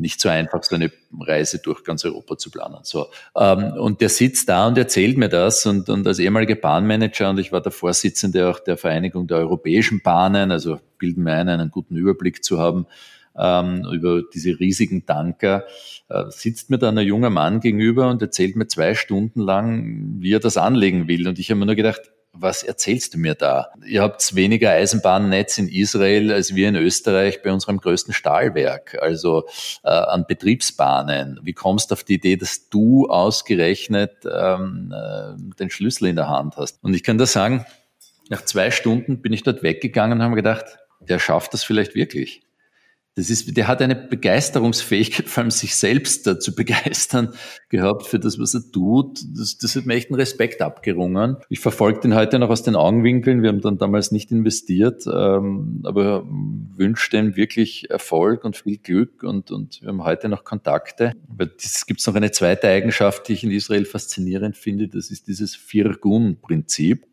nicht 0.00 0.20
so 0.20 0.28
einfach, 0.28 0.62
so 0.62 0.74
eine 0.74 0.90
Reise 1.20 1.58
durch 1.58 1.84
ganz 1.84 2.04
Europa 2.04 2.38
zu 2.38 2.50
planen. 2.50 2.78
So. 2.82 3.06
Ähm, 3.36 3.72
und 3.74 4.00
der 4.00 4.08
sitzt 4.08 4.48
da 4.48 4.66
und 4.66 4.78
erzählt 4.78 5.18
mir 5.18 5.28
das 5.28 5.66
und, 5.66 5.88
und 5.88 6.06
als 6.06 6.18
ehemaliger 6.18 6.54
Bahnmanager 6.54 7.30
und 7.30 7.38
ich 7.38 7.52
war 7.52 7.60
der 7.60 7.72
Vorsitzende 7.72 8.48
auch 8.48 8.58
der 8.60 8.76
Vereinigung 8.76 9.26
der 9.26 9.38
europäischen 9.38 10.00
Bahnen, 10.02 10.52
also 10.52 10.80
bilden 10.98 11.24
wir 11.24 11.34
ein, 11.34 11.48
einen 11.48 11.70
guten 11.70 11.96
Überblick 11.96 12.44
zu 12.44 12.58
haben 12.58 12.86
ähm, 13.38 13.86
über 13.92 14.22
diese 14.22 14.58
riesigen 14.58 15.06
Tanker, 15.06 15.64
äh, 16.08 16.24
sitzt 16.30 16.70
mir 16.70 16.78
da 16.78 16.88
ein 16.88 16.98
junger 16.98 17.30
Mann 17.30 17.60
gegenüber 17.60 18.10
und 18.10 18.20
erzählt 18.20 18.56
mir 18.56 18.66
zwei 18.66 18.94
Stunden 18.94 19.40
lang, 19.40 20.16
wie 20.20 20.32
er 20.32 20.40
das 20.40 20.56
anlegen 20.56 21.08
will. 21.08 21.28
Und 21.28 21.38
ich 21.38 21.50
habe 21.50 21.60
mir 21.60 21.66
nur 21.66 21.74
gedacht, 21.76 22.00
was 22.40 22.62
erzählst 22.62 23.14
du 23.14 23.18
mir 23.18 23.34
da? 23.34 23.68
Ihr 23.86 24.02
habt 24.02 24.34
weniger 24.34 24.70
Eisenbahnnetz 24.70 25.58
in 25.58 25.68
Israel 25.68 26.32
als 26.32 26.54
wir 26.54 26.68
in 26.68 26.76
Österreich 26.76 27.42
bei 27.42 27.52
unserem 27.52 27.78
größten 27.78 28.14
Stahlwerk, 28.14 28.98
also 29.00 29.46
äh, 29.84 29.88
an 29.88 30.26
Betriebsbahnen. 30.26 31.40
Wie 31.42 31.52
kommst 31.52 31.90
du 31.90 31.94
auf 31.94 32.04
die 32.04 32.14
Idee, 32.14 32.36
dass 32.36 32.68
du 32.68 33.06
ausgerechnet 33.06 34.24
ähm, 34.24 34.94
äh, 34.94 35.54
den 35.58 35.70
Schlüssel 35.70 36.06
in 36.06 36.16
der 36.16 36.28
Hand 36.28 36.56
hast? 36.56 36.82
Und 36.82 36.94
ich 36.94 37.02
kann 37.02 37.18
da 37.18 37.26
sagen, 37.26 37.64
nach 38.28 38.44
zwei 38.44 38.70
Stunden 38.70 39.22
bin 39.22 39.32
ich 39.32 39.42
dort 39.42 39.62
weggegangen 39.62 40.18
und 40.18 40.24
habe 40.24 40.36
gedacht, 40.36 40.64
der 41.00 41.18
schafft 41.18 41.54
das 41.54 41.64
vielleicht 41.64 41.94
wirklich. 41.94 42.42
Das 43.14 43.30
ist, 43.30 43.56
der 43.56 43.66
hat 43.66 43.82
eine 43.82 43.96
Begeisterungsfähigkeit, 43.96 45.28
vor 45.28 45.42
allem 45.42 45.50
sich 45.50 45.74
selbst 45.74 46.22
zu 46.40 46.54
begeistern, 46.54 47.34
gehabt 47.68 48.06
für 48.06 48.20
das, 48.20 48.38
was 48.38 48.54
er 48.54 48.62
tut. 48.70 49.18
Das, 49.36 49.58
das 49.58 49.74
hat 49.74 49.86
mir 49.86 49.94
echt 49.94 50.10
einen 50.10 50.20
Respekt 50.20 50.62
abgerungen. 50.62 51.36
Ich 51.48 51.58
verfolge 51.58 51.98
den 51.98 52.14
heute 52.14 52.38
noch 52.38 52.48
aus 52.48 52.62
den 52.62 52.76
Augenwinkeln. 52.76 53.42
Wir 53.42 53.48
haben 53.48 53.60
dann 53.60 53.76
damals 53.76 54.12
nicht 54.12 54.30
investiert, 54.30 55.04
ähm, 55.12 55.80
aber 55.82 56.24
wünsche 56.76 57.10
dem 57.10 57.34
wirklich 57.34 57.90
Erfolg 57.90 58.44
und 58.44 58.56
viel 58.56 58.78
Glück 58.78 59.24
und, 59.24 59.50
und 59.50 59.82
wir 59.82 59.88
haben 59.88 60.04
heute 60.04 60.28
noch 60.28 60.44
Kontakte. 60.44 61.12
Aber 61.28 61.48
es 61.58 61.86
gibt 61.86 62.06
noch 62.06 62.14
eine 62.14 62.30
zweite 62.30 62.68
Eigenschaft, 62.68 63.26
die 63.26 63.32
ich 63.32 63.42
in 63.42 63.50
Israel 63.50 63.84
faszinierend 63.84 64.56
finde. 64.56 64.86
Das 64.86 65.10
ist 65.10 65.26
dieses 65.26 65.56
Firgun-Prinzip. 65.56 67.04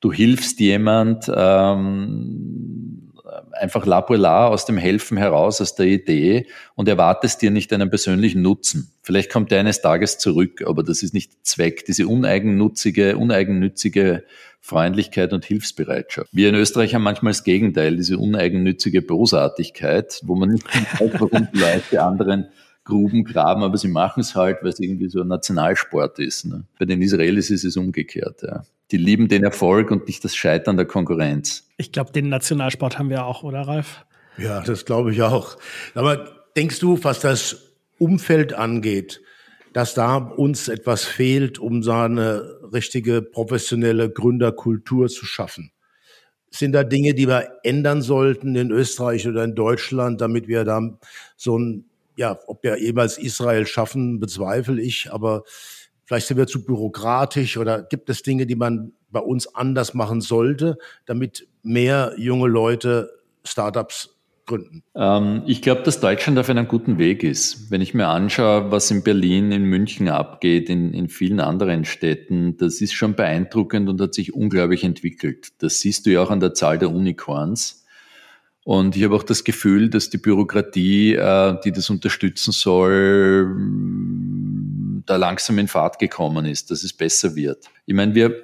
Du 0.00 0.12
hilfst 0.12 0.60
jemand, 0.60 1.30
ähm, 1.34 3.09
einfach 3.52 3.86
la 3.86 4.48
aus 4.48 4.64
dem 4.64 4.76
Helfen 4.76 5.16
heraus, 5.16 5.60
aus 5.60 5.74
der 5.74 5.86
Idee 5.86 6.46
und 6.74 6.88
erwartest 6.88 7.42
dir 7.42 7.50
nicht 7.50 7.72
einen 7.72 7.90
persönlichen 7.90 8.42
Nutzen. 8.42 8.92
Vielleicht 9.02 9.30
kommt 9.32 9.52
er 9.52 9.60
eines 9.60 9.82
Tages 9.82 10.18
zurück, 10.18 10.62
aber 10.66 10.82
das 10.82 11.02
ist 11.02 11.14
nicht 11.14 11.46
Zweck. 11.46 11.84
Diese 11.84 12.08
uneigennutzige, 12.08 13.16
uneigennützige 13.16 14.24
Freundlichkeit 14.60 15.32
und 15.32 15.44
Hilfsbereitschaft. 15.44 16.28
Wir 16.32 16.50
in 16.50 16.54
Österreich 16.54 16.94
haben 16.94 17.02
manchmal 17.02 17.32
das 17.32 17.44
Gegenteil, 17.44 17.96
diese 17.96 18.18
uneigennützige 18.18 19.02
Bosartigkeit, 19.02 20.20
wo 20.24 20.34
man 20.34 20.50
nicht 20.50 20.66
weiß, 20.66 21.10
warum 21.18 21.48
die 21.52 21.58
Leute 21.58 22.02
anderen 22.02 22.48
Gruben 22.84 23.24
graben, 23.24 23.62
aber 23.62 23.76
sie 23.78 23.88
machen 23.88 24.20
es 24.20 24.34
halt, 24.34 24.58
weil 24.62 24.70
es 24.70 24.80
irgendwie 24.80 25.08
so 25.08 25.20
ein 25.20 25.28
Nationalsport 25.28 26.18
ist. 26.18 26.46
Ne? 26.46 26.64
Bei 26.78 26.84
den 26.84 27.00
Israelis 27.02 27.50
ist 27.50 27.64
es 27.64 27.76
umgekehrt. 27.76 28.42
Ja. 28.42 28.64
Die 28.90 28.96
lieben 28.96 29.28
den 29.28 29.44
Erfolg 29.44 29.90
und 29.90 30.06
nicht 30.06 30.24
das 30.24 30.34
Scheitern 30.34 30.76
der 30.76 30.86
Konkurrenz. 30.86 31.68
Ich 31.76 31.92
glaube, 31.92 32.12
den 32.12 32.28
Nationalsport 32.28 32.98
haben 32.98 33.10
wir 33.10 33.24
auch, 33.24 33.42
oder 33.42 33.62
Ralf? 33.62 34.04
Ja, 34.36 34.60
das 34.62 34.84
glaube 34.84 35.12
ich 35.12 35.22
auch. 35.22 35.56
Aber 35.94 36.44
denkst 36.56 36.78
du, 36.80 37.02
was 37.02 37.20
das 37.20 37.74
Umfeld 37.98 38.52
angeht, 38.52 39.20
dass 39.72 39.94
da 39.94 40.16
uns 40.16 40.68
etwas 40.68 41.04
fehlt, 41.04 41.58
um 41.58 41.82
so 41.82 41.92
eine 41.92 42.58
richtige 42.72 43.22
professionelle 43.22 44.10
Gründerkultur 44.10 45.08
zu 45.08 45.26
schaffen? 45.26 45.72
Sind 46.50 46.72
da 46.72 46.82
Dinge, 46.82 47.14
die 47.14 47.28
wir 47.28 47.58
ändern 47.62 48.02
sollten 48.02 48.56
in 48.56 48.72
Österreich 48.72 49.28
oder 49.28 49.44
in 49.44 49.54
Deutschland, 49.54 50.20
damit 50.20 50.48
wir 50.48 50.64
da 50.64 50.80
so 51.36 51.56
ein, 51.56 51.84
ja, 52.16 52.36
ob 52.48 52.64
wir 52.64 52.80
jeweils 52.80 53.18
Israel 53.18 53.66
schaffen, 53.66 54.18
bezweifle 54.18 54.82
ich, 54.82 55.12
aber 55.12 55.44
Vielleicht 56.10 56.26
sind 56.26 56.38
wir 56.38 56.48
zu 56.48 56.64
bürokratisch 56.64 57.56
oder 57.56 57.84
gibt 57.84 58.10
es 58.10 58.24
Dinge, 58.24 58.44
die 58.44 58.56
man 58.56 58.90
bei 59.12 59.20
uns 59.20 59.54
anders 59.54 59.94
machen 59.94 60.20
sollte, 60.20 60.76
damit 61.06 61.46
mehr 61.62 62.14
junge 62.16 62.48
Leute 62.48 63.12
Startups 63.44 64.18
gründen? 64.44 64.82
Ähm, 64.96 65.44
ich 65.46 65.62
glaube, 65.62 65.82
dass 65.82 66.00
Deutschland 66.00 66.36
auf 66.40 66.50
einem 66.50 66.66
guten 66.66 66.98
Weg 66.98 67.22
ist. 67.22 67.70
Wenn 67.70 67.80
ich 67.80 67.94
mir 67.94 68.08
anschaue, 68.08 68.72
was 68.72 68.90
in 68.90 69.04
Berlin, 69.04 69.52
in 69.52 69.62
München 69.66 70.08
abgeht, 70.08 70.68
in, 70.68 70.92
in 70.92 71.08
vielen 71.08 71.38
anderen 71.38 71.84
Städten, 71.84 72.56
das 72.56 72.80
ist 72.80 72.92
schon 72.92 73.14
beeindruckend 73.14 73.88
und 73.88 74.00
hat 74.00 74.12
sich 74.12 74.34
unglaublich 74.34 74.82
entwickelt. 74.82 75.50
Das 75.58 75.78
siehst 75.78 76.06
du 76.06 76.10
ja 76.10 76.24
auch 76.24 76.30
an 76.32 76.40
der 76.40 76.54
Zahl 76.54 76.80
der 76.80 76.90
Unicorns. 76.90 77.86
Und 78.64 78.96
ich 78.96 79.04
habe 79.04 79.14
auch 79.14 79.22
das 79.22 79.44
Gefühl, 79.44 79.90
dass 79.90 80.10
die 80.10 80.18
Bürokratie, 80.18 81.14
äh, 81.14 81.56
die 81.64 81.70
das 81.70 81.88
unterstützen 81.88 82.50
soll, 82.50 83.54
da 85.10 85.16
langsam 85.16 85.58
in 85.58 85.68
Fahrt 85.68 85.98
gekommen 85.98 86.46
ist, 86.46 86.70
dass 86.70 86.84
es 86.84 86.92
besser 86.92 87.34
wird. 87.34 87.66
Ich 87.86 87.94
meine, 87.94 88.14
wir, 88.14 88.34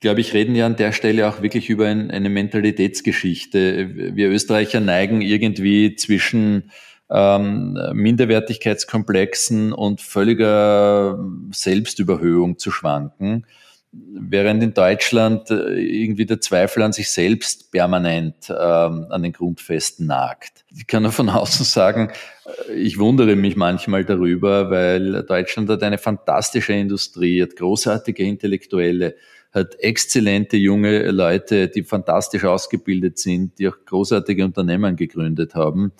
glaube 0.00 0.20
ich, 0.20 0.34
reden 0.34 0.54
ja 0.56 0.66
an 0.66 0.76
der 0.76 0.92
Stelle 0.92 1.28
auch 1.28 1.42
wirklich 1.42 1.70
über 1.70 1.86
ein, 1.86 2.10
eine 2.10 2.28
Mentalitätsgeschichte. 2.28 4.14
Wir 4.16 4.28
Österreicher 4.28 4.80
neigen 4.80 5.20
irgendwie 5.20 5.94
zwischen 5.94 6.72
ähm, 7.08 7.78
Minderwertigkeitskomplexen 7.92 9.72
und 9.72 10.00
völliger 10.00 11.24
Selbstüberhöhung 11.52 12.58
zu 12.58 12.70
schwanken 12.70 13.46
während 13.92 14.62
in 14.62 14.72
Deutschland 14.72 15.50
äh, 15.50 15.78
irgendwie 15.78 16.24
der 16.24 16.40
Zweifel 16.40 16.82
an 16.82 16.92
sich 16.92 17.10
selbst 17.10 17.70
permanent 17.70 18.48
ähm, 18.48 19.06
an 19.10 19.22
den 19.22 19.32
Grundfesten 19.32 20.06
nagt. 20.06 20.64
Ich 20.74 20.86
kann 20.86 21.02
nur 21.02 21.12
von 21.12 21.28
außen 21.28 21.66
sagen, 21.66 22.10
äh, 22.46 22.72
ich 22.72 22.98
wundere 22.98 23.36
mich 23.36 23.54
manchmal 23.56 24.04
darüber, 24.04 24.70
weil 24.70 25.22
Deutschland 25.24 25.68
hat 25.68 25.82
eine 25.82 25.98
fantastische 25.98 26.72
Industrie, 26.72 27.42
hat 27.42 27.56
großartige 27.56 28.24
Intellektuelle, 28.24 29.14
hat 29.52 29.78
exzellente 29.80 30.56
junge 30.56 31.10
Leute, 31.10 31.68
die 31.68 31.82
fantastisch 31.82 32.44
ausgebildet 32.44 33.18
sind, 33.18 33.58
die 33.58 33.68
auch 33.68 33.76
großartige 33.84 34.42
Unternehmen 34.44 34.96
gegründet 34.96 35.54
haben. 35.54 35.92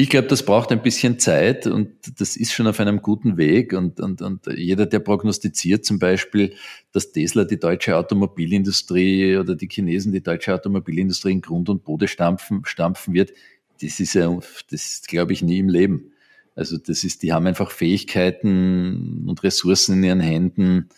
Ich 0.00 0.08
glaube, 0.08 0.28
das 0.28 0.42
braucht 0.46 0.72
ein 0.72 0.80
bisschen 0.80 1.18
Zeit 1.18 1.66
und 1.66 1.90
das 2.18 2.34
ist 2.34 2.54
schon 2.54 2.66
auf 2.66 2.80
einem 2.80 3.02
guten 3.02 3.36
Weg. 3.36 3.74
Und, 3.74 4.00
und, 4.00 4.22
und 4.22 4.46
jeder, 4.46 4.86
der 4.86 5.00
prognostiziert 5.00 5.84
zum 5.84 5.98
Beispiel, 5.98 6.54
dass 6.92 7.12
Tesla 7.12 7.44
die 7.44 7.60
deutsche 7.60 7.94
Automobilindustrie 7.94 9.36
oder 9.36 9.54
die 9.54 9.68
Chinesen 9.70 10.10
die 10.10 10.22
deutsche 10.22 10.54
Automobilindustrie 10.54 11.32
in 11.32 11.42
Grund 11.42 11.68
und 11.68 11.84
Boden 11.84 12.08
stampfen, 12.08 12.62
stampfen 12.64 13.12
wird, 13.12 13.34
das 13.82 14.00
ist 14.00 14.14
ja, 14.14 14.34
das 14.70 15.02
glaube 15.06 15.34
ich 15.34 15.42
nie 15.42 15.58
im 15.58 15.68
Leben. 15.68 16.12
Also 16.54 16.78
das 16.78 17.04
ist, 17.04 17.22
die 17.22 17.34
haben 17.34 17.46
einfach 17.46 17.70
Fähigkeiten 17.70 19.26
und 19.28 19.42
Ressourcen 19.42 19.98
in 19.98 20.04
ihren 20.04 20.20
Händen, 20.20 20.88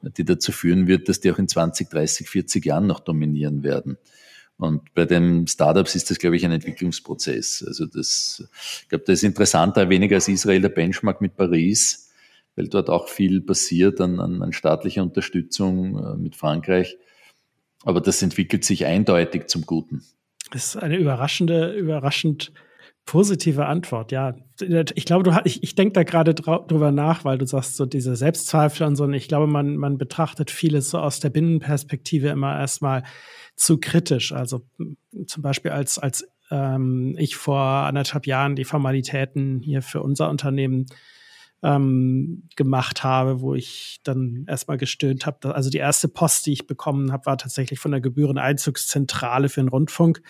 die 0.00 0.24
dazu 0.24 0.52
führen 0.52 0.86
wird, 0.86 1.08
dass 1.08 1.18
die 1.18 1.32
auch 1.32 1.40
in 1.40 1.48
20, 1.48 1.90
30, 1.90 2.28
40 2.28 2.64
Jahren 2.64 2.86
noch 2.86 3.00
dominieren 3.00 3.64
werden. 3.64 3.98
Und 4.64 4.94
bei 4.94 5.04
den 5.04 5.46
Startups 5.46 5.94
ist 5.94 6.10
das, 6.10 6.18
glaube 6.18 6.36
ich, 6.36 6.44
ein 6.44 6.52
Entwicklungsprozess. 6.52 7.64
Also 7.66 7.86
das, 7.86 8.48
ich 8.82 8.88
glaube, 8.88 9.04
das 9.06 9.14
ist 9.20 9.24
interessanter, 9.24 9.88
weniger 9.88 10.16
als 10.16 10.28
Israel 10.28 10.60
der 10.60 10.68
Benchmark 10.68 11.20
mit 11.20 11.36
Paris, 11.36 12.10
weil 12.56 12.68
dort 12.68 12.90
auch 12.90 13.08
viel 13.08 13.40
passiert 13.40 14.00
an, 14.00 14.20
an, 14.20 14.42
an 14.42 14.52
staatlicher 14.52 15.02
Unterstützung 15.02 15.98
äh, 15.98 16.16
mit 16.16 16.36
Frankreich. 16.36 16.96
Aber 17.84 18.00
das 18.00 18.22
entwickelt 18.22 18.64
sich 18.64 18.86
eindeutig 18.86 19.46
zum 19.48 19.66
Guten. 19.66 20.02
Das 20.50 20.66
ist 20.66 20.76
eine 20.76 20.96
überraschende, 20.96 21.72
überraschend 21.72 22.52
positive 23.06 23.66
Antwort. 23.66 24.12
Ja, 24.12 24.34
ich 24.60 25.04
glaube, 25.04 25.24
du 25.24 25.36
ich, 25.44 25.62
ich 25.62 25.74
denke 25.74 25.92
da 25.92 26.02
gerade 26.04 26.34
drüber 26.34 26.90
nach, 26.90 27.24
weil 27.24 27.38
du 27.38 27.46
sagst 27.46 27.76
so 27.76 27.86
diese 27.86 28.16
Selbstzweifel 28.16 28.86
und 28.86 28.96
so. 28.96 29.04
Und 29.04 29.14
ich 29.14 29.28
glaube, 29.28 29.46
man 29.46 29.76
man 29.76 29.98
betrachtet 29.98 30.50
vieles 30.50 30.90
so 30.90 30.98
aus 30.98 31.20
der 31.20 31.30
Binnenperspektive 31.30 32.28
immer 32.28 32.58
erstmal 32.58 33.02
zu 33.56 33.78
kritisch. 33.78 34.32
Also 34.32 34.62
zum 35.26 35.42
Beispiel 35.42 35.70
als 35.70 35.98
als 35.98 36.26
ähm, 36.50 37.14
ich 37.18 37.36
vor 37.36 37.60
anderthalb 37.60 38.26
Jahren 38.26 38.56
die 38.56 38.64
Formalitäten 38.64 39.60
hier 39.60 39.82
für 39.82 40.02
unser 40.02 40.30
Unternehmen 40.30 40.86
ähm, 41.62 42.48
gemacht 42.56 43.04
habe, 43.04 43.40
wo 43.40 43.54
ich 43.54 44.00
dann 44.04 44.44
erstmal 44.46 44.76
gestöhnt 44.76 45.24
habe. 45.26 45.54
Also 45.54 45.70
die 45.70 45.78
erste 45.78 46.08
Post, 46.08 46.46
die 46.46 46.52
ich 46.52 46.66
bekommen 46.66 47.10
habe, 47.10 47.26
war 47.26 47.38
tatsächlich 47.38 47.78
von 47.78 47.90
der 47.90 48.02
Gebühreneinzugszentrale 48.02 49.48
für 49.48 49.60
den 49.60 49.68
Rundfunk. 49.68 50.22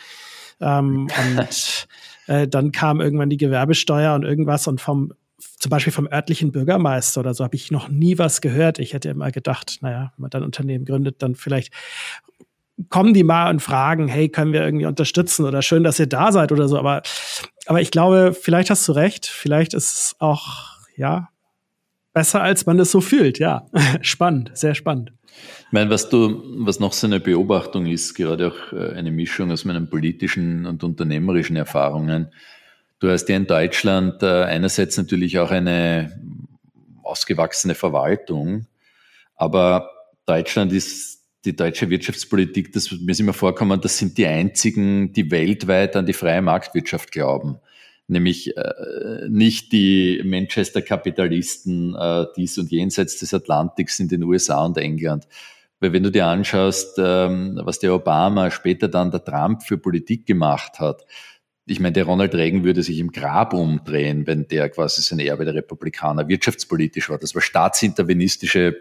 Ähm, 0.61 1.09
und 1.39 1.87
äh, 2.27 2.49
dann 2.49 2.73
kam 2.73 3.01
irgendwann 3.01 3.31
die 3.31 3.37
Gewerbesteuer 3.37 4.15
und 4.15 4.25
irgendwas 4.25 4.67
und 4.67 4.81
vom 4.81 5.13
zum 5.59 5.71
Beispiel 5.71 5.93
vom 5.93 6.07
örtlichen 6.07 6.53
Bürgermeister 6.53 7.21
oder 7.21 7.35
so 7.35 7.43
habe 7.43 7.57
ich 7.57 7.71
noch 7.71 7.89
nie 7.89 8.19
was 8.19 8.41
gehört. 8.41 8.79
Ich 8.79 8.93
hätte 8.93 9.09
immer 9.09 9.31
gedacht, 9.31 9.79
naja, 9.81 10.13
wenn 10.17 10.23
man 10.23 10.31
dann 10.31 10.43
Unternehmen 10.43 10.85
gründet, 10.85 11.23
dann 11.23 11.35
vielleicht 11.35 11.73
kommen 12.89 13.15
die 13.15 13.23
mal 13.23 13.51
und 13.51 13.61
fragen, 13.61 14.09
hey, 14.09 14.29
können 14.29 14.53
wir 14.53 14.63
irgendwie 14.63 14.87
unterstützen 14.87 15.45
oder 15.45 15.63
schön, 15.63 15.85
dass 15.85 15.99
ihr 15.99 16.07
da 16.07 16.33
seid 16.33 16.53
oder 16.53 16.69
so. 16.69 16.79
Aber, 16.79 17.03
aber 17.67 17.81
ich 17.81 17.91
glaube, 17.91 18.37
vielleicht 18.39 18.71
hast 18.71 18.87
du 18.89 18.93
recht. 18.93 19.27
Vielleicht 19.27 19.75
ist 19.75 19.95
es 19.95 20.17
auch 20.19 20.75
ja, 20.97 21.29
besser 22.15 22.43
als 22.43 22.65
man 22.65 22.79
es 22.81 22.91
so 22.91 23.03
fühlt. 23.03 23.39
Ja, 23.39 23.67
spannend, 24.01 24.53
sehr 24.55 24.75
spannend. 24.75 25.13
Ich 25.67 25.73
meine, 25.73 25.91
was 25.91 26.09
du, 26.09 26.43
was 26.65 26.81
noch 26.81 26.93
so 26.93 27.07
eine 27.07 27.21
Beobachtung 27.21 27.87
ist, 27.87 28.15
gerade 28.15 28.49
auch 28.49 28.73
äh, 28.73 28.95
eine 28.95 29.11
Mischung 29.11 29.51
aus 29.51 29.67
meinen 29.67 29.91
politischen 29.91 30.65
und 30.65 30.83
unternehmerischen 30.83 31.57
Erfahrungen. 31.57 32.29
Du 33.01 33.11
hast 33.11 33.29
ja 33.29 33.37
in 33.37 33.47
Deutschland 33.47 34.23
äh, 34.23 34.45
einerseits 34.45 34.97
natürlich 34.97 35.39
auch 35.39 35.51
eine 35.51 36.13
ausgewachsene 37.03 37.75
Verwaltung, 37.75 38.67
aber 39.35 39.91
Deutschland 40.25 40.73
ist 40.73 41.21
die 41.45 41.55
deutsche 41.55 41.91
Wirtschaftspolitik, 41.91 42.73
das 42.73 42.91
mir 42.91 43.19
immer 43.19 43.35
vorkommen, 43.35 43.79
das 43.81 43.99
sind 43.99 44.17
die 44.17 44.27
einzigen, 44.27 45.13
die 45.13 45.31
weltweit 45.31 45.97
an 45.97 46.07
die 46.07 46.15
freie 46.15 46.41
Marktwirtschaft 46.41 47.13
glauben 47.13 47.59
nämlich 48.07 48.57
äh, 48.57 49.29
nicht 49.29 49.73
die 49.73 50.23
Manchester-Kapitalisten 50.25 51.95
äh, 51.95 52.27
dies 52.37 52.59
und 52.59 52.71
jenseits 52.71 53.19
des 53.19 53.33
Atlantiks 53.33 53.99
in 54.01 54.09
den 54.09 54.23
USA 54.25 54.65
und 54.65 54.77
England. 54.77 55.27
Weil 55.81 55.93
wenn 55.93 56.03
du 56.03 56.11
dir 56.11 56.27
anschaust, 56.27 56.99
ähm, 56.99 57.61
was 57.63 57.79
der 57.79 57.95
Obama, 57.95 58.51
später 58.51 58.89
dann 58.89 59.11
der 59.11 59.25
Trump 59.25 59.63
für 59.63 59.79
Politik 59.79 60.27
gemacht 60.27 60.81
hat, 60.81 61.05
ich 61.67 61.81
meine, 61.81 61.93
der 61.93 62.05
Ronald 62.05 62.35
Reagan 62.35 62.63
würde 62.65 62.83
sich 62.83 62.99
im 62.99 63.11
Grab 63.11 63.55
umdrehen, 63.55 64.27
wenn 64.27 64.47
der 64.49 64.69
quasi 64.69 65.01
sein 65.01 65.19
Erbe 65.19 65.47
der 65.47 65.55
Republikaner 65.55 66.29
wirtschaftspolitisch 66.29 67.09
war. 67.09 67.19
Das 67.19 67.35
war 67.35 67.41
staatsintervenistische 67.41 68.77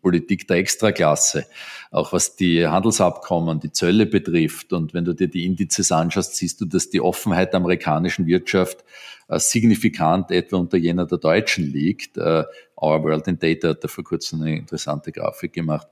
Politik 0.00 0.48
der 0.48 0.58
Extraklasse, 0.58 1.46
auch 1.90 2.12
was 2.12 2.36
die 2.36 2.66
Handelsabkommen, 2.66 3.60
die 3.60 3.72
Zölle 3.72 4.06
betrifft. 4.06 4.72
Und 4.72 4.94
wenn 4.94 5.04
du 5.04 5.14
dir 5.14 5.28
die 5.28 5.44
Indizes 5.44 5.92
anschaust, 5.92 6.36
siehst 6.36 6.60
du, 6.60 6.64
dass 6.64 6.90
die 6.90 7.00
Offenheit 7.00 7.52
der 7.52 7.60
amerikanischen 7.60 8.26
Wirtschaft 8.26 8.84
äh, 9.28 9.38
signifikant 9.38 10.30
etwa 10.30 10.56
unter 10.56 10.76
jener 10.78 11.06
der 11.06 11.18
deutschen 11.18 11.64
liegt. 11.64 12.16
Äh, 12.16 12.44
Our 12.80 13.02
World 13.02 13.28
in 13.28 13.38
Data 13.38 13.68
hat 13.68 13.84
da 13.84 13.88
vor 13.88 14.04
kurzem 14.04 14.40
eine 14.42 14.56
interessante 14.56 15.12
Grafik 15.12 15.52
gemacht. 15.52 15.88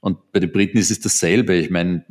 Und 0.00 0.30
bei 0.30 0.40
den 0.40 0.52
Briten 0.52 0.78
ist 0.78 0.90
es 0.90 1.00
dasselbe. 1.00 1.54
Ich 1.54 1.70
meine, 1.70 2.04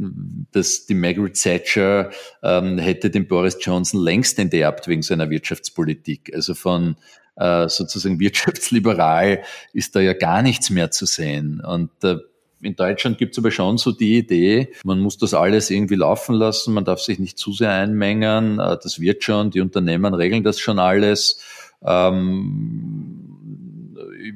dass 0.51 0.85
die 0.85 0.95
Margaret 0.95 1.41
Thatcher 1.41 2.09
ähm, 2.43 2.77
hätte 2.77 3.09
den 3.09 3.27
Boris 3.27 3.57
Johnson 3.61 4.01
längst 4.01 4.39
enterbt 4.39 4.87
wegen 4.87 5.01
seiner 5.01 5.29
Wirtschaftspolitik. 5.29 6.31
Also 6.33 6.55
von 6.55 6.95
sozusagen 7.37 8.19
wirtschaftsliberal 8.19 9.43
ist 9.73 9.95
da 9.95 9.99
ja 9.99 10.13
gar 10.13 10.41
nichts 10.41 10.69
mehr 10.69 10.91
zu 10.91 11.05
sehen. 11.05 11.61
Und 11.61 11.91
äh, 12.03 12.17
in 12.61 12.75
Deutschland 12.75 13.17
gibt 13.17 13.33
es 13.33 13.39
aber 13.39 13.51
schon 13.51 13.77
so 13.77 13.91
die 13.91 14.17
Idee, 14.17 14.69
man 14.83 14.99
muss 14.99 15.17
das 15.17 15.33
alles 15.33 15.69
irgendwie 15.69 15.95
laufen 15.95 16.35
lassen, 16.35 16.73
man 16.73 16.85
darf 16.85 16.99
sich 16.99 17.19
nicht 17.19 17.37
zu 17.37 17.53
sehr 17.53 17.71
einmengen, 17.71 18.59
äh, 18.59 18.77
das 18.81 18.99
wird 18.99 19.23
schon, 19.23 19.51
die 19.51 19.61
Unternehmen 19.61 20.13
regeln 20.13 20.43
das 20.43 20.59
schon 20.59 20.79
alles. 20.79 21.39
Ähm, 21.83 23.21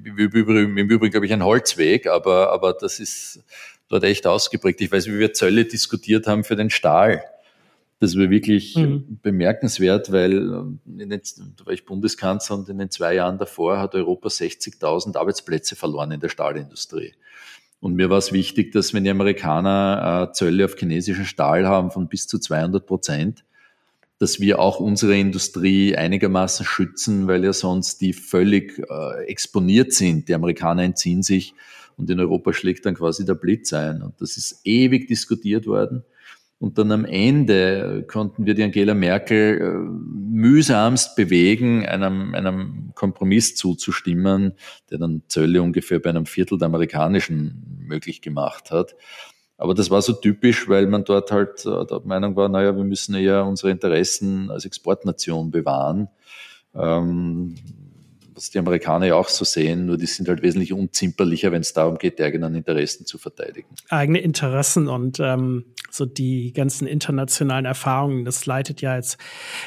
Im 0.06 0.18
Übrigen, 0.18 1.12
glaube 1.12 1.26
ich 1.26 1.34
ein 1.34 1.44
Holzweg, 1.44 2.08
aber, 2.08 2.52
aber 2.52 2.74
das 2.74 3.00
ist 3.00 3.44
dort 3.88 4.04
echt 4.04 4.28
ausgeprägt. 4.28 4.82
Ich 4.82 4.92
weiß, 4.92 5.08
wie 5.08 5.18
wir 5.18 5.34
Zölle 5.34 5.66
diskutiert 5.66 6.28
haben 6.28 6.44
für 6.44 6.56
den 6.56 6.70
Stahl. 6.70 7.24
Das 8.00 8.18
war 8.18 8.30
wirklich 8.30 8.76
mhm. 8.78 9.20
bemerkenswert, 9.22 10.12
weil 10.12 10.34
äh, 10.34 11.02
in 11.02 11.10
den, 11.10 11.22
da 11.58 11.66
war 11.66 11.74
ich 11.74 11.86
Bundeskanzler 11.86 12.58
und 12.58 12.70
in 12.70 12.78
den 12.78 12.90
zwei 12.90 13.16
Jahren 13.16 13.38
davor 13.38 13.80
hat 13.80 13.94
Europa 13.94 14.30
60.000 14.30 15.18
Arbeitsplätze 15.18 15.76
verloren 15.76 16.12
in 16.12 16.22
der 16.22 16.30
Stahlindustrie. 16.30 17.14
Und 17.82 17.96
mir 17.96 18.10
war 18.10 18.18
es 18.18 18.32
wichtig, 18.32 18.72
dass 18.72 18.94
wenn 18.94 19.04
die 19.04 19.10
Amerikaner 19.10 20.30
äh, 20.30 20.34
Zölle 20.34 20.66
auf 20.66 20.76
chinesischen 20.78 21.26
Stahl 21.26 21.68
haben 21.68 21.92
von 21.92 22.08
bis 22.08 22.28
zu 22.28 22.40
200 22.40 22.86
Prozent, 22.86 23.44
dass 24.18 24.42
wir 24.42 24.60
auch 24.60 24.82
unsere 24.82 25.18
Industrie 25.18 25.96
einigermaßen 25.96 26.66
schützen, 26.66 27.28
weil 27.28 27.44
ja 27.46 27.54
sonst 27.54 28.02
die 28.02 28.12
völlig 28.12 28.80
äh, 28.80 29.24
exponiert 29.26 29.94
sind. 29.94 30.28
Die 30.28 30.36
Amerikaner 30.36 30.84
entziehen 30.84 31.24
sich 31.24 31.54
und 31.96 32.10
in 32.10 32.20
Europa 32.20 32.52
schlägt 32.54 32.86
dann 32.86 32.96
quasi 32.96 33.26
der 33.26 33.36
Blitz 33.36 33.72
ein. 33.72 34.02
Und 34.02 34.22
das 34.22 34.36
ist 34.36 34.62
ewig 34.66 35.08
diskutiert 35.08 35.68
worden. 35.68 36.04
Und 36.60 36.78
dann 36.78 36.92
am 36.92 37.06
Ende 37.06 38.04
konnten 38.06 38.46
wir 38.46 38.54
die 38.54 38.64
Angela 38.64 38.94
Merkel 38.94 39.62
äh, 39.62 39.90
mühsamst 40.30 41.16
bewegen, 41.16 41.86
einem, 41.86 42.36
einem 42.36 42.92
Kompromiss 42.96 43.56
zuzustimmen, 43.56 44.54
der 44.92 44.98
dann 44.98 45.24
Zölle 45.30 45.62
ungefähr 45.62 46.00
bei 46.00 46.10
einem 46.10 46.26
Viertel 46.26 46.58
der 46.58 46.66
amerikanischen 46.66 47.80
möglich 47.88 48.22
gemacht 48.22 48.72
hat. 48.72 48.96
Aber 49.58 49.74
das 49.74 49.90
war 49.90 50.02
so 50.02 50.14
typisch, 50.14 50.68
weil 50.68 50.88
man 50.88 51.06
dort 51.06 51.32
halt 51.32 51.66
äh, 51.66 51.86
der 51.86 52.02
Meinung 52.04 52.36
war, 52.36 52.50
naja, 52.50 52.76
wir 52.76 52.84
müssen 52.84 53.16
ja 53.16 53.42
unsere 53.42 53.72
Interessen 53.72 54.52
als 54.52 54.66
Exportnation 54.66 55.52
bewahren. 55.52 56.10
Ähm, 56.76 57.56
was 58.40 58.52
die 58.52 58.60
Amerikaner 58.60 59.08
ja 59.08 59.16
auch 59.16 59.28
so 59.28 59.44
sehen, 59.44 59.86
nur 59.86 59.98
die 59.98 60.06
sind 60.06 60.30
halt 60.30 60.42
wesentlich 60.42 60.72
unzimperlicher, 60.72 61.52
wenn 61.52 61.60
es 61.60 61.74
darum 61.74 61.98
geht, 61.98 62.20
die 62.20 62.24
eigenen 62.24 62.56
Interessen 62.56 63.06
zu 63.06 63.18
verteidigen. 63.18 63.68
Eigene 63.90 64.20
Interessen 64.20 64.88
und 64.88 65.20
ähm, 65.20 65.66
so 65.92 66.06
die 66.06 66.54
ganzen 66.54 66.88
internationalen 66.88 67.66
Erfahrungen, 67.66 68.24
das 68.24 68.46
leitet 68.46 68.80
ja 68.80 68.96
jetzt 68.96 69.18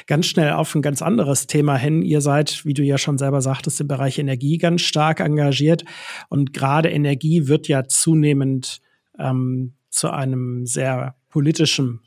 ganz 0.07 0.25
schnell 0.25 0.53
auf 0.53 0.75
ein 0.75 0.81
ganz 0.81 1.03
anderes 1.03 1.47
Thema 1.47 1.77
hin. 1.77 2.01
Ihr 2.01 2.23
seid, 2.23 2.65
wie 2.65 2.73
du 2.73 2.83
ja 2.83 2.97
schon 2.97 3.19
selber 3.19 3.43
sagtest, 3.43 3.79
im 3.83 3.89
Bereich 3.89 4.19
Energie 4.19 4.57
ganz 4.57 4.81
stark 4.81 5.21
engagiert 5.21 5.85
und 6.31 6.55
gerade 6.55 6.89
Energie 6.89 7.49
wird 7.49 7.69
ja 7.69 7.85
zunehmend 7.85 8.81
ähm, 9.19 9.75
zu 9.91 10.09
einem 10.09 10.65
sehr 10.65 11.15
politischen 11.29 12.01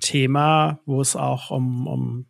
Thema, 0.00 0.80
wo 0.84 1.00
es 1.00 1.16
auch 1.16 1.50
um, 1.50 1.86
um 1.86 2.26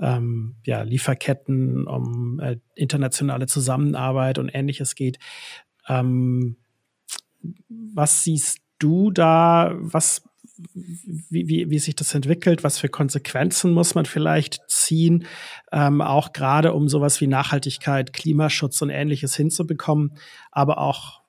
ähm, 0.00 0.56
ja, 0.64 0.82
Lieferketten, 0.82 1.86
um 1.86 2.40
äh, 2.40 2.56
internationale 2.74 3.46
Zusammenarbeit 3.46 4.38
und 4.38 4.48
ähnliches 4.48 4.94
geht. 4.94 5.18
Ähm, 5.88 6.56
was 7.68 8.24
siehst 8.24 8.58
du 8.78 9.10
da? 9.10 9.74
Was, 9.78 10.22
wie, 10.74 11.48
wie, 11.48 11.70
wie 11.70 11.78
sich 11.78 11.94
das 11.94 12.14
entwickelt? 12.14 12.64
Was 12.64 12.78
für 12.78 12.88
Konsequenzen 12.88 13.72
muss 13.72 13.94
man 13.94 14.06
vielleicht 14.06 14.60
ziehen? 14.68 15.26
Ähm, 15.70 16.00
auch 16.00 16.32
gerade 16.32 16.72
um 16.72 16.88
sowas 16.88 17.20
wie 17.20 17.26
Nachhaltigkeit, 17.26 18.12
Klimaschutz 18.12 18.80
und 18.82 18.90
ähnliches 18.90 19.36
hinzubekommen, 19.36 20.16
aber 20.50 20.78
auch, 20.78 21.20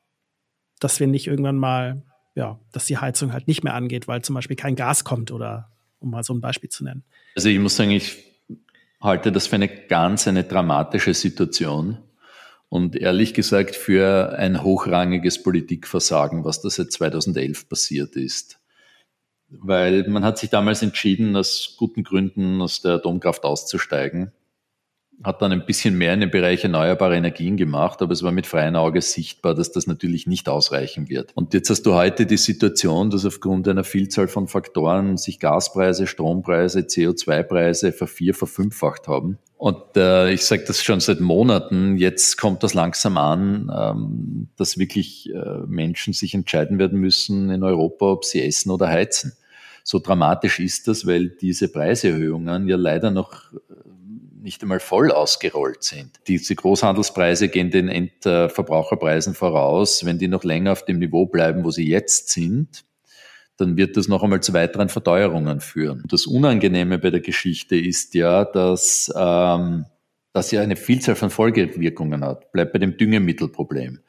dass 0.80 1.00
wir 1.00 1.08
nicht 1.08 1.28
irgendwann 1.28 1.58
mal, 1.58 2.04
ja, 2.36 2.60
dass 2.72 2.86
die 2.86 2.98
Heizung 2.98 3.34
halt 3.34 3.48
nicht 3.48 3.64
mehr 3.64 3.74
angeht, 3.74 4.08
weil 4.08 4.22
zum 4.22 4.36
Beispiel 4.36 4.56
kein 4.56 4.76
Gas 4.76 5.04
kommt 5.04 5.32
oder 5.32 5.72
um 6.00 6.10
mal 6.10 6.24
so 6.24 6.34
ein 6.34 6.42
Beispiel 6.42 6.70
zu 6.70 6.84
nennen. 6.84 7.04
Also 7.36 7.50
ich 7.50 7.60
muss 7.60 7.76
sagen, 7.76 7.92
ich 7.92 8.31
halte 9.02 9.32
das 9.32 9.48
für 9.48 9.56
eine 9.56 9.68
ganz 9.68 10.28
eine 10.28 10.44
dramatische 10.44 11.14
Situation 11.14 11.98
und 12.70 12.96
ehrlich 12.96 13.34
gesagt 13.34 13.76
für 13.76 14.38
ein 14.38 14.64
hochrangiges 14.64 15.44
Politikversagen, 15.44 16.46
was 16.46 16.62
da 16.62 16.70
seit 16.70 16.92
2011 16.92 17.68
passiert 17.68 18.16
ist. 18.16 18.60
Weil 19.50 20.08
man 20.08 20.24
hat 20.24 20.38
sich 20.38 20.50
damals 20.50 20.82
entschieden, 20.82 21.36
aus 21.36 21.76
guten 21.78 22.04
Gründen 22.04 22.62
aus 22.62 22.82
der 22.82 22.94
Atomkraft 22.94 23.44
auszusteigen. 23.44 24.32
Hat 25.24 25.42
dann 25.42 25.52
ein 25.52 25.66
bisschen 25.66 25.98
mehr 25.98 26.14
in 26.14 26.22
den 26.22 26.32
Bereich 26.32 26.64
erneuerbare 26.64 27.16
Energien 27.16 27.58
gemacht, 27.58 28.02
aber 28.02 28.12
es 28.12 28.24
war 28.24 28.32
mit 28.32 28.48
freiem 28.48 28.76
Auge 28.76 29.02
sichtbar, 29.02 29.54
dass 29.54 29.72
das 29.72 29.86
natürlich 29.86 30.26
nicht 30.26 30.50
ausreichen 30.50 31.10
wird. 31.10 31.32
Und 31.36 31.54
jetzt 31.54 31.70
hast 31.70 31.84
du 31.84 31.94
heute 31.94 32.26
die 32.26 32.38
Situation, 32.38 33.10
dass 33.12 33.26
aufgrund 33.26 33.68
einer 33.68 33.84
Vielzahl 33.84 34.28
von 34.28 34.48
Faktoren 34.48 35.18
sich 35.18 35.40
Gaspreise, 35.40 36.08
Strompreise, 36.08 36.80
CO2-Preise 36.80 37.92
vervier, 37.92 38.34
verfünffacht 38.34 39.08
haben. 39.08 39.38
Und 39.58 39.96
äh, 39.96 40.32
ich 40.32 40.44
sage 40.44 40.64
das 40.66 40.82
schon 40.82 41.02
seit 41.02 41.20
Monaten, 41.20 41.98
jetzt 41.98 42.38
kommt 42.38 42.64
das 42.64 42.74
langsam 42.74 43.18
an, 43.18 43.72
ähm, 43.72 44.48
dass 44.58 44.80
wirklich 44.80 45.30
äh, 45.32 45.60
Menschen 45.68 46.14
sich 46.14 46.34
entscheiden 46.34 46.80
werden 46.80 47.00
müssen 47.00 47.52
in 47.52 47.64
Europa, 47.64 48.08
ob 48.08 48.26
sie 48.26 48.42
essen 48.42 48.72
oder 48.72 48.88
heizen. 48.88 49.34
So 49.84 50.00
dramatisch 50.00 50.60
ist 50.60 50.88
das, 50.88 51.06
weil 51.06 51.30
diese 51.30 51.68
Preiserhöhungen 51.68 52.68
ja 52.68 52.76
leider 52.76 53.12
noch 53.12 53.52
nicht 54.42 54.62
einmal 54.62 54.80
voll 54.80 55.12
ausgerollt 55.12 55.84
sind. 55.84 56.20
Diese 56.28 56.56
Großhandelspreise 56.56 57.50
gehen 57.50 57.72
den 57.72 57.88
Endverbraucherpreisen 57.88 59.34
voraus. 59.34 60.06
Wenn 60.06 60.18
die 60.18 60.28
noch 60.28 60.44
länger 60.44 60.72
auf 60.72 60.86
dem 60.86 61.00
Niveau 61.00 61.26
bleiben, 61.26 61.64
wo 61.64 61.72
sie 61.72 61.88
jetzt 61.88 62.30
sind, 62.30 62.84
dann 63.58 63.78
wird 63.78 63.96
das 63.98 64.08
noch 64.08 64.24
einmal 64.24 64.42
zu 64.42 64.54
weiteren 64.54 64.90
Verteuerungen 64.90 65.62
führen. 65.62 66.04
Das 66.08 66.26
Unangenehme 66.26 66.98
bei 66.98 67.12
der 67.12 67.22
Geschichte 67.22 67.76
ist 67.76 68.16
ja, 68.16 68.44
dass 68.44 69.12
ähm, 69.16 69.86
das 70.34 70.52
ja 70.52 70.62
eine 70.62 70.76
Vielzahl 70.76 71.16
von 71.16 71.30
Folgewirkungen 71.30 72.24
hat. 72.26 72.52
Bleibt 72.52 72.74
bei 72.74 72.80
dem 72.80 72.98
Düngemittelproblem. 72.98 74.00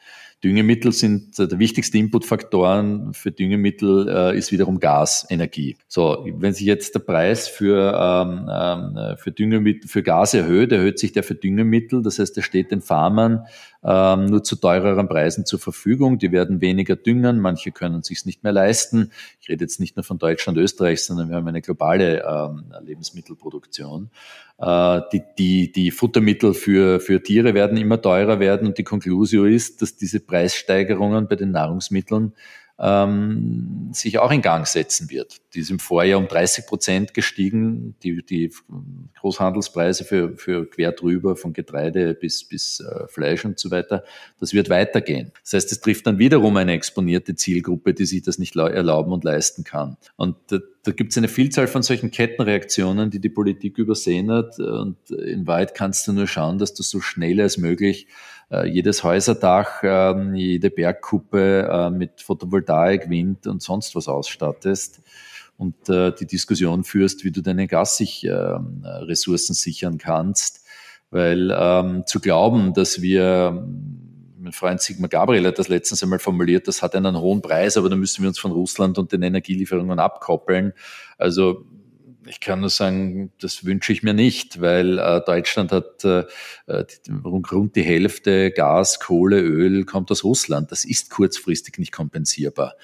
Düngemittel 0.45 0.93
sind 0.93 1.39
äh, 1.39 1.47
der 1.47 1.59
wichtigste 1.59 1.99
Inputfaktoren 1.99 3.15
für 3.15 3.31
Düngemittel 3.31 4.09
äh, 4.09 4.37
ist 4.37 4.51
wiederum 4.51 4.81
Gas, 4.81 5.27
Energie. 5.31 5.77
So, 5.87 6.27
wenn 6.27 6.53
sich 6.53 6.67
jetzt 6.67 6.95
der 6.95 7.01
Preis 7.01 7.47
für, 7.49 7.93
ähm, 7.97 8.49
ähm, 8.51 9.17
für 9.19 9.31
Düngemittel, 9.31 9.89
für 9.89 10.03
Gas 10.03 10.35
erhöht, 10.35 10.73
erhöht 10.73 10.99
sich 10.99 11.13
der 11.13 11.23
für 11.23 11.37
Düngemittel. 11.37 12.03
Das 12.03 12.19
heißt, 12.19 12.37
er 12.37 12.43
steht 12.43 12.71
den 12.71 12.83
Farmern 12.83 13.47
ähm, 13.85 14.27
nur 14.27 14.43
zu 14.43 14.57
teureren 14.57 15.09
Preisen 15.09 15.45
zur 15.45 15.59
Verfügung. 15.59 16.19
Die 16.19 16.33
werden 16.33 16.61
weniger 16.61 16.97
düngen, 16.97 17.41
manche 17.41 17.73
können 17.73 18.03
sich 18.03 18.25
nicht 18.25 18.43
mehr 18.43 18.53
leisten. 18.53 19.11
Ich 19.41 19.49
rede 19.49 19.65
jetzt 19.65 19.81
nicht 19.81 19.97
nur 19.97 20.05
von 20.05 20.19
Deutschland, 20.19 20.59
Österreich, 20.59 21.05
sondern 21.05 21.29
wir 21.29 21.37
haben 21.37 21.49
eine 21.49 21.63
globale 21.63 22.23
ähm, 22.23 22.73
Lebensmittelproduktion. 22.83 24.11
Äh, 24.59 25.01
die, 25.13 25.23
die, 25.39 25.73
die 25.73 25.91
Futtermittel 25.91 26.55
für, 26.55 27.01
für 27.01 27.23
Tiere 27.23 27.55
werden 27.55 27.77
immer 27.77 28.01
teurer 28.01 28.39
werden 28.41 28.69
und 28.69 28.79
die 28.79 28.85
Conclusio 28.85 29.45
ist, 29.45 29.83
dass 29.83 29.97
diese 29.97 30.21
Preissteigerungen 30.21 31.29
bei 31.29 31.37
den 31.37 31.51
Nahrungsmitteln 31.51 32.35
ähm, 32.79 33.91
sich 33.93 34.19
auch 34.19 34.31
in 34.31 34.43
Gang 34.43 34.67
setzen 34.67 35.11
wird. 35.11 35.41
Die 35.55 35.61
ist 35.61 35.71
im 35.71 35.79
Vorjahr 35.79 36.19
um 36.19 36.29
30 36.29 36.67
Prozent 36.67 37.15
gestiegen, 37.15 37.95
die, 38.03 38.25
die 38.25 38.51
Großhandelspreise 39.21 40.05
für, 40.05 40.37
für 40.37 40.69
quer 40.69 40.93
drüber, 40.93 41.37
von 41.37 41.53
Getreide 41.53 42.15
bis, 42.15 42.45
bis 42.45 42.81
äh, 42.81 43.07
Fleisch 43.09 43.45
und 43.45 43.59
so 43.59 43.71
weiter. 43.71 44.05
Das 44.41 44.53
wird 44.53 44.71
weitergehen. 44.71 45.33
Das 45.43 45.53
heißt, 45.53 45.73
es 45.73 45.81
trifft 45.81 46.07
dann 46.07 46.19
wiederum 46.19 46.57
eine 46.57 46.73
exponierte 46.73 47.35
Zielgruppe, 47.35 47.95
die 47.95 48.07
sich 48.07 48.23
das 48.23 48.39
nicht 48.39 48.57
erlauben 48.57 49.13
und 49.13 49.25
leisten 49.25 49.65
kann. 49.65 49.97
Und 50.17 50.37
da, 50.49 50.59
da 50.83 50.93
gibt 50.93 51.13
es 51.13 51.19
eine 51.19 51.29
Vielzahl 51.29 51.69
von 51.69 51.83
solchen 51.83 52.11
Kettenreaktionen, 52.11 53.11
die 53.11 53.21
die 53.21 53.29
Politik 53.29 53.79
übersehen 53.79 54.31
hat. 54.31 54.59
Und 54.59 54.97
in 55.11 55.47
Wahrheit 55.47 55.75
kannst 55.75 56.09
du 56.09 56.13
nur 56.13 56.27
schauen, 56.27 56.59
dass 56.59 56.75
du 56.75 56.83
so 56.83 57.01
schnell 57.01 57.41
als 57.41 57.59
möglich 57.59 58.09
jedes 58.67 59.03
Häuserdach, 59.03 59.83
äh, 59.83 60.35
jede 60.35 60.71
Bergkuppe 60.71 61.69
äh, 61.71 61.91
mit 61.91 62.21
Photovoltaik, 62.21 63.09
Wind 63.09 63.47
und 63.47 63.63
sonst 63.63 63.95
was 63.95 64.09
ausstattest 64.09 65.01
und 65.57 65.89
äh, 65.89 66.13
die 66.13 66.27
Diskussion 66.27 66.85
führst, 66.85 67.25
wie 67.25 67.31
du 67.31 67.41
deine 67.41 67.67
Gasressourcen 67.67 69.55
sichern 69.55 69.99
kannst. 69.99 70.61
Weil 71.11 71.55
ähm, 71.57 72.05
zu 72.07 72.21
glauben, 72.21 72.73
dass 72.73 73.03
wir 73.03 73.67
mein 74.39 74.53
Freund 74.53 74.81
Sigmar 74.81 75.09
Gabriel 75.09 75.47
hat 75.47 75.59
das 75.59 75.69
letztens 75.69 76.03
einmal 76.03 76.19
formuliert, 76.19 76.67
das 76.67 76.83
hat 76.83 76.97
einen 76.97 77.17
hohen 77.19 77.43
Preis, 77.43 77.77
aber 77.77 77.89
da 77.89 77.97
müssen 77.97 78.23
wir 78.23 78.29
uns 78.29 78.39
von 78.39 78.51
Russland 78.51 78.99
und 78.99 79.13
den 79.13 79.23
Energielieferungen 79.23 80.01
abkoppeln. 80.01 80.73
Also 81.17 81.65
ich 82.27 82.41
kann 82.41 82.61
nur 82.61 82.71
sagen, 82.71 83.33
das 83.41 83.65
wünsche 83.65 83.93
ich 83.93 84.03
mir 84.03 84.15
nicht, 84.15 84.61
weil 84.61 84.99
äh, 84.99 85.21
Deutschland 85.25 85.73
hat 85.73 86.05
äh, 86.05 86.25
rund 87.25 87.77
die 87.77 87.83
Hälfte 87.83 88.51
Gas, 88.51 89.01
Kohle, 89.01 89.41
Öl 89.41 89.85
kommt 89.85 90.11
aus 90.11 90.25
Russland. 90.25 90.71
Das 90.71 90.85
ist 90.85 91.11
kurzfristig 91.11 91.79
nicht 91.79 91.93
kompensierbar. 91.93 92.75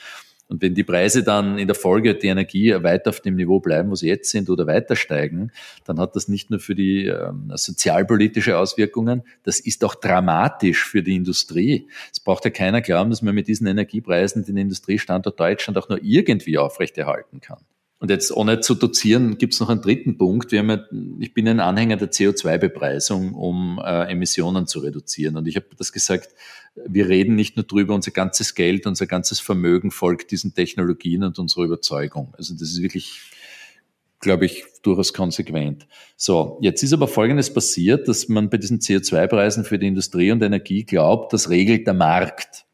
Und 0.48 0.62
wenn 0.62 0.74
die 0.74 0.82
Preise 0.82 1.22
dann 1.22 1.58
in 1.58 1.68
der 1.68 1.74
Folge 1.74 2.14
die 2.14 2.28
Energie 2.28 2.72
weiter 2.82 3.10
auf 3.10 3.20
dem 3.20 3.36
Niveau 3.36 3.60
bleiben, 3.60 3.90
wo 3.90 3.94
sie 3.94 4.08
jetzt 4.08 4.30
sind 4.30 4.48
oder 4.48 4.66
weiter 4.66 4.96
steigen, 4.96 5.52
dann 5.84 6.00
hat 6.00 6.16
das 6.16 6.26
nicht 6.26 6.48
nur 6.48 6.58
für 6.58 6.74
die 6.74 7.06
ähm, 7.06 7.52
sozialpolitische 7.54 8.56
Auswirkungen, 8.56 9.24
das 9.42 9.60
ist 9.60 9.84
auch 9.84 9.94
dramatisch 9.94 10.84
für 10.86 11.02
die 11.02 11.16
Industrie. 11.16 11.88
Es 12.10 12.20
braucht 12.20 12.46
ja 12.46 12.50
keiner 12.50 12.80
glauben, 12.80 13.10
dass 13.10 13.20
man 13.20 13.34
mit 13.34 13.46
diesen 13.46 13.66
Energiepreisen 13.66 14.42
den 14.42 14.56
Industriestandort 14.56 15.38
Deutschland 15.38 15.76
auch 15.76 15.90
nur 15.90 16.02
irgendwie 16.02 16.56
aufrechterhalten 16.56 17.40
kann. 17.40 17.60
Und 18.00 18.10
jetzt 18.10 18.30
ohne 18.30 18.60
zu 18.60 18.76
dozieren, 18.76 19.38
gibt 19.38 19.54
es 19.54 19.60
noch 19.60 19.70
einen 19.70 19.82
dritten 19.82 20.18
Punkt. 20.18 20.52
Wir 20.52 20.60
haben 20.60 20.70
ja, 20.70 20.84
ich 21.18 21.34
bin 21.34 21.48
ein 21.48 21.58
Anhänger 21.58 21.96
der 21.96 22.12
CO2-Bepreisung, 22.12 23.34
um 23.34 23.80
äh, 23.84 24.10
Emissionen 24.12 24.68
zu 24.68 24.78
reduzieren. 24.78 25.36
Und 25.36 25.48
ich 25.48 25.56
habe 25.56 25.66
das 25.76 25.92
gesagt, 25.92 26.28
wir 26.86 27.08
reden 27.08 27.34
nicht 27.34 27.56
nur 27.56 27.64
drüber, 27.64 27.94
unser 27.94 28.12
ganzes 28.12 28.54
Geld, 28.54 28.86
unser 28.86 29.08
ganzes 29.08 29.40
Vermögen 29.40 29.90
folgt 29.90 30.30
diesen 30.30 30.54
Technologien 30.54 31.24
und 31.24 31.40
unserer 31.40 31.64
Überzeugung. 31.64 32.34
Also 32.38 32.54
das 32.54 32.70
ist 32.70 32.82
wirklich, 32.82 33.18
glaube 34.20 34.46
ich, 34.46 34.64
durchaus 34.82 35.12
konsequent. 35.12 35.88
So, 36.16 36.58
jetzt 36.60 36.84
ist 36.84 36.92
aber 36.92 37.08
Folgendes 37.08 37.52
passiert, 37.52 38.06
dass 38.06 38.28
man 38.28 38.48
bei 38.48 38.58
diesen 38.58 38.78
CO2-Preisen 38.78 39.64
für 39.64 39.78
die 39.80 39.88
Industrie 39.88 40.30
und 40.30 40.40
Energie 40.40 40.84
glaubt, 40.84 41.32
das 41.32 41.50
regelt 41.50 41.88
der 41.88 41.94
Markt 41.94 42.67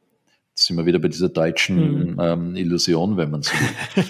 sind 0.55 0.77
wir 0.77 0.87
wieder 0.87 1.01
bei 1.01 1.09
dieser 1.09 1.29
deutschen 1.29 2.13
mhm. 2.13 2.21
ähm, 2.21 2.57
Illusion, 2.57 3.17
wenn 3.17 3.31
man 3.31 3.43
so 3.43 3.53
will. 3.95 4.05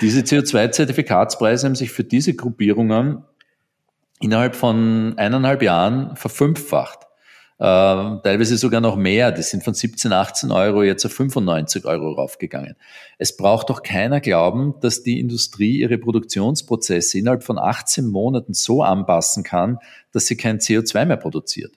diese 0.00 0.20
CO2-Zertifikatspreise 0.20 1.66
haben 1.66 1.76
sich 1.76 1.92
für 1.92 2.04
diese 2.04 2.34
Gruppierungen 2.34 3.24
innerhalb 4.20 4.56
von 4.56 5.14
eineinhalb 5.16 5.62
Jahren 5.62 6.16
verfünffacht. 6.16 7.00
Ähm, 7.60 8.20
teilweise 8.24 8.56
sogar 8.56 8.80
noch 8.80 8.96
mehr. 8.96 9.30
Die 9.30 9.42
sind 9.42 9.62
von 9.62 9.74
17, 9.74 10.12
18 10.12 10.50
Euro 10.50 10.82
jetzt 10.82 11.06
auf 11.06 11.12
95 11.12 11.84
Euro 11.84 12.12
raufgegangen. 12.12 12.74
Es 13.18 13.36
braucht 13.36 13.70
doch 13.70 13.82
keiner 13.82 14.20
glauben, 14.20 14.74
dass 14.80 15.04
die 15.04 15.20
Industrie 15.20 15.78
ihre 15.78 15.98
Produktionsprozesse 15.98 17.18
innerhalb 17.18 17.44
von 17.44 17.58
18 17.58 18.06
Monaten 18.06 18.54
so 18.54 18.82
anpassen 18.82 19.44
kann, 19.44 19.78
dass 20.10 20.26
sie 20.26 20.36
kein 20.36 20.58
CO2 20.58 21.04
mehr 21.06 21.16
produziert. 21.16 21.72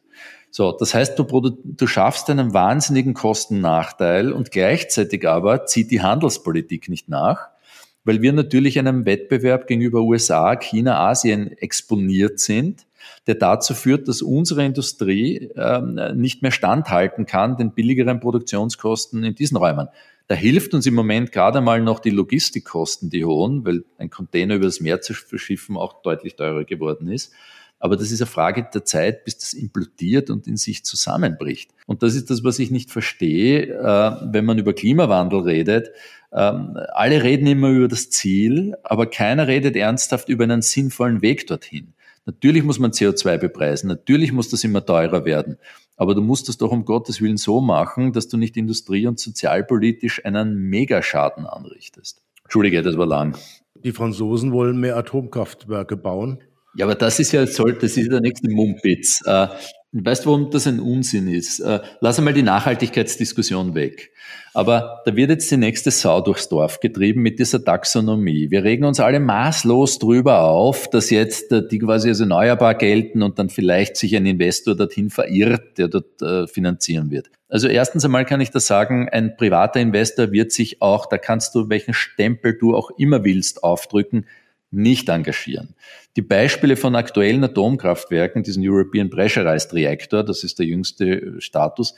So, 0.49 0.71
das 0.71 0.93
heißt, 0.93 1.19
du, 1.19 1.23
du 1.63 1.87
schaffst 1.87 2.29
einen 2.29 2.53
wahnsinnigen 2.53 3.13
Kostennachteil 3.13 4.31
und 4.31 4.51
gleichzeitig 4.51 5.27
aber 5.27 5.65
zieht 5.65 5.91
die 5.91 6.01
Handelspolitik 6.01 6.89
nicht 6.89 7.09
nach, 7.09 7.47
weil 8.03 8.21
wir 8.21 8.33
natürlich 8.33 8.79
einem 8.79 9.05
Wettbewerb 9.05 9.67
gegenüber 9.67 10.01
USA, 10.01 10.55
China, 10.55 10.99
Asien 11.09 11.51
exponiert 11.57 12.39
sind, 12.39 12.87
der 13.27 13.35
dazu 13.35 13.73
führt, 13.73 14.07
dass 14.07 14.21
unsere 14.21 14.65
Industrie 14.65 15.49
ähm, 15.55 15.99
nicht 16.15 16.41
mehr 16.41 16.51
standhalten 16.51 17.25
kann 17.25 17.57
den 17.57 17.73
billigeren 17.73 18.19
Produktionskosten 18.19 19.23
in 19.23 19.35
diesen 19.35 19.57
Räumen. 19.57 19.89
Da 20.27 20.35
hilft 20.35 20.73
uns 20.73 20.85
im 20.85 20.93
Moment 20.93 21.31
gerade 21.31 21.61
mal 21.61 21.81
noch 21.81 21.99
die 21.99 22.09
Logistikkosten, 22.09 23.09
die 23.09 23.23
hohen, 23.23 23.65
weil 23.65 23.83
ein 23.97 24.09
Container 24.09 24.55
über 24.55 24.65
das 24.65 24.81
Meer 24.81 25.01
zu 25.01 25.13
verschiffen 25.13 25.77
auch 25.77 26.01
deutlich 26.01 26.35
teurer 26.35 26.65
geworden 26.65 27.07
ist. 27.09 27.33
Aber 27.79 27.95
das 27.95 28.11
ist 28.11 28.21
eine 28.21 28.27
Frage 28.27 28.67
der 28.73 28.85
Zeit, 28.85 29.23
bis 29.23 29.37
das 29.37 29.53
implodiert 29.53 30.29
und 30.29 30.47
in 30.47 30.57
sich 30.57 30.83
zusammenbricht. 30.83 31.71
Und 31.85 32.01
das 32.03 32.15
ist 32.15 32.29
das, 32.29 32.43
was 32.43 32.59
ich 32.59 32.71
nicht 32.71 32.91
verstehe, 32.91 33.67
äh, 33.67 34.31
wenn 34.31 34.45
man 34.45 34.57
über 34.57 34.73
Klimawandel 34.73 35.41
redet. 35.41 35.89
Ähm, 36.33 36.77
alle 36.93 37.23
reden 37.23 37.47
immer 37.47 37.69
über 37.69 37.87
das 37.87 38.09
Ziel, 38.09 38.75
aber 38.83 39.05
keiner 39.05 39.47
redet 39.47 39.75
ernsthaft 39.75 40.27
über 40.29 40.43
einen 40.43 40.61
sinnvollen 40.61 41.21
Weg 41.21 41.47
dorthin. 41.47 41.93
Natürlich 42.25 42.63
muss 42.63 42.79
man 42.79 42.91
CO2 42.91 43.37
bepreisen, 43.37 43.87
natürlich 43.87 44.33
muss 44.33 44.49
das 44.49 44.63
immer 44.65 44.85
teurer 44.85 45.23
werden. 45.23 45.57
Aber 45.95 46.13
du 46.13 46.21
musst 46.21 46.49
das 46.49 46.57
doch 46.57 46.71
um 46.71 46.83
Gottes 46.83 47.21
Willen 47.21 47.37
so 47.37 47.61
machen, 47.61 48.11
dass 48.11 48.27
du 48.27 48.37
nicht 48.37 48.57
industrie- 48.57 49.07
und 49.07 49.19
sozialpolitisch 49.19 50.25
einen 50.25 50.55
Megaschaden 50.55 51.45
anrichtest. 51.45 52.21
Entschuldige, 52.43 52.81
das 52.81 52.97
war 52.97 53.05
lang. 53.05 53.37
Die 53.83 53.93
Franzosen 53.93 54.51
wollen 54.51 54.79
mehr 54.79 54.97
Atomkraftwerke 54.97 55.97
bauen. 55.97 56.39
Ja, 56.77 56.85
aber 56.85 56.93
das 56.93 57.19
ist 57.19 57.31
ja, 57.31 57.43
das 57.43 57.97
ist 57.97 58.11
der 58.11 58.21
nächste 58.21 58.51
Mumpitz. 58.51 59.19
Äh, 59.25 59.47
weißt 59.93 60.25
du, 60.25 60.29
warum 60.29 60.51
das 60.51 60.67
ein 60.67 60.79
Unsinn 60.79 61.27
ist? 61.27 61.59
Äh, 61.59 61.79
lass 62.01 62.19
einmal 62.19 62.35
die 62.35 62.43
Nachhaltigkeitsdiskussion 62.43 63.73
weg. 63.73 64.11
Aber 64.53 65.01
da 65.03 65.15
wird 65.15 65.31
jetzt 65.31 65.49
die 65.49 65.57
nächste 65.57 65.89
Sau 65.89 66.21
durchs 66.21 66.49
Dorf 66.49 66.79
getrieben 66.79 67.23
mit 67.23 67.39
dieser 67.39 67.65
Taxonomie. 67.65 68.51
Wir 68.51 68.63
regen 68.63 68.85
uns 68.85 68.99
alle 68.99 69.19
maßlos 69.19 69.97
drüber 69.97 70.41
auf, 70.41 70.87
dass 70.87 71.09
jetzt 71.09 71.51
äh, 71.51 71.67
die 71.67 71.79
quasi 71.79 72.09
als 72.09 72.19
erneuerbar 72.19 72.75
gelten 72.75 73.23
und 73.23 73.39
dann 73.39 73.49
vielleicht 73.49 73.97
sich 73.97 74.15
ein 74.15 74.27
Investor 74.27 74.75
dorthin 74.75 75.09
verirrt, 75.09 75.79
der 75.79 75.87
dort 75.87 76.51
finanzieren 76.51 77.09
wird. 77.09 77.31
Also 77.49 77.67
erstens 77.67 78.05
einmal 78.05 78.25
kann 78.25 78.39
ich 78.39 78.51
das 78.51 78.67
sagen, 78.67 79.09
ein 79.09 79.35
privater 79.35 79.79
Investor 79.79 80.31
wird 80.31 80.51
sich 80.51 80.79
auch, 80.81 81.07
da 81.07 81.17
kannst 81.17 81.55
du 81.55 81.69
welchen 81.69 81.95
Stempel 81.95 82.55
du 82.55 82.75
auch 82.75 82.91
immer 82.99 83.23
willst, 83.23 83.63
aufdrücken, 83.63 84.25
nicht 84.71 85.09
engagieren. 85.09 85.75
Die 86.15 86.21
Beispiele 86.21 86.75
von 86.75 86.95
aktuellen 86.95 87.43
Atomkraftwerken, 87.43 88.43
diesen 88.43 88.63
European 88.67 89.09
Pressurized 89.09 89.73
Reactor, 89.73 90.23
das 90.23 90.43
ist 90.43 90.59
der 90.59 90.65
jüngste 90.65 91.39
Status, 91.39 91.95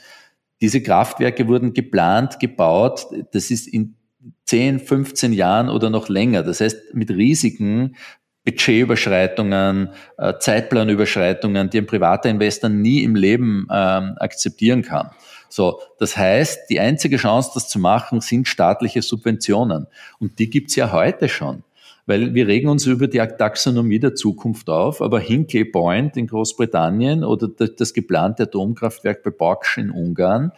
diese 0.60 0.82
Kraftwerke 0.82 1.48
wurden 1.48 1.72
geplant, 1.72 2.38
gebaut, 2.38 3.06
das 3.32 3.50
ist 3.50 3.66
in 3.66 3.96
10, 4.44 4.80
15 4.80 5.32
Jahren 5.32 5.70
oder 5.70 5.88
noch 5.88 6.08
länger. 6.08 6.42
Das 6.42 6.60
heißt, 6.60 6.94
mit 6.94 7.10
riesigen 7.10 7.96
Budgetüberschreitungen, 8.44 9.90
äh, 10.18 10.34
Zeitplanüberschreitungen, 10.38 11.70
die 11.70 11.78
ein 11.78 11.86
privater 11.86 12.28
Investor 12.28 12.68
nie 12.68 13.02
im 13.02 13.14
Leben 13.14 13.66
ähm, 13.70 14.16
akzeptieren 14.18 14.82
kann. 14.82 15.10
So, 15.48 15.80
das 15.98 16.16
heißt, 16.16 16.70
die 16.70 16.80
einzige 16.80 17.16
Chance, 17.16 17.50
das 17.54 17.68
zu 17.68 17.78
machen, 17.78 18.20
sind 18.20 18.46
staatliche 18.46 19.02
Subventionen. 19.02 19.86
Und 20.18 20.38
die 20.38 20.48
gibt's 20.48 20.76
ja 20.76 20.92
heute 20.92 21.28
schon 21.28 21.64
weil 22.06 22.34
wir 22.34 22.46
regen 22.46 22.68
uns 22.68 22.86
über 22.86 23.08
die 23.08 23.18
Taxonomie 23.18 23.98
der 23.98 24.14
Zukunft 24.14 24.68
auf, 24.68 25.00
aber 25.02 25.20
Hinkley 25.20 25.64
Point 25.64 26.16
in 26.16 26.26
Großbritannien 26.26 27.24
oder 27.24 27.48
das 27.48 27.94
geplante 27.94 28.44
Atomkraftwerk 28.44 29.22
bei 29.22 29.30
Baksch 29.30 29.78
in 29.78 29.90
Ungarn, 29.90 30.52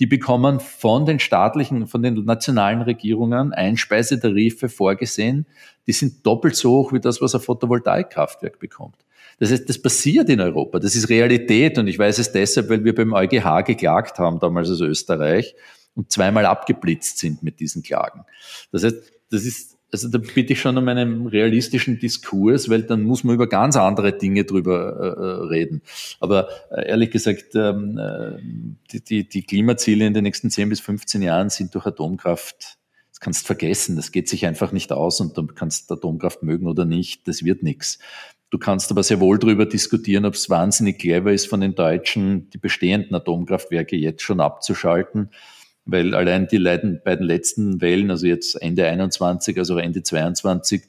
die 0.00 0.06
bekommen 0.06 0.60
von 0.60 1.06
den 1.06 1.18
staatlichen, 1.18 1.86
von 1.86 2.02
den 2.02 2.24
nationalen 2.24 2.82
Regierungen 2.82 3.52
Einspeisetarife 3.52 4.68
vorgesehen, 4.68 5.46
die 5.86 5.92
sind 5.92 6.24
doppelt 6.24 6.54
so 6.54 6.70
hoch 6.70 6.92
wie 6.92 7.00
das, 7.00 7.20
was 7.20 7.34
ein 7.34 7.40
Photovoltaikkraftwerk 7.40 8.58
bekommt. 8.58 8.96
Das 9.40 9.52
heißt, 9.52 9.68
das 9.68 9.80
passiert 9.80 10.28
in 10.28 10.40
Europa, 10.40 10.78
das 10.80 10.94
ist 10.94 11.08
Realität 11.08 11.78
und 11.78 11.86
ich 11.86 11.98
weiß 11.98 12.18
es 12.18 12.32
deshalb, 12.32 12.70
weil 12.70 12.84
wir 12.84 12.94
beim 12.94 13.12
EuGH 13.12 13.64
geklagt 13.64 14.18
haben, 14.18 14.40
damals 14.40 14.68
als 14.68 14.80
Österreich, 14.80 15.54
und 15.94 16.12
zweimal 16.12 16.46
abgeblitzt 16.46 17.18
sind 17.18 17.42
mit 17.42 17.58
diesen 17.58 17.82
Klagen. 17.82 18.24
Das 18.70 18.84
heißt, 18.84 19.12
das 19.30 19.44
ist 19.44 19.77
also 19.90 20.08
da 20.08 20.18
bitte 20.18 20.52
ich 20.52 20.60
schon 20.60 20.76
um 20.76 20.86
einen 20.88 21.26
realistischen 21.26 21.98
Diskurs, 21.98 22.68
weil 22.68 22.82
dann 22.82 23.02
muss 23.02 23.24
man 23.24 23.34
über 23.34 23.48
ganz 23.48 23.76
andere 23.76 24.12
Dinge 24.12 24.44
drüber 24.44 24.96
äh, 25.00 25.20
äh 25.20 25.46
reden. 25.48 25.82
Aber 26.20 26.48
äh, 26.70 26.88
ehrlich 26.88 27.10
gesagt, 27.10 27.54
ähm, 27.54 27.98
äh, 27.98 28.38
die, 28.92 29.02
die, 29.02 29.28
die 29.28 29.42
Klimaziele 29.42 30.06
in 30.06 30.14
den 30.14 30.24
nächsten 30.24 30.50
10 30.50 30.68
bis 30.68 30.80
15 30.80 31.22
Jahren 31.22 31.48
sind 31.48 31.74
durch 31.74 31.86
Atomkraft, 31.86 32.78
das 33.10 33.20
kannst 33.20 33.46
vergessen, 33.46 33.96
das 33.96 34.12
geht 34.12 34.28
sich 34.28 34.46
einfach 34.46 34.72
nicht 34.72 34.92
aus 34.92 35.20
und 35.20 35.36
du 35.36 35.46
kannst 35.46 35.90
Atomkraft 35.90 36.42
mögen 36.42 36.66
oder 36.66 36.84
nicht, 36.84 37.26
das 37.26 37.42
wird 37.44 37.62
nichts. 37.62 37.98
Du 38.50 38.58
kannst 38.58 38.90
aber 38.90 39.02
sehr 39.02 39.20
wohl 39.20 39.38
darüber 39.38 39.66
diskutieren, 39.66 40.24
ob 40.24 40.34
es 40.34 40.48
wahnsinnig 40.48 40.98
clever 40.98 41.32
ist, 41.32 41.46
von 41.46 41.60
den 41.60 41.74
Deutschen 41.74 42.48
die 42.50 42.58
bestehenden 42.58 43.14
Atomkraftwerke 43.14 43.96
jetzt 43.96 44.22
schon 44.22 44.40
abzuschalten 44.40 45.30
weil 45.88 46.14
allein 46.14 46.46
die 46.48 46.58
beiden 46.58 47.26
letzten 47.26 47.80
Wellen, 47.80 48.10
also 48.10 48.26
jetzt 48.26 48.60
Ende 48.60 48.86
21, 48.86 49.56
also 49.58 49.78
Ende 49.78 50.02
22, 50.02 50.82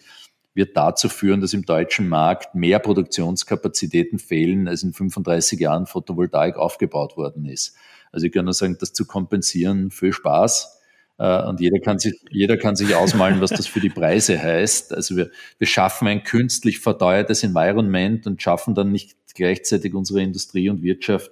wird 0.54 0.76
dazu 0.76 1.08
führen, 1.08 1.40
dass 1.40 1.54
im 1.54 1.64
deutschen 1.64 2.10
Markt 2.10 2.54
mehr 2.54 2.80
Produktionskapazitäten 2.80 4.20
fehlen, 4.20 4.68
als 4.68 4.84
in 4.84 4.92
35 4.92 5.58
Jahren 5.58 5.86
Photovoltaik 5.86 6.58
aufgebaut 6.58 7.16
worden 7.16 7.46
ist. 7.46 7.78
Also 8.12 8.26
ich 8.26 8.34
kann 8.34 8.44
nur 8.44 8.54
sagen, 8.54 8.76
das 8.78 8.92
zu 8.92 9.06
kompensieren, 9.06 9.90
viel 9.90 10.12
Spaß. 10.12 10.80
Äh, 11.18 11.44
und 11.44 11.62
jeder 11.62 11.80
kann 11.80 11.98
sich, 12.00 12.16
jeder 12.30 12.58
kann 12.58 12.76
sich 12.76 12.94
ausmalen, 12.94 13.40
was 13.40 13.52
das 13.52 13.68
für 13.68 13.80
die 13.80 13.90
Preise 13.90 14.38
heißt. 14.38 14.94
Also 14.94 15.16
wir, 15.16 15.32
wir 15.60 15.68
schaffen 15.68 16.10
ein 16.10 16.24
künstlich 16.24 16.80
verteuertes 16.80 17.44
Environment 17.44 18.28
und 18.28 18.42
schaffen 18.42 18.76
dann 18.76 18.92
nicht 18.92 19.16
gleichzeitig 19.34 19.94
unsere 19.94 20.22
Industrie 20.22 20.70
und 20.70 20.84
Wirtschaft 20.84 21.32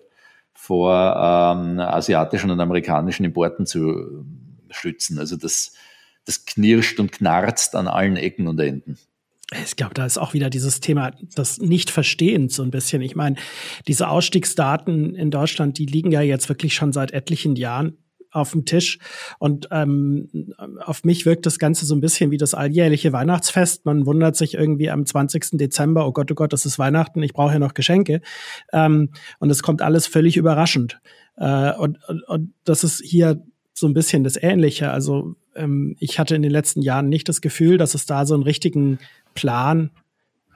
vor 0.60 0.92
ähm, 0.92 1.80
asiatischen 1.80 2.50
und 2.50 2.60
amerikanischen 2.60 3.24
Importen 3.24 3.68
zu 3.68 4.26
schützen. 4.72 5.20
Also 5.20 5.38
das, 5.38 5.74
das 6.26 6.46
knirscht 6.46 7.00
und 7.00 7.12
knarzt 7.12 7.76
an 7.76 7.88
allen 7.88 8.18
Ecken 8.18 8.48
und 8.48 8.60
Enden. 8.60 8.98
Ich 9.64 9.76
glaube, 9.76 9.94
da 9.94 10.06
ist 10.06 10.18
auch 10.18 10.34
wieder 10.34 10.50
dieses 10.50 10.82
Thema 10.82 11.12
das 11.36 11.60
Nicht-Verstehens 11.60 12.56
so 12.56 12.64
ein 12.64 12.72
bisschen. 12.72 13.02
Ich 13.02 13.16
meine, 13.16 13.38
diese 13.88 14.10
Ausstiegsdaten 14.10 15.16
in 15.16 15.32
Deutschland, 15.32 15.78
die 15.78 15.86
liegen 15.86 16.12
ja 16.12 16.22
jetzt 16.22 16.50
wirklich 16.50 16.74
schon 16.74 16.92
seit 16.92 17.12
etlichen 17.12 17.56
Jahren 17.56 17.98
auf 18.38 18.52
dem 18.52 18.66
Tisch. 18.66 19.00
Und 19.40 19.68
ähm, 19.72 20.54
auf 20.86 21.04
mich 21.04 21.26
wirkt 21.26 21.46
das 21.46 21.60
Ganze 21.60 21.86
so 21.86 21.96
ein 21.96 22.02
bisschen 22.02 22.32
wie 22.32 22.38
das 22.38 22.54
alljährliche 22.54 23.14
Weihnachtsfest. 23.14 23.86
Man 23.86 24.06
wundert 24.06 24.36
sich 24.36 24.54
irgendwie 24.54 24.90
am 24.90 25.06
20. 25.06 25.58
Dezember, 25.58 26.08
oh 26.08 26.12
Gott, 26.12 26.32
oh 26.32 26.36
Gott, 26.36 26.54
das 26.54 26.66
ist 26.66 26.80
Weihnachten, 26.80 27.22
ich 27.24 27.34
brauche 27.34 27.54
ja 27.54 27.60
noch 27.60 27.74
Geschenke. 27.74 28.22
Ähm, 28.72 29.10
und 29.40 29.50
es 29.50 29.64
kommt 29.64 29.82
alles 29.82 30.08
völlig 30.08 30.38
überraschend. 30.38 31.00
Äh, 31.38 31.74
und, 31.74 32.00
und, 32.08 32.24
und 32.24 32.54
das 32.64 32.84
ist 32.84 33.02
hier 33.04 33.44
so 33.74 33.88
ein 33.88 33.94
bisschen 33.94 34.24
das 34.24 34.42
Ähnliche. 34.42 34.92
Also 34.92 35.36
ähm, 35.56 35.96
ich 36.00 36.20
hatte 36.20 36.36
in 36.36 36.42
den 36.42 36.52
letzten 36.52 36.82
Jahren 36.82 37.10
nicht 37.10 37.30
das 37.30 37.42
Gefühl, 37.42 37.78
dass 37.78 37.94
es 37.94 38.06
da 38.06 38.26
so 38.26 38.34
einen 38.34 38.44
richtigen 38.44 39.00
Plan 39.36 39.92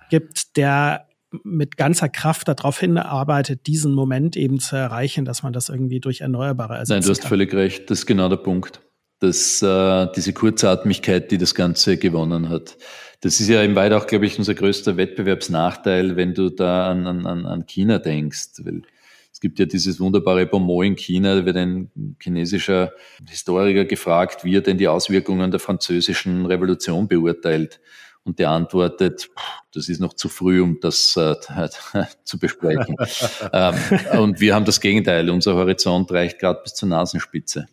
gibt, 0.10 0.58
der 0.58 1.08
mit 1.44 1.78
ganzer 1.78 2.10
Kraft 2.10 2.48
darauf 2.48 2.80
hinarbeitet, 2.80 3.68
diesen 3.68 3.94
Moment 3.94 4.36
eben 4.36 4.60
zu 4.60 4.76
erreichen, 4.76 5.26
dass 5.26 5.44
man 5.44 5.54
das 5.54 5.70
irgendwie 5.70 6.00
durch 6.00 6.22
Erneuerbare 6.22 6.74
ersetzt. 6.74 6.90
Nein, 6.90 7.02
du 7.04 7.10
hast 7.10 7.22
kann. 7.22 7.30
völlig 7.30 7.54
recht. 7.54 7.90
Das 7.90 8.00
ist 8.00 8.06
genau 8.06 8.30
der 8.30 8.38
Punkt. 8.38 8.82
Dass 9.20 9.62
äh, 9.62 10.08
diese 10.16 10.34
Kurzatmigkeit, 10.34 11.32
die 11.32 11.38
das 11.38 11.54
Ganze 11.54 11.98
gewonnen 11.98 12.50
hat. 12.50 12.78
Das 13.22 13.40
ist 13.40 13.50
ja 13.50 13.62
im 13.62 13.76
Weit 13.76 13.94
auch, 13.94 14.08
glaube 14.08 14.26
ich, 14.26 14.40
unser 14.40 14.56
größter 14.56 14.98
Wettbewerbsnachteil, 14.98 16.16
wenn 16.16 16.34
du 16.34 16.50
da 16.50 16.90
an, 16.90 17.06
an, 17.06 17.46
an 17.46 17.66
China 17.68 18.00
denkst. 18.00 18.64
Weil 18.64 18.82
es 19.32 19.40
gibt 19.40 19.60
ja 19.60 19.66
dieses 19.66 20.00
wunderbare 20.00 20.48
Bonmot 20.48 20.86
in 20.86 20.96
China, 20.96 21.36
da 21.36 21.46
wird 21.46 21.56
ein 21.56 21.92
chinesischer 22.20 22.94
Historiker 23.30 23.86
gefragt, 23.86 24.44
wie 24.44 24.58
er 24.58 24.62
denn 24.62 24.80
die 24.80 24.88
Auswirkungen 24.88 25.52
der 25.52 25.60
französischen 25.60 26.48
Revolution 26.48 27.08
beurteilt. 27.08 27.80
Und 28.24 28.38
der 28.38 28.52
antwortet, 28.52 29.30
das 29.74 29.90
ist 29.90 30.00
noch 30.00 30.14
zu 30.14 30.30
früh, 30.30 30.62
um 30.62 30.80
das 30.80 31.18
äh, 31.18 31.36
zu 32.24 32.38
besprechen. 32.38 32.96
ähm, 33.54 33.76
und 34.20 34.40
wir 34.40 34.54
haben 34.54 34.66
das 34.66 34.80
Gegenteil. 34.80 35.30
Unser 35.30 35.56
Horizont 35.56 36.12
reicht 36.12 36.40
gerade 36.40 36.60
bis 36.64 36.76
zur 36.76 36.90
Nasenspitze. 36.90 37.66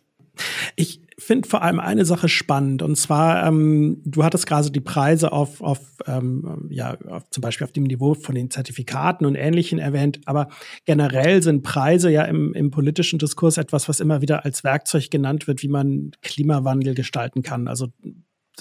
Ich 0.75 1.01
finde 1.17 1.49
vor 1.49 1.61
allem 1.61 1.79
eine 1.79 2.05
Sache 2.05 2.29
spannend 2.29 2.81
und 2.81 2.95
zwar, 2.95 3.45
ähm, 3.45 4.01
du 4.05 4.23
hattest 4.23 4.47
gerade 4.47 4.71
die 4.71 4.79
Preise 4.79 5.31
auf, 5.31 5.61
auf 5.61 5.79
ähm, 6.07 6.67
ja, 6.69 6.97
auf, 7.07 7.29
zum 7.29 7.41
Beispiel 7.41 7.65
auf 7.65 7.73
dem 7.73 7.83
Niveau 7.83 8.13
von 8.13 8.35
den 8.35 8.49
Zertifikaten 8.49 9.25
und 9.25 9.35
Ähnlichen 9.35 9.79
erwähnt, 9.79 10.21
aber 10.25 10.47
generell 10.85 11.43
sind 11.43 11.63
Preise 11.63 12.09
ja 12.09 12.23
im, 12.23 12.53
im 12.53 12.71
politischen 12.71 13.19
Diskurs 13.19 13.57
etwas, 13.57 13.89
was 13.89 13.99
immer 13.99 14.21
wieder 14.21 14.45
als 14.45 14.63
Werkzeug 14.63 15.11
genannt 15.11 15.47
wird, 15.47 15.61
wie 15.61 15.67
man 15.67 16.11
Klimawandel 16.21 16.95
gestalten 16.95 17.43
kann. 17.43 17.67
Also 17.67 17.89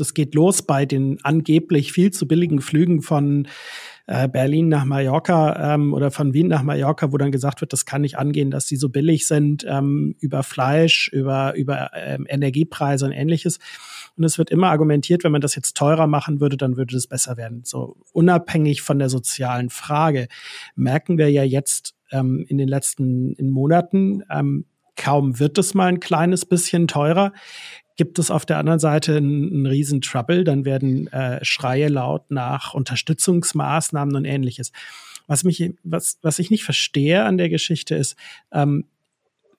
das 0.00 0.14
geht 0.14 0.34
los 0.34 0.62
bei 0.62 0.86
den 0.86 1.18
angeblich 1.22 1.92
viel 1.92 2.10
zu 2.10 2.26
billigen 2.26 2.60
Flügen 2.60 3.02
von 3.02 3.48
äh, 4.06 4.26
Berlin 4.26 4.68
nach 4.68 4.86
Mallorca 4.86 5.74
ähm, 5.74 5.92
oder 5.92 6.10
von 6.10 6.32
Wien 6.32 6.48
nach 6.48 6.62
Mallorca, 6.62 7.12
wo 7.12 7.18
dann 7.18 7.30
gesagt 7.30 7.60
wird, 7.60 7.74
das 7.74 7.84
kann 7.84 8.00
nicht 8.00 8.18
angehen, 8.18 8.50
dass 8.50 8.64
die 8.64 8.76
so 8.76 8.88
billig 8.88 9.26
sind, 9.26 9.66
ähm, 9.68 10.16
über 10.18 10.42
Fleisch, 10.42 11.08
über, 11.12 11.54
über 11.54 11.90
ähm, 11.94 12.26
Energiepreise 12.28 13.04
und 13.04 13.12
ähnliches. 13.12 13.58
Und 14.16 14.24
es 14.24 14.38
wird 14.38 14.50
immer 14.50 14.70
argumentiert, 14.70 15.24
wenn 15.24 15.32
man 15.32 15.42
das 15.42 15.54
jetzt 15.54 15.76
teurer 15.76 16.06
machen 16.06 16.40
würde, 16.40 16.56
dann 16.56 16.78
würde 16.78 16.94
das 16.94 17.06
besser 17.06 17.36
werden. 17.36 17.62
So 17.64 17.96
unabhängig 18.12 18.80
von 18.80 18.98
der 18.98 19.10
sozialen 19.10 19.68
Frage 19.68 20.28
merken 20.74 21.18
wir 21.18 21.30
ja 21.30 21.42
jetzt 21.42 21.94
ähm, 22.10 22.46
in 22.48 22.56
den 22.56 22.68
letzten 22.68 23.34
in 23.34 23.50
Monaten, 23.50 24.22
ähm, 24.30 24.64
kaum 24.96 25.38
wird 25.38 25.58
es 25.58 25.74
mal 25.74 25.86
ein 25.86 26.00
kleines 26.00 26.46
bisschen 26.46 26.88
teurer, 26.88 27.32
gibt 27.98 28.18
es 28.18 28.30
auf 28.30 28.46
der 28.46 28.56
anderen 28.56 28.78
Seite 28.78 29.16
einen, 29.16 29.52
einen 29.52 29.66
riesen 29.66 30.00
Trouble, 30.00 30.44
dann 30.44 30.64
werden 30.64 31.08
äh, 31.08 31.44
Schreie 31.44 31.88
laut 31.88 32.30
nach 32.30 32.72
Unterstützungsmaßnahmen 32.72 34.16
und 34.16 34.24
ähnliches. 34.24 34.72
Was 35.26 35.44
mich, 35.44 35.74
was, 35.82 36.18
was 36.22 36.38
ich 36.38 36.50
nicht 36.50 36.64
verstehe 36.64 37.24
an 37.24 37.36
der 37.36 37.50
Geschichte 37.50 37.94
ist, 37.94 38.16
ähm, 38.52 38.86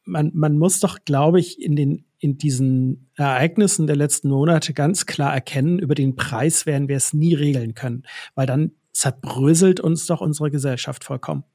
man, 0.06 0.32
man 0.34 0.58
muss 0.58 0.80
doch, 0.80 1.00
glaube 1.06 1.40
ich, 1.40 1.62
in 1.62 1.76
den 1.76 2.06
in 2.22 2.38
diesen 2.38 3.10
Ereignissen 3.16 3.88
der 3.88 3.96
letzten 3.96 4.28
Monate 4.28 4.74
ganz 4.74 5.06
klar 5.06 5.34
erkennen, 5.34 5.80
über 5.80 5.96
den 5.96 6.18
Preis 6.18 6.66
werden 6.66 6.90
wir 6.90 6.98
es 6.98 7.14
nie 7.14 7.34
regeln 7.34 7.76
können, 7.76 8.04
weil 8.36 8.46
dann 8.46 8.72
zerbröselt 8.92 9.80
uns 9.80 10.06
doch 10.06 10.20
unsere 10.20 10.52
Gesellschaft 10.52 11.06
vollkommen. 11.06 11.46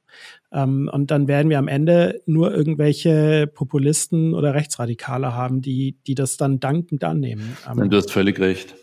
Ähm, 0.51 0.89
und 0.91 1.11
dann 1.11 1.27
werden 1.27 1.49
wir 1.49 1.59
am 1.59 1.67
Ende 1.67 2.21
nur 2.25 2.53
irgendwelche 2.53 3.47
Populisten 3.53 4.33
oder 4.33 4.53
Rechtsradikale 4.53 5.33
haben, 5.33 5.61
die, 5.61 5.97
die 6.07 6.15
das 6.15 6.37
dann 6.37 6.59
dankend 6.59 7.03
annehmen. 7.03 7.57
Ähm, 7.69 7.89
du 7.89 7.97
hast 7.97 8.11
völlig 8.11 8.39
recht. 8.39 8.75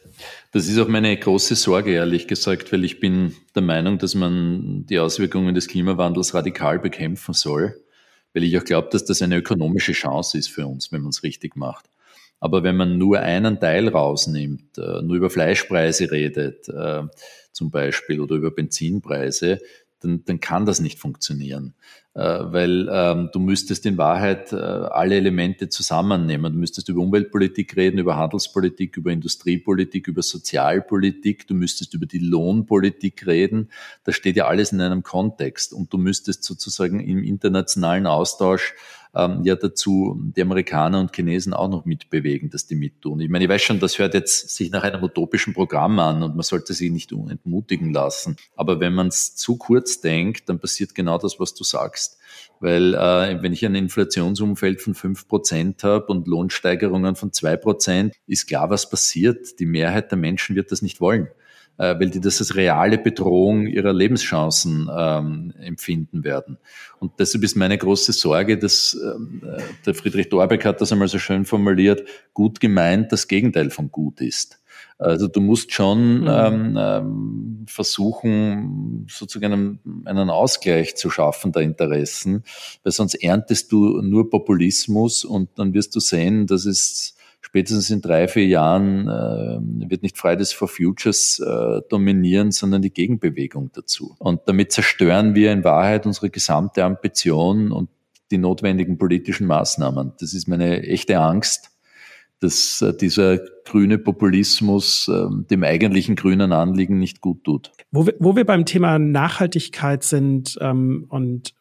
Das 0.53 0.69
ist 0.69 0.79
auch 0.79 0.89
meine 0.89 1.17
große 1.17 1.55
Sorge, 1.55 1.93
ehrlich 1.93 2.29
gesagt, 2.29 2.73
weil 2.73 2.85
ich 2.85 3.01
bin 3.01 3.35
der 3.55 3.63
Meinung, 3.63 3.99
dass 3.99 4.15
man 4.15 4.85
die 4.87 4.99
Auswirkungen 4.99 5.55
des 5.55 5.69
Klimawandels 5.69 6.35
radikal 6.35 6.79
bekämpfen 6.79 7.33
soll, 7.33 7.75
weil 8.35 8.45
ich 8.45 8.57
auch 8.59 8.65
glaube, 8.65 8.89
dass 8.93 9.05
das 9.05 9.23
eine 9.23 9.39
ökonomische 9.39 9.93
Chance 9.93 10.39
ist 10.39 10.49
für 10.49 10.67
uns, 10.67 10.93
wenn 10.93 11.03
man 11.03 11.11
es 11.11 11.23
richtig 11.23 11.57
macht. 11.57 11.87
Aber 12.41 12.65
wenn 12.65 12.77
man 12.77 12.99
nur 12.99 13.21
einen 13.21 13.61
Teil 13.61 13.89
rausnimmt, 13.89 14.77
äh, 14.77 15.01
nur 15.03 15.17
über 15.17 15.31
Fleischpreise 15.31 16.11
redet, 16.11 16.69
äh, 16.69 17.03
zum 17.53 17.71
Beispiel, 17.71 18.21
oder 18.21 18.35
über 18.35 18.51
Benzinpreise, 18.51 19.61
dann, 20.03 20.25
dann 20.25 20.41
kann 20.41 20.67
das 20.67 20.81
nicht 20.81 20.99
funktionieren. 20.99 21.75
Äh, 22.15 22.21
weil 22.21 22.91
ähm, 22.93 23.31
du 23.33 23.39
müsstest 23.39 23.87
in 23.87 23.97
Wahrheit 23.97 24.53
äh, 24.53 24.57
alle 24.57 25.17
Elemente 25.17 25.71
zusammennehmen. 25.71 26.53
Du 26.53 26.59
müsstest 26.59 26.91
über 26.91 27.01
Umweltpolitik 27.01 27.75
reden, 27.75 27.99
über 27.99 28.17
Handelspolitik, 28.17 28.99
über 28.99 29.11
Industriepolitik, 29.11 30.09
über 30.09 30.21
Sozialpolitik, 30.21 31.47
du 31.47 31.55
müsstest 31.55 31.95
über 31.95 32.05
die 32.05 32.19
Lohnpolitik 32.19 33.27
reden. 33.27 33.71
Das 34.05 34.15
steht 34.15 34.37
ja 34.37 34.47
alles 34.47 34.73
in 34.73 34.83
einem 34.83 35.03
Kontext 35.03 35.73
und 35.73 35.91
du 35.91 35.97
müsstest 35.97 36.45
sozusagen 36.45 37.01
im 37.01 37.25
internationalen 37.25 38.07
Austausch 38.07 38.75
ähm, 39.15 39.43
ja 39.45 39.57
dazu 39.57 40.19
die 40.37 40.43
Amerikaner 40.43 41.01
und 41.01 41.15
Chinesen 41.15 41.53
auch 41.53 41.69
noch 41.69 41.85
mitbewegen, 41.85 42.51
dass 42.51 42.67
die 42.67 42.75
mittun. 42.75 43.21
Ich 43.21 43.29
meine, 43.29 43.45
ich 43.45 43.51
weiß 43.51 43.63
schon, 43.63 43.81
das 43.81 43.99
hört 43.99 44.15
jetzt 44.15 44.51
sich 44.51 44.71
nach 44.71 44.83
einem 44.83 45.03
utopischen 45.03 45.55
Programm 45.55 45.99
an 45.99 46.23
und 46.23 46.35
man 46.35 46.43
sollte 46.43 46.73
sich 46.73 46.91
nicht 46.91 47.13
entmutigen 47.13 47.93
lassen. 47.93 48.37
Aber 48.57 48.81
wenn 48.81 48.95
man 48.95 49.09
es 49.09 49.37
zu 49.37 49.57
kurz 49.57 50.01
denkt, 50.01 50.49
dann 50.49 50.59
passiert 50.59 50.95
genau 50.95 51.19
das, 51.19 51.39
was 51.39 51.55
du 51.55 51.65
sagst. 51.65 52.19
Weil 52.61 52.95
äh, 52.95 53.43
wenn 53.43 53.53
ich 53.53 53.67
ein 53.67 53.75
Inflationsumfeld 53.75 54.81
von 54.81 54.95
fünf 54.95 55.29
Prozent 55.29 55.85
habe 55.85 56.07
und 56.07 56.29
Lohnsteigerungen 56.29 57.17
von 57.17 57.33
zwei 57.33 57.57
Prozent, 57.57 58.15
ist 58.27 58.47
klar, 58.47 58.71
was 58.71 58.89
passiert. 58.89 59.59
Die 59.59 59.67
Mehrheit 59.67 60.11
der 60.11 60.19
Menschen 60.19 60.57
wird 60.57 60.73
das 60.73 60.81
nicht 60.81 61.01
wollen. 61.01 61.29
Äh, 61.83 61.99
weil 61.99 62.11
die 62.11 62.21
das 62.21 62.39
als 62.39 62.55
reale 62.55 62.97
Bedrohung 62.97 63.67
ihrer 63.67 63.93
Lebenschancen 63.93 64.89
ähm, 64.97 65.53
empfinden 65.59 66.23
werden. 66.23 66.59
Und 67.01 67.15
deshalb 67.19 67.43
ist 67.43 67.57
meine 67.57 67.77
große 67.77 68.13
Sorge, 68.13 68.57
dass 68.57 68.97
ähm, 69.03 69.43
äh, 69.45 69.61
der 69.85 69.95
Friedrich 69.95 70.29
Dorbeck 70.29 70.65
hat 70.65 70.81
das 70.81 70.93
einmal 70.93 71.09
so 71.09 71.19
schön 71.19 71.45
formuliert, 71.45 72.07
gut 72.35 72.61
gemeint 72.61 73.11
das 73.11 73.27
Gegenteil 73.27 73.71
von 73.71 73.91
gut 73.91 74.21
ist. 74.21 74.63
Also 74.97 75.27
du 75.27 75.41
musst 75.41 75.73
schon 75.73 76.21
mhm. 76.21 76.29
ähm, 76.31 76.79
ähm, 76.79 77.65
versuchen, 77.67 79.09
sozusagen 79.11 79.53
einen, 79.53 79.81
einen 80.05 80.31
Ausgleich 80.31 80.95
zu 80.95 81.11
schaffen 81.11 81.51
der 81.51 81.63
Interessen, 81.63 82.45
weil 82.85 82.93
sonst 82.93 83.15
erntest 83.15 83.73
du 83.73 84.01
nur 84.03 84.31
Populismus 84.31 85.25
und 85.25 85.51
dann 85.57 85.75
wirst 85.75 85.97
du 85.97 85.99
sehen, 85.99 86.47
dass 86.47 86.65
es 86.65 87.17
spätestens 87.43 87.91
in 87.91 88.01
drei, 88.01 88.29
vier 88.29 88.47
Jahren 88.47 89.09
äh, 89.09 89.91
wird 89.91 90.03
nicht 90.03 90.17
Fridays 90.17 90.53
for 90.53 90.69
Futures 90.69 91.39
äh, 91.41 91.81
dominieren, 91.91 92.53
sondern 92.53 92.81
die 92.81 92.93
Gegenbewegung 92.93 93.71
dazu. 93.75 94.15
Und 94.19 94.41
damit 94.47 94.73
zerstören 94.73 95.35
wir 95.35 95.53
in 95.53 95.65
Wahrheit 95.65 96.07
unsere 96.07 96.31
gesamte 96.31 96.85
Ambition 96.85 97.73
und 97.73 97.91
die 98.31 98.39
notwendigen 98.39 98.97
politischen 98.97 99.47
Maßnahmen. 99.47 100.13
Das 100.21 100.33
ist 100.33 100.49
meine 100.49 100.85
echte 100.85 101.19
Angst, 101.19 101.71
dass 102.41 102.81
äh, 102.81 102.97
dieser 102.97 103.39
grüne 103.65 103.99
Populismus 103.99 105.09
äh, 105.09 105.27
dem 105.51 105.65
eigentlichen 105.65 106.15
grünen 106.15 106.53
Anliegen 106.53 106.99
nicht 106.99 107.21
gut 107.21 107.45
tut. 107.45 107.73
Wo 107.91 108.07
wir, 108.07 108.15
wo 108.21 108.37
wir 108.37 108.47
beim 108.47 108.65
Thema 108.65 108.99
Nachhaltigkeit 108.99 110.05
sind 110.05 110.57
ähm, 110.61 111.07
und 111.09 111.55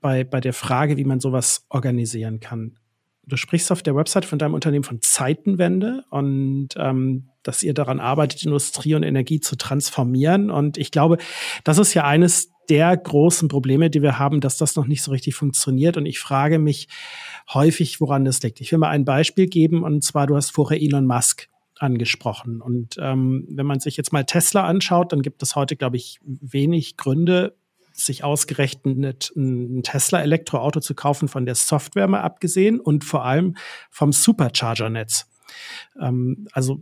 bei, 0.00 0.24
bei 0.24 0.40
der 0.40 0.54
Frage, 0.54 0.96
wie 0.96 1.04
man 1.04 1.20
sowas 1.20 1.66
organisieren 1.68 2.40
kann 2.40 2.78
du 3.26 3.36
sprichst 3.36 3.70
auf 3.70 3.82
der 3.82 3.94
Website 3.94 4.24
von 4.24 4.38
deinem 4.38 4.54
Unternehmen 4.54 4.84
von 4.84 5.00
Zeitenwende 5.00 6.04
und 6.10 6.70
ähm, 6.76 7.28
dass 7.42 7.62
ihr 7.62 7.74
daran 7.74 8.00
arbeitet, 8.00 8.44
Industrie 8.44 8.94
und 8.94 9.02
Energie 9.02 9.40
zu 9.40 9.56
transformieren. 9.56 10.50
Und 10.50 10.78
ich 10.78 10.90
glaube, 10.90 11.18
das 11.64 11.78
ist 11.78 11.94
ja 11.94 12.04
eines 12.04 12.52
der 12.68 12.96
großen 12.96 13.48
Probleme, 13.48 13.90
die 13.90 14.02
wir 14.02 14.18
haben, 14.18 14.40
dass 14.40 14.56
das 14.56 14.76
noch 14.76 14.86
nicht 14.86 15.02
so 15.02 15.10
richtig 15.10 15.34
funktioniert. 15.34 15.96
Und 15.96 16.06
ich 16.06 16.20
frage 16.20 16.58
mich 16.58 16.88
häufig, 17.52 18.00
woran 18.00 18.24
das 18.24 18.42
liegt. 18.42 18.60
Ich 18.60 18.70
will 18.70 18.78
mal 18.78 18.90
ein 18.90 19.04
Beispiel 19.04 19.46
geben, 19.46 19.82
und 19.82 20.02
zwar, 20.02 20.26
du 20.26 20.36
hast 20.36 20.50
vorher 20.50 20.80
Elon 20.80 21.06
Musk 21.06 21.48
angesprochen. 21.78 22.60
Und 22.60 22.96
ähm, 23.00 23.46
wenn 23.50 23.66
man 23.66 23.80
sich 23.80 23.96
jetzt 23.96 24.12
mal 24.12 24.24
Tesla 24.24 24.64
anschaut, 24.64 25.12
dann 25.12 25.22
gibt 25.22 25.42
es 25.42 25.56
heute, 25.56 25.74
glaube 25.74 25.96
ich, 25.96 26.20
wenig 26.22 26.96
Gründe, 26.96 27.56
sich 27.92 28.24
ausgerechnet 28.24 29.32
ein 29.36 29.82
Tesla-Elektroauto 29.82 30.80
zu 30.80 30.94
kaufen, 30.94 31.28
von 31.28 31.46
der 31.46 31.54
Software 31.54 32.08
mal 32.08 32.20
abgesehen 32.20 32.80
und 32.80 33.04
vor 33.04 33.24
allem 33.24 33.56
vom 33.90 34.12
Supercharger-Netz. 34.12 35.28
Ähm, 36.00 36.46
also 36.52 36.80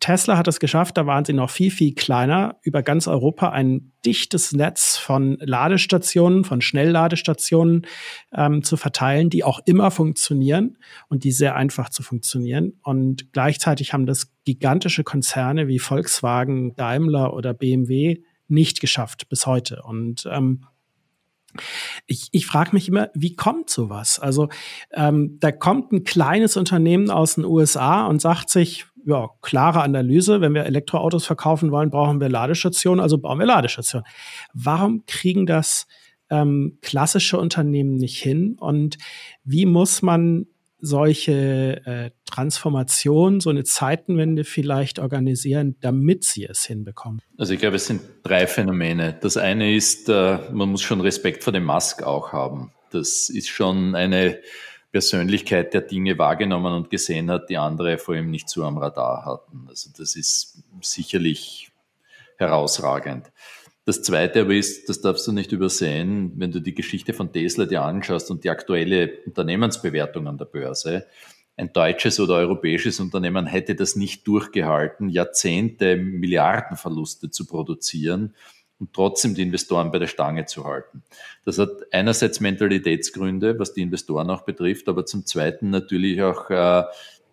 Tesla 0.00 0.36
hat 0.36 0.48
es 0.48 0.60
geschafft, 0.60 0.96
da 0.96 1.06
waren 1.06 1.24
sie 1.24 1.32
noch 1.32 1.50
viel, 1.50 1.70
viel 1.70 1.94
kleiner, 1.94 2.56
über 2.62 2.82
ganz 2.82 3.06
Europa 3.06 3.50
ein 3.50 3.92
dichtes 4.04 4.52
Netz 4.52 4.96
von 4.96 5.36
Ladestationen, 5.40 6.44
von 6.44 6.60
Schnellladestationen 6.60 7.86
ähm, 8.34 8.62
zu 8.62 8.76
verteilen, 8.76 9.30
die 9.30 9.44
auch 9.44 9.60
immer 9.66 9.90
funktionieren 9.90 10.78
und 11.08 11.24
die 11.24 11.32
sehr 11.32 11.54
einfach 11.54 11.90
zu 11.90 12.02
funktionieren. 12.02 12.78
Und 12.82 13.32
gleichzeitig 13.32 13.92
haben 13.92 14.06
das 14.06 14.32
gigantische 14.44 15.04
Konzerne 15.04 15.68
wie 15.68 15.78
Volkswagen, 15.78 16.74
Daimler 16.76 17.34
oder 17.34 17.52
BMW 17.52 18.22
nicht 18.50 18.80
geschafft 18.80 19.28
bis 19.28 19.46
heute. 19.46 19.82
Und 19.82 20.28
ähm, 20.30 20.64
ich, 22.06 22.28
ich 22.32 22.46
frage 22.46 22.70
mich 22.72 22.88
immer, 22.88 23.10
wie 23.14 23.34
kommt 23.34 23.70
sowas? 23.70 24.18
Also 24.18 24.48
ähm, 24.92 25.38
da 25.40 25.52
kommt 25.52 25.92
ein 25.92 26.04
kleines 26.04 26.56
Unternehmen 26.56 27.10
aus 27.10 27.34
den 27.34 27.44
USA 27.44 28.06
und 28.06 28.20
sagt 28.20 28.50
sich, 28.50 28.86
ja, 29.06 29.28
klare 29.40 29.82
Analyse, 29.82 30.40
wenn 30.40 30.54
wir 30.54 30.64
Elektroautos 30.64 31.24
verkaufen 31.26 31.70
wollen, 31.70 31.90
brauchen 31.90 32.20
wir 32.20 32.28
Ladestationen, 32.28 33.00
also 33.00 33.18
bauen 33.18 33.38
wir 33.38 33.46
Ladestationen. 33.46 34.06
Warum 34.52 35.04
kriegen 35.06 35.46
das 35.46 35.86
ähm, 36.28 36.78
klassische 36.82 37.38
Unternehmen 37.38 37.96
nicht 37.96 38.22
hin? 38.22 38.56
Und 38.60 38.98
wie 39.42 39.66
muss 39.66 40.02
man 40.02 40.46
solche 40.80 41.84
äh, 41.84 42.10
Transformationen, 42.24 43.40
so 43.40 43.50
eine 43.50 43.64
Zeitenwende 43.64 44.44
vielleicht 44.44 44.98
organisieren, 44.98 45.76
damit 45.80 46.24
sie 46.24 46.44
es 46.44 46.64
hinbekommen? 46.64 47.20
Also 47.38 47.54
ich 47.54 47.60
glaube, 47.60 47.76
es 47.76 47.86
sind 47.86 48.02
drei 48.22 48.46
Phänomene. 48.46 49.16
Das 49.20 49.36
eine 49.36 49.74
ist, 49.74 50.08
äh, 50.08 50.38
man 50.52 50.70
muss 50.70 50.82
schon 50.82 51.00
Respekt 51.00 51.44
vor 51.44 51.52
dem 51.52 51.64
Mask 51.64 52.02
auch 52.02 52.32
haben. 52.32 52.72
Das 52.90 53.28
ist 53.28 53.48
schon 53.48 53.94
eine 53.94 54.38
Persönlichkeit, 54.92 55.72
der 55.72 55.82
Dinge 55.82 56.18
wahrgenommen 56.18 56.74
und 56.74 56.90
gesehen 56.90 57.30
hat, 57.30 57.48
die 57.48 57.58
andere 57.58 57.98
vor 57.98 58.16
ihm 58.16 58.30
nicht 58.30 58.48
so 58.48 58.64
am 58.64 58.78
Radar 58.78 59.24
hatten. 59.24 59.66
Also 59.68 59.90
das 59.96 60.16
ist 60.16 60.62
sicherlich 60.80 61.70
herausragend. 62.38 63.30
Das 63.90 64.02
Zweite 64.02 64.42
aber 64.42 64.54
ist, 64.54 64.88
das 64.88 65.00
darfst 65.00 65.26
du 65.26 65.32
nicht 65.32 65.50
übersehen, 65.50 66.30
wenn 66.36 66.52
du 66.52 66.60
die 66.60 66.76
Geschichte 66.76 67.12
von 67.12 67.32
Tesla 67.32 67.66
dir 67.66 67.82
anschaust 67.82 68.30
und 68.30 68.44
die 68.44 68.50
aktuelle 68.50 69.18
Unternehmensbewertung 69.26 70.28
an 70.28 70.38
der 70.38 70.44
Börse. 70.44 71.06
Ein 71.56 71.72
deutsches 71.72 72.20
oder 72.20 72.34
europäisches 72.34 73.00
Unternehmen 73.00 73.46
hätte 73.46 73.74
das 73.74 73.96
nicht 73.96 74.28
durchgehalten, 74.28 75.08
Jahrzehnte 75.08 75.96
Milliardenverluste 75.96 77.32
zu 77.32 77.46
produzieren 77.46 78.36
und 78.78 78.92
trotzdem 78.92 79.34
die 79.34 79.42
Investoren 79.42 79.90
bei 79.90 79.98
der 79.98 80.06
Stange 80.06 80.44
zu 80.44 80.66
halten. 80.66 81.02
Das 81.44 81.58
hat 81.58 81.70
einerseits 81.90 82.38
Mentalitätsgründe, 82.38 83.58
was 83.58 83.72
die 83.72 83.82
Investoren 83.82 84.30
auch 84.30 84.42
betrifft, 84.42 84.88
aber 84.88 85.04
zum 85.04 85.26
Zweiten 85.26 85.70
natürlich 85.70 86.22
auch 86.22 86.48
äh, 86.48 86.84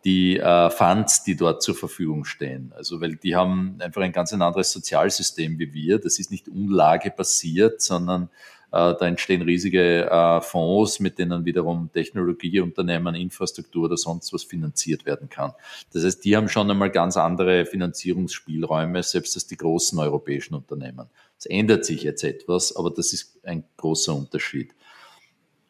die 0.06 0.38
äh, 0.38 0.70
Funds, 0.70 1.24
die 1.24 1.36
dort 1.36 1.62
zur 1.62 1.76
Verfügung 1.76 2.26
stehen. 2.26 2.74
Also 2.76 3.02
weil 3.02 3.16
die 3.16 3.36
haben 3.36 3.78
einfach 3.80 4.02
ein 4.02 4.12
ganz 4.12 4.34
ein 4.34 4.42
anderes 4.42 4.72
Sozialsystem 4.72 5.60
wie 5.60 5.74
wir. 5.74 6.00
Das 6.00 6.20
ist 6.20 6.32
nicht 6.32 6.48
umlagebasiert, 6.48 7.82
sondern 7.82 8.30
äh, 8.72 8.94
da 9.00 9.08
entstehen 9.08 9.42
riesige 9.42 10.10
äh, 10.10 10.42
Fonds, 10.42 11.00
mit 11.00 11.20
denen 11.20 11.46
wiederum 11.46 11.90
Technologieunternehmen, 11.94 13.16
Infrastruktur 13.16 13.86
oder 13.86 13.98
sonst 13.98 14.34
was 14.34 14.44
finanziert 14.44 15.06
werden 15.06 15.30
kann. 15.30 15.54
Das 15.94 16.04
heißt, 16.04 16.24
die 16.26 16.36
haben 16.36 16.50
schon 16.50 16.70
einmal 16.70 16.92
ganz 16.92 17.16
andere 17.16 17.66
Finanzierungsspielräume, 17.66 19.04
selbst 19.04 19.36
als 19.36 19.48
die 19.48 19.58
großen 19.58 19.98
europäischen 20.00 20.56
Unternehmen. 20.56 21.08
Es 21.40 21.46
ändert 21.46 21.86
sich 21.86 22.04
jetzt 22.04 22.24
etwas, 22.24 22.76
aber 22.76 22.92
das 22.92 23.14
ist 23.14 23.40
ein 23.44 23.64
großer 23.78 24.14
Unterschied. 24.14 24.74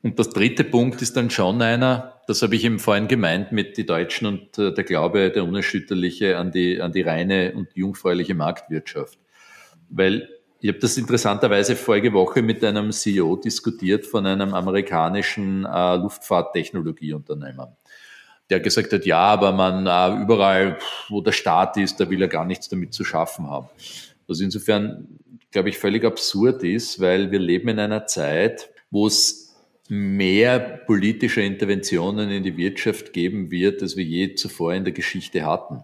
Und 0.04 0.20
das 0.20 0.30
dritte 0.30 0.64
Punkt 0.64 1.02
ist 1.02 1.18
dann 1.18 1.30
schon 1.30 1.62
einer, 1.62 2.22
das 2.28 2.42
habe 2.42 2.56
ich 2.56 2.64
eben 2.64 2.80
vorhin 2.80 3.08
gemeint 3.08 3.52
mit 3.52 3.78
die 3.78 3.86
Deutschen 3.86 4.28
und 4.28 4.58
äh, 4.58 4.74
der 4.74 4.84
Glaube, 4.84 5.32
der 5.32 5.44
unerschütterliche 5.44 6.38
an 6.38 6.52
die, 6.52 6.82
an 6.82 6.92
die 6.92 7.02
reine 7.02 7.54
und 7.54 7.70
jungfräuliche 7.74 8.36
Marktwirtschaft. 8.36 9.18
Weil 9.90 10.30
ich 10.60 10.70
habe 10.70 10.80
das 10.80 10.98
interessanterweise 10.98 11.76
vorige 11.76 12.14
Woche 12.14 12.42
mit 12.42 12.64
einem 12.64 12.92
CEO 12.92 13.36
diskutiert 13.36 14.06
von 14.06 14.26
einem 14.26 14.54
amerikanischen 14.54 15.66
äh, 15.66 15.96
Luftfahrttechnologieunternehmen. 15.96 17.68
Der 18.50 18.60
gesagt 18.60 18.92
hat, 18.94 19.06
ja, 19.06 19.20
aber 19.20 19.52
man 19.52 19.86
äh, 19.86 20.22
überall, 20.22 20.78
wo 21.10 21.22
der 21.22 21.32
Staat 21.32 21.78
ist, 21.78 22.00
da 22.00 22.10
will 22.10 22.22
er 22.22 22.28
gar 22.28 22.46
nichts 22.46 22.70
damit 22.70 22.94
zu 22.94 23.04
schaffen 23.04 23.50
haben. 23.50 23.68
Was 24.28 24.40
insofern, 24.40 25.08
glaube 25.52 25.70
ich, 25.70 25.78
völlig 25.78 26.04
absurd 26.04 26.64
ist, 26.64 27.00
weil 27.00 27.32
wir 27.32 27.40
leben 27.40 27.70
in 27.70 27.80
einer 27.80 28.08
Zeit, 28.08 28.70
wo 28.90 29.08
es 29.08 29.47
mehr 29.90 30.60
politische 30.60 31.42
Interventionen 31.42 32.30
in 32.30 32.44
die 32.44 32.58
Wirtschaft 32.58 33.14
geben 33.14 33.52
wird, 33.52 33.82
als 33.82 33.96
wir 33.96 34.04
je 34.04 34.36
zuvor 34.36 34.74
in 34.74 34.84
der 34.84 34.94
Geschichte 34.94 35.46
hatten. 35.46 35.84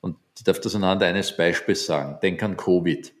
Und 0.00 0.16
ich 0.36 0.44
darf 0.44 0.60
das 0.60 0.74
anhand 0.74 1.02
eines 1.02 1.36
Beispiels 1.36 1.86
sagen. 1.86 2.18
Denk 2.22 2.42
an 2.42 2.56
Covid. 2.56 3.12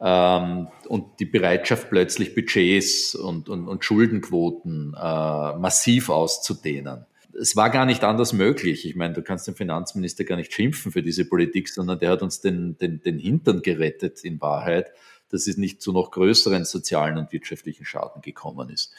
Ähm, 0.00 0.68
und 0.86 1.20
die 1.20 1.24
Bereitschaft, 1.24 1.90
plötzlich 1.90 2.34
Budgets 2.34 3.14
und, 3.14 3.48
und, 3.48 3.66
und 3.66 3.84
Schuldenquoten 3.84 4.94
äh, 4.94 5.56
massiv 5.56 6.08
auszudehnen. 6.08 7.06
Es 7.40 7.56
war 7.56 7.70
gar 7.70 7.84
nicht 7.84 8.04
anders 8.04 8.32
möglich. 8.32 8.86
Ich 8.86 8.96
meine, 8.96 9.14
du 9.14 9.22
kannst 9.22 9.46
den 9.46 9.54
Finanzminister 9.54 10.24
gar 10.24 10.36
nicht 10.36 10.52
schimpfen 10.52 10.92
für 10.92 11.02
diese 11.02 11.24
Politik, 11.24 11.68
sondern 11.68 11.98
der 11.98 12.10
hat 12.10 12.22
uns 12.22 12.40
den, 12.40 12.76
den, 12.78 13.00
den 13.00 13.18
Hintern 13.18 13.62
gerettet 13.62 14.24
in 14.24 14.40
Wahrheit 14.40 14.92
dass 15.30 15.46
es 15.46 15.56
nicht 15.56 15.82
zu 15.82 15.92
noch 15.92 16.10
größeren 16.10 16.64
sozialen 16.64 17.18
und 17.18 17.32
wirtschaftlichen 17.32 17.84
Schaden 17.84 18.22
gekommen 18.22 18.70
ist. 18.70 18.94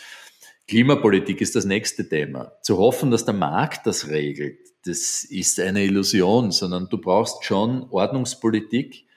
Klimapolitik 0.70 1.42
ist 1.42 1.56
das 1.56 1.66
nächste 1.66 2.08
Thema. 2.08 2.52
Zu 2.62 2.78
hoffen, 2.78 3.10
dass 3.10 3.26
der 3.26 3.34
Markt 3.34 3.88
das 3.88 4.08
regelt, 4.08 4.60
das 4.86 5.24
ist 5.24 5.60
eine 5.60 5.84
Illusion, 5.84 6.52
sondern 6.52 6.88
du 6.88 7.00
brauchst 7.00 7.44
schon 7.44 7.88
Ordnungspolitik, 7.90 9.08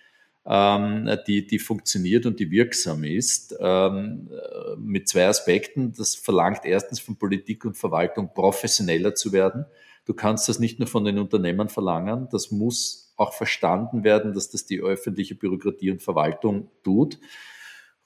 ähm, 0.46 1.10
die, 1.26 1.46
die 1.46 1.58
funktioniert 1.58 2.24
und 2.24 2.40
die 2.40 2.50
wirksam 2.50 3.04
ist, 3.04 3.54
ähm, 3.60 4.30
mit 4.78 5.10
zwei 5.10 5.26
Aspekten. 5.26 5.92
Das 5.92 6.14
verlangt 6.14 6.64
erstens 6.64 7.00
von 7.00 7.16
Politik 7.16 7.66
und 7.66 7.76
Verwaltung 7.76 8.32
professioneller 8.32 9.14
zu 9.14 9.34
werden. 9.34 9.66
Du 10.06 10.14
kannst 10.14 10.48
das 10.48 10.58
nicht 10.58 10.78
nur 10.78 10.88
von 10.88 11.04
den 11.04 11.18
Unternehmern 11.18 11.68
verlangen, 11.68 12.28
das 12.32 12.50
muss 12.50 13.12
auch 13.18 13.34
verstanden 13.34 14.04
werden, 14.04 14.32
dass 14.32 14.48
das 14.48 14.64
die 14.64 14.80
öffentliche 14.80 15.34
Bürokratie 15.34 15.90
und 15.90 16.02
Verwaltung 16.02 16.70
tut. 16.82 17.18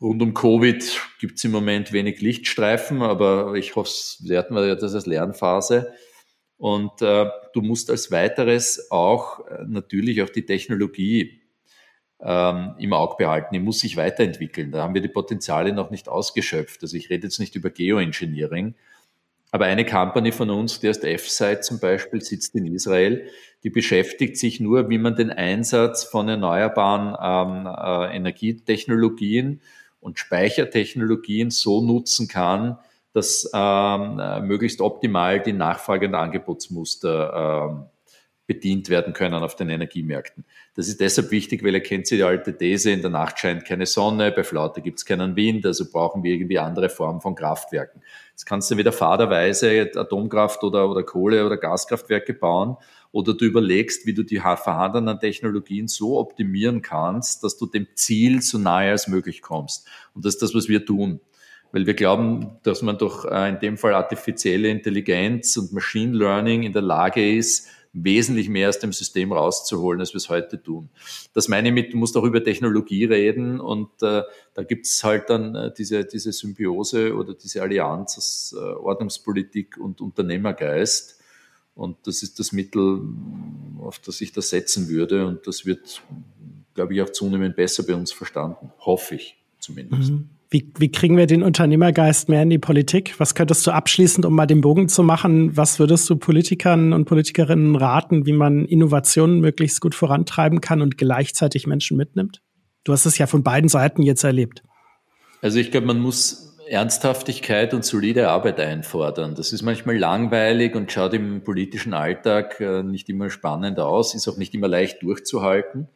Rund 0.00 0.22
um 0.22 0.34
Covid 0.34 1.00
gibt 1.18 1.38
es 1.38 1.44
im 1.44 1.52
Moment 1.52 1.92
wenig 1.92 2.20
Lichtstreifen, 2.20 3.02
aber 3.02 3.54
ich 3.54 3.76
hoffe, 3.76 3.90
wir 4.20 4.66
ja 4.66 4.74
das 4.74 4.94
als 4.94 5.06
Lernphase. 5.06 5.92
Und 6.58 7.02
äh, 7.02 7.26
du 7.52 7.62
musst 7.62 7.90
als 7.90 8.10
weiteres 8.10 8.90
auch 8.90 9.46
äh, 9.46 9.64
natürlich 9.66 10.22
auch 10.22 10.30
die 10.30 10.46
Technologie 10.46 11.40
ähm, 12.20 12.74
im 12.78 12.92
Auge 12.92 13.16
behalten. 13.18 13.48
Die 13.52 13.60
muss 13.60 13.80
sich 13.80 13.96
weiterentwickeln. 13.96 14.70
Da 14.70 14.82
haben 14.82 14.94
wir 14.94 15.02
die 15.02 15.08
Potenziale 15.08 15.72
noch 15.72 15.90
nicht 15.90 16.08
ausgeschöpft. 16.08 16.82
Also 16.82 16.96
ich 16.96 17.10
rede 17.10 17.26
jetzt 17.26 17.40
nicht 17.40 17.56
über 17.56 17.70
Geoengineering, 17.70 18.74
aber 19.50 19.66
eine 19.66 19.86
Company 19.86 20.32
von 20.32 20.50
uns, 20.50 20.80
die 20.80 20.88
heißt 20.88 21.04
F-Site 21.04 21.60
zum 21.60 21.78
Beispiel, 21.78 22.20
sitzt 22.20 22.54
in 22.54 22.66
Israel, 22.66 23.28
die 23.62 23.70
beschäftigt 23.70 24.36
sich 24.36 24.60
nur, 24.60 24.90
wie 24.90 24.98
man 24.98 25.16
den 25.16 25.30
Einsatz 25.30 26.04
von 26.04 26.28
erneuerbaren 26.28 27.16
ähm, 27.18 27.66
äh, 27.66 28.16
Energietechnologien 28.16 29.60
und 30.06 30.20
Speichertechnologien 30.20 31.50
so 31.50 31.82
nutzen 31.82 32.28
kann, 32.28 32.78
dass 33.12 33.50
ähm, 33.52 34.20
äh, 34.20 34.40
möglichst 34.40 34.80
optimal 34.80 35.40
die 35.40 35.52
Nachfrage- 35.52 36.06
und 36.06 36.14
Angebotsmuster 36.14 37.70
ähm, 37.72 37.86
bedient 38.46 38.88
werden 38.88 39.14
können 39.14 39.42
auf 39.42 39.56
den 39.56 39.68
Energiemärkten. 39.68 40.44
Das 40.76 40.86
ist 40.86 41.00
deshalb 41.00 41.32
wichtig, 41.32 41.64
weil 41.64 41.74
ihr 41.74 41.82
kennt 41.82 42.08
die 42.08 42.22
alte 42.22 42.56
These, 42.56 42.92
in 42.92 43.00
der 43.00 43.10
Nacht 43.10 43.40
scheint 43.40 43.64
keine 43.64 43.86
Sonne, 43.86 44.30
bei 44.30 44.44
Flaute 44.44 44.80
gibt 44.80 44.98
es 44.98 45.04
keinen 45.04 45.34
Wind, 45.34 45.66
also 45.66 45.90
brauchen 45.90 46.22
wir 46.22 46.34
irgendwie 46.34 46.60
andere 46.60 46.88
Formen 46.88 47.20
von 47.20 47.34
Kraftwerken. 47.34 48.00
Jetzt 48.30 48.44
kannst 48.44 48.70
du 48.70 48.76
wieder 48.76 48.92
faderweise 48.92 49.90
Atomkraft 49.92 50.62
oder, 50.62 50.88
oder 50.88 51.02
Kohle- 51.02 51.44
oder 51.44 51.56
Gaskraftwerke 51.56 52.32
bauen 52.32 52.76
oder 53.16 53.32
du 53.32 53.46
überlegst, 53.46 54.04
wie 54.04 54.12
du 54.12 54.24
die 54.24 54.40
vorhandenen 54.40 55.18
Technologien 55.18 55.88
so 55.88 56.18
optimieren 56.18 56.82
kannst, 56.82 57.42
dass 57.42 57.56
du 57.56 57.64
dem 57.64 57.86
Ziel 57.94 58.42
so 58.42 58.58
nahe 58.58 58.90
als 58.90 59.08
möglich 59.08 59.40
kommst. 59.40 59.88
Und 60.12 60.26
das 60.26 60.34
ist 60.34 60.42
das, 60.42 60.54
was 60.54 60.68
wir 60.68 60.84
tun 60.84 61.20
weil 61.72 61.84
wir 61.84 61.94
glauben, 61.94 62.58
dass 62.62 62.80
man 62.80 62.96
durch 62.96 63.26
äh, 63.26 63.50
in 63.50 63.58
dem 63.58 63.76
Fall 63.76 63.92
artifizielle 63.92 64.68
Intelligenz 64.68 65.56
und 65.58 65.72
Machine 65.72 66.16
Learning 66.16 66.62
in 66.62 66.72
der 66.72 66.80
Lage 66.80 67.36
ist, 67.36 67.68
wesentlich 67.92 68.48
mehr 68.48 68.70
aus 68.70 68.78
dem 68.78 68.92
System 68.92 69.32
rauszuholen, 69.32 70.00
als 70.00 70.14
wir 70.14 70.18
es 70.18 70.30
heute 70.30 70.62
tun. 70.62 70.88
Das 71.34 71.48
meine 71.48 71.68
ich 71.68 71.74
mit, 71.74 71.92
du 71.92 71.98
musst 71.98 72.16
auch 72.16 72.24
über 72.24 72.42
Technologie 72.42 73.04
reden 73.04 73.60
und 73.60 73.90
äh, 74.00 74.22
da 74.54 74.62
gibt 74.62 74.86
es 74.86 75.04
halt 75.04 75.28
dann 75.28 75.54
äh, 75.54 75.72
diese, 75.76 76.04
diese 76.04 76.32
Symbiose 76.32 77.14
oder 77.14 77.34
diese 77.34 77.60
Allianz 77.60 78.16
aus 78.16 78.54
äh, 78.56 78.60
Ordnungspolitik 78.60 79.76
und 79.76 80.00
Unternehmergeist. 80.00 81.20
Und 81.76 81.98
das 82.04 82.22
ist 82.22 82.40
das 82.40 82.52
Mittel, 82.52 83.02
auf 83.78 83.98
das 83.98 84.20
ich 84.22 84.32
das 84.32 84.48
setzen 84.48 84.88
würde. 84.88 85.26
Und 85.26 85.46
das 85.46 85.66
wird, 85.66 86.02
glaube 86.74 86.94
ich, 86.94 87.02
auch 87.02 87.10
zunehmend 87.10 87.54
besser 87.54 87.84
bei 87.84 87.94
uns 87.94 88.12
verstanden. 88.12 88.72
Hoffe 88.80 89.16
ich 89.16 89.36
zumindest. 89.60 90.10
Mhm. 90.10 90.30
Wie, 90.48 90.72
wie 90.78 90.90
kriegen 90.90 91.16
wir 91.16 91.26
den 91.26 91.42
Unternehmergeist 91.42 92.28
mehr 92.28 92.42
in 92.42 92.50
die 92.50 92.58
Politik? 92.58 93.18
Was 93.18 93.34
könntest 93.34 93.66
du 93.66 93.72
abschließend, 93.72 94.24
um 94.24 94.34
mal 94.34 94.46
den 94.46 94.62
Bogen 94.62 94.88
zu 94.88 95.02
machen, 95.02 95.56
was 95.56 95.78
würdest 95.78 96.08
du 96.08 96.16
Politikern 96.16 96.92
und 96.92 97.04
Politikerinnen 97.04 97.76
raten, 97.76 98.26
wie 98.26 98.32
man 98.32 98.64
Innovationen 98.64 99.40
möglichst 99.40 99.80
gut 99.80 99.94
vorantreiben 99.94 100.60
kann 100.60 100.80
und 100.80 100.96
gleichzeitig 100.96 101.66
Menschen 101.66 101.96
mitnimmt? 101.96 102.42
Du 102.84 102.92
hast 102.92 103.04
es 103.04 103.18
ja 103.18 103.26
von 103.26 103.42
beiden 103.42 103.68
Seiten 103.68 104.02
jetzt 104.02 104.22
erlebt. 104.22 104.62
Also 105.42 105.58
ich 105.58 105.72
glaube, 105.72 105.88
man 105.88 105.98
muss 105.98 106.45
Ernsthaftigkeit 106.68 107.74
und 107.74 107.84
solide 107.84 108.28
Arbeit 108.28 108.60
einfordern. 108.60 109.34
Das 109.34 109.52
ist 109.52 109.62
manchmal 109.62 109.98
langweilig 109.98 110.74
und 110.74 110.90
schaut 110.90 111.14
im 111.14 111.42
politischen 111.42 111.94
Alltag 111.94 112.60
äh, 112.60 112.82
nicht 112.82 113.08
immer 113.08 113.30
spannend 113.30 113.78
aus, 113.78 114.14
ist 114.14 114.28
auch 114.28 114.36
nicht 114.36 114.54
immer 114.54 114.68
leicht 114.68 115.02
durchzuhalten. 115.02 115.88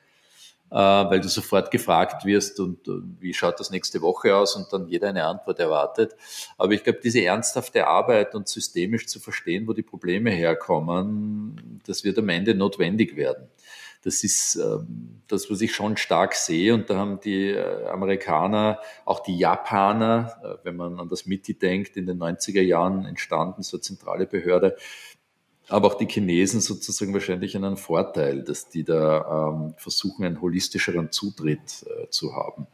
Äh, 0.73 0.77
weil 0.77 1.21
du 1.21 1.29
sofort 1.29 1.73
gefragt 1.73 2.25
wirst 2.25 2.61
und 2.61 2.87
äh, 2.87 2.93
wie 3.19 3.35
schaut 3.35 3.59
das 3.59 3.73
nächste 3.73 4.03
Woche 4.03 4.37
aus 4.37 4.55
und 4.55 4.73
dann 4.73 4.87
jeder 4.87 5.09
eine 5.09 5.25
Antwort 5.25 5.59
erwartet. 5.59 6.15
Aber 6.59 6.73
ich 6.73 6.85
glaube, 6.85 7.01
diese 7.03 7.25
ernsthafte 7.25 7.89
Arbeit 7.89 8.37
und 8.37 8.47
systemisch 8.47 9.09
zu 9.09 9.19
verstehen, 9.19 9.67
wo 9.67 9.73
die 9.73 9.83
Probleme 9.83 10.31
herkommen, 10.31 11.81
das 11.87 12.05
wird 12.05 12.19
am 12.19 12.29
Ende 12.29 12.55
notwendig 12.55 13.17
werden. 13.17 13.49
Das 14.03 14.25
ist 14.25 14.57
ähm, 14.57 15.21
das, 15.29 15.51
was 15.51 15.61
ich 15.61 15.75
schon 15.75 15.97
stark 15.97 16.35
sehe. 16.35 16.75
Und 16.75 16.89
da 16.89 16.97
haben 16.97 17.21
die 17.21 17.49
äh, 17.49 17.87
Amerikaner, 17.87 18.81
auch 19.05 19.21
die 19.21 19.37
Japaner, 19.37 20.61
wenn 20.65 20.77
man 20.77 20.99
an 20.99 21.09
das 21.09 21.27
MITI 21.27 21.55
denkt, 21.55 21.97
in 21.97 22.07
den 22.07 22.19
90er 22.19 22.63
Jahren 22.63 23.05
entstanden, 23.05 23.63
so 23.63 23.77
eine 23.77 23.83
zentrale 23.83 24.27
Behörde, 24.27 24.77
aber 25.71 25.87
auch 25.87 25.95
die 25.95 26.07
Chinesen 26.07 26.61
sozusagen 26.61 27.15
wahrscheinlich 27.15 27.57
einen 27.57 27.77
Vorteil, 27.77 28.43
dass 28.43 28.69
die 28.69 28.83
da 28.83 29.53
ähm, 29.53 29.75
versuchen, 29.77 30.25
einen 30.25 30.41
holistischeren 30.41 31.13
Zutritt 31.13 31.87
äh, 31.87 32.09
zu 32.11 32.35
haben. 32.35 32.67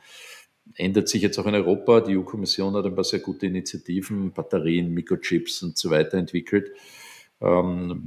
Ändert 0.74 1.08
sich 1.08 1.22
jetzt 1.22 1.38
auch 1.38 1.46
in 1.46 1.54
Europa. 1.54 2.00
Die 2.00 2.16
EU-Kommission 2.16 2.74
hat 2.74 2.86
ein 2.86 2.94
paar 2.94 3.04
sehr 3.04 3.20
gute 3.20 3.46
Initiativen, 3.46 4.32
Batterien, 4.32 4.92
Mikrochips 4.92 5.62
und 5.62 5.76
so 5.76 5.90
weiter 5.90 6.16
entwickelt. 6.16 6.72
Ähm, 7.40 8.02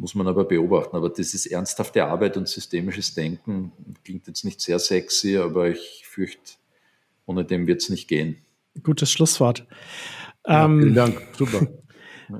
muss 0.00 0.14
man 0.14 0.26
aber 0.26 0.44
beobachten. 0.44 0.96
Aber 0.96 1.08
das 1.08 1.34
ist 1.34 1.46
ernsthafte 1.46 2.04
Arbeit 2.04 2.36
und 2.36 2.48
systemisches 2.48 3.14
Denken. 3.14 3.72
Klingt 4.04 4.26
jetzt 4.26 4.44
nicht 4.44 4.60
sehr 4.60 4.78
sexy, 4.78 5.36
aber 5.36 5.68
ich 5.68 6.04
fürchte, 6.06 6.54
ohne 7.26 7.44
dem 7.44 7.66
wird 7.66 7.82
es 7.82 7.90
nicht 7.90 8.08
gehen. 8.08 8.36
Gutes 8.82 9.10
Schlusswort. 9.10 9.66
Ja, 10.46 10.64
ähm, 10.64 10.80
vielen 10.80 10.94
Dank, 10.94 11.22
super. 11.36 11.66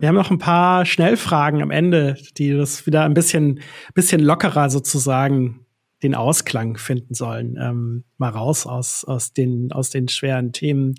Wir 0.01 0.09
haben 0.09 0.15
noch 0.15 0.31
ein 0.31 0.39
paar 0.39 0.87
Schnellfragen 0.87 1.63
am 1.63 1.71
Ende, 1.71 2.17
die 2.39 2.53
das 2.53 2.87
wieder 2.87 3.05
ein 3.05 3.13
bisschen, 3.13 3.61
bisschen 3.95 4.21
lockerer 4.21 4.71
sozusagen 4.71 5.67
den 6.03 6.15
Ausklang 6.15 6.77
finden 6.77 7.15
sollen. 7.15 7.59
Ähm, 7.61 8.05
mal 8.19 8.31
raus 8.31 8.67
aus, 8.67 9.05
aus, 9.05 9.33
den, 9.33 9.73
aus 9.73 9.91
den 9.91 10.09
schweren 10.09 10.53
Themen. 10.53 10.95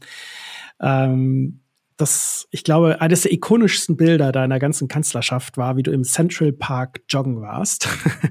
Ähm, 0.81 1.61
das, 1.97 2.47
ich 2.51 2.63
glaube, 2.63 3.01
eines 3.01 3.21
der 3.21 3.31
ikonischsten 3.31 3.95
Bilder 3.95 4.31
deiner 4.31 4.59
ganzen 4.59 4.87
Kanzlerschaft 4.87 5.57
war, 5.57 5.77
wie 5.77 5.83
du 5.83 5.91
im 5.91 6.03
Central 6.03 6.51
Park 6.51 7.01
joggen 7.09 7.41
warst. 7.41 7.87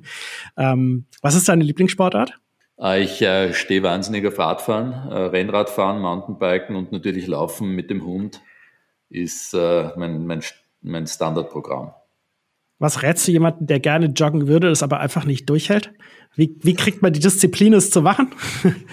ähm, 0.56 1.06
was 1.22 1.34
ist 1.34 1.48
deine 1.48 1.64
Lieblingssportart? 1.64 2.38
Ah, 2.76 2.96
ich 2.96 3.22
äh, 3.22 3.52
stehe 3.54 3.82
wahnsinnig 3.82 4.26
auf 4.26 4.38
Radfahren, 4.38 4.92
äh, 5.10 5.14
Rennradfahren, 5.14 6.02
Mountainbiken 6.02 6.76
und 6.76 6.92
natürlich 6.92 7.26
Laufen 7.26 7.70
mit 7.70 7.88
dem 7.88 8.04
Hund 8.04 8.42
ist 9.08 9.54
äh, 9.54 9.90
mein, 9.96 10.26
mein, 10.26 10.42
mein 10.82 11.06
Standardprogramm. 11.06 11.94
Was 12.84 13.02
rätst 13.02 13.26
du 13.26 13.32
jemanden, 13.32 13.66
der 13.66 13.80
gerne 13.80 14.08
joggen 14.08 14.46
würde, 14.46 14.68
das 14.68 14.82
aber 14.82 15.00
einfach 15.00 15.24
nicht 15.24 15.48
durchhält? 15.48 15.90
Wie, 16.36 16.54
wie 16.60 16.74
kriegt 16.74 17.00
man 17.00 17.14
die 17.14 17.18
Disziplin, 17.18 17.72
es 17.72 17.88
zu 17.88 18.02
machen? 18.02 18.28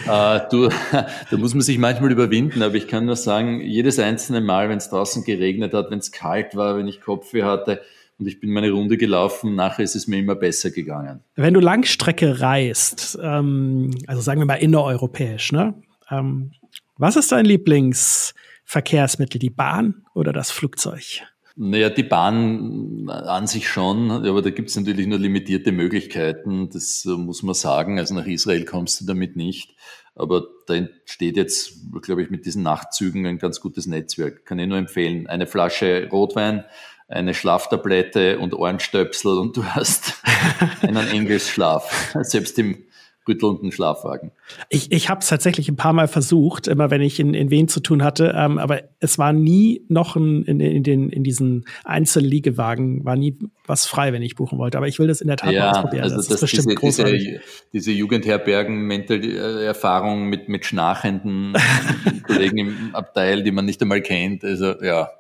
Äh, 0.07 0.39
du, 0.49 0.69
da 1.31 1.37
muss 1.37 1.53
man 1.53 1.59
sich 1.59 1.77
manchmal 1.77 2.09
überwinden, 2.09 2.63
aber 2.63 2.75
ich 2.75 2.87
kann 2.87 3.05
nur 3.05 3.17
sagen, 3.17 3.59
jedes 3.59 3.99
einzelne 3.99 4.39
Mal, 4.39 4.69
wenn 4.69 4.77
es 4.77 4.89
draußen 4.89 5.25
geregnet 5.25 5.73
hat, 5.73 5.91
wenn 5.91 5.99
es 5.99 6.13
kalt 6.13 6.55
war, 6.55 6.77
wenn 6.77 6.87
ich 6.87 7.01
Kopfweh 7.01 7.43
hatte 7.43 7.81
und 8.17 8.27
ich 8.27 8.39
bin 8.39 8.51
meine 8.51 8.71
Runde 8.71 8.95
gelaufen, 8.95 9.55
nachher 9.55 9.83
ist 9.83 9.97
es 9.97 10.07
mir 10.07 10.19
immer 10.19 10.35
besser 10.35 10.71
gegangen. 10.71 11.19
Wenn 11.35 11.53
du 11.53 11.59
Langstrecke 11.59 12.39
reist, 12.39 13.19
ähm, 13.21 13.93
also 14.07 14.21
sagen 14.21 14.39
wir 14.39 14.45
mal 14.45 14.55
innereuropäisch, 14.55 15.51
ne? 15.51 15.73
Ähm, 16.09 16.51
was 16.97 17.17
ist 17.17 17.33
dein 17.33 17.45
Lieblings- 17.45 18.33
Verkehrsmittel, 18.71 19.37
die 19.37 19.49
Bahn 19.49 20.05
oder 20.13 20.31
das 20.31 20.49
Flugzeug? 20.49 21.23
Naja, 21.55 21.89
die 21.89 22.03
Bahn 22.03 23.09
an 23.09 23.47
sich 23.47 23.67
schon, 23.67 24.09
aber 24.11 24.41
da 24.41 24.49
gibt 24.49 24.69
es 24.69 24.75
natürlich 24.77 25.07
nur 25.07 25.19
limitierte 25.19 25.71
Möglichkeiten, 25.71 26.69
das 26.69 27.05
muss 27.05 27.43
man 27.43 27.55
sagen. 27.55 27.99
Also 27.99 28.15
nach 28.15 28.25
Israel 28.25 28.65
kommst 28.65 29.01
du 29.01 29.05
damit 29.05 29.35
nicht. 29.35 29.75
Aber 30.15 30.43
da 30.67 30.75
entsteht 30.75 31.37
jetzt, 31.37 31.73
glaube 32.01 32.23
ich, 32.23 32.29
mit 32.29 32.45
diesen 32.45 32.63
Nachtzügen 32.63 33.25
ein 33.25 33.37
ganz 33.37 33.61
gutes 33.61 33.85
Netzwerk. 33.85 34.45
Kann 34.45 34.59
ich 34.59 34.67
nur 34.67 34.77
empfehlen. 34.77 35.27
Eine 35.27 35.47
Flasche 35.47 36.07
Rotwein, 36.11 36.65
eine 37.07 37.33
Schlaftablette 37.33 38.39
und 38.39 38.53
Ohrenstöpsel 38.53 39.37
und 39.37 39.55
du 39.55 39.65
hast 39.65 40.21
einen 40.81 41.07
Engelsschlaf. 41.07 42.15
Selbst 42.21 42.59
im 42.59 42.85
rüttelnden 43.27 43.71
Schlafwagen. 43.71 44.31
Ich, 44.69 44.91
ich 44.91 45.09
habe 45.09 45.21
es 45.21 45.27
tatsächlich 45.27 45.69
ein 45.69 45.75
paar 45.75 45.93
Mal 45.93 46.07
versucht, 46.07 46.67
immer 46.67 46.89
wenn 46.89 47.01
ich 47.01 47.19
in, 47.19 47.33
in 47.33 47.51
Wien 47.51 47.67
zu 47.67 47.79
tun 47.79 48.03
hatte, 48.03 48.33
ähm, 48.35 48.57
aber 48.57 48.81
es 48.99 49.19
war 49.19 49.33
nie 49.33 49.85
noch 49.89 50.15
ein, 50.15 50.43
in, 50.43 50.59
in, 50.59 50.83
den, 50.83 51.09
in 51.09 51.23
diesen 51.23 51.65
Einzelliegewagen, 51.83 53.05
war 53.05 53.15
nie 53.15 53.37
was 53.65 53.85
frei, 53.85 54.11
wenn 54.13 54.23
ich 54.23 54.35
buchen 54.35 54.57
wollte. 54.57 54.77
Aber 54.77 54.87
ich 54.87 54.97
will 54.99 55.07
das 55.07 55.21
in 55.21 55.27
der 55.27 55.37
Tat 55.37 55.53
ja, 55.53 55.65
mal 55.65 55.71
ausprobieren. 55.71 56.03
Also 56.03 56.17
das, 56.17 56.27
das 56.27 56.35
ist 56.35 56.41
bestimmt 56.41 56.69
diese, 56.69 56.75
großartig. 56.75 57.23
Diese, 57.23 57.41
diese 57.73 57.91
Jugendherbergen-Erfahrung 57.91 60.27
mit, 60.27 60.49
mit 60.49 60.65
schnarchenden 60.65 61.53
Kollegen 62.23 62.57
im 62.57 62.89
Abteil, 62.93 63.43
die 63.43 63.51
man 63.51 63.65
nicht 63.65 63.81
einmal 63.81 64.01
kennt. 64.01 64.43
Also 64.43 64.81
ja, 64.81 65.11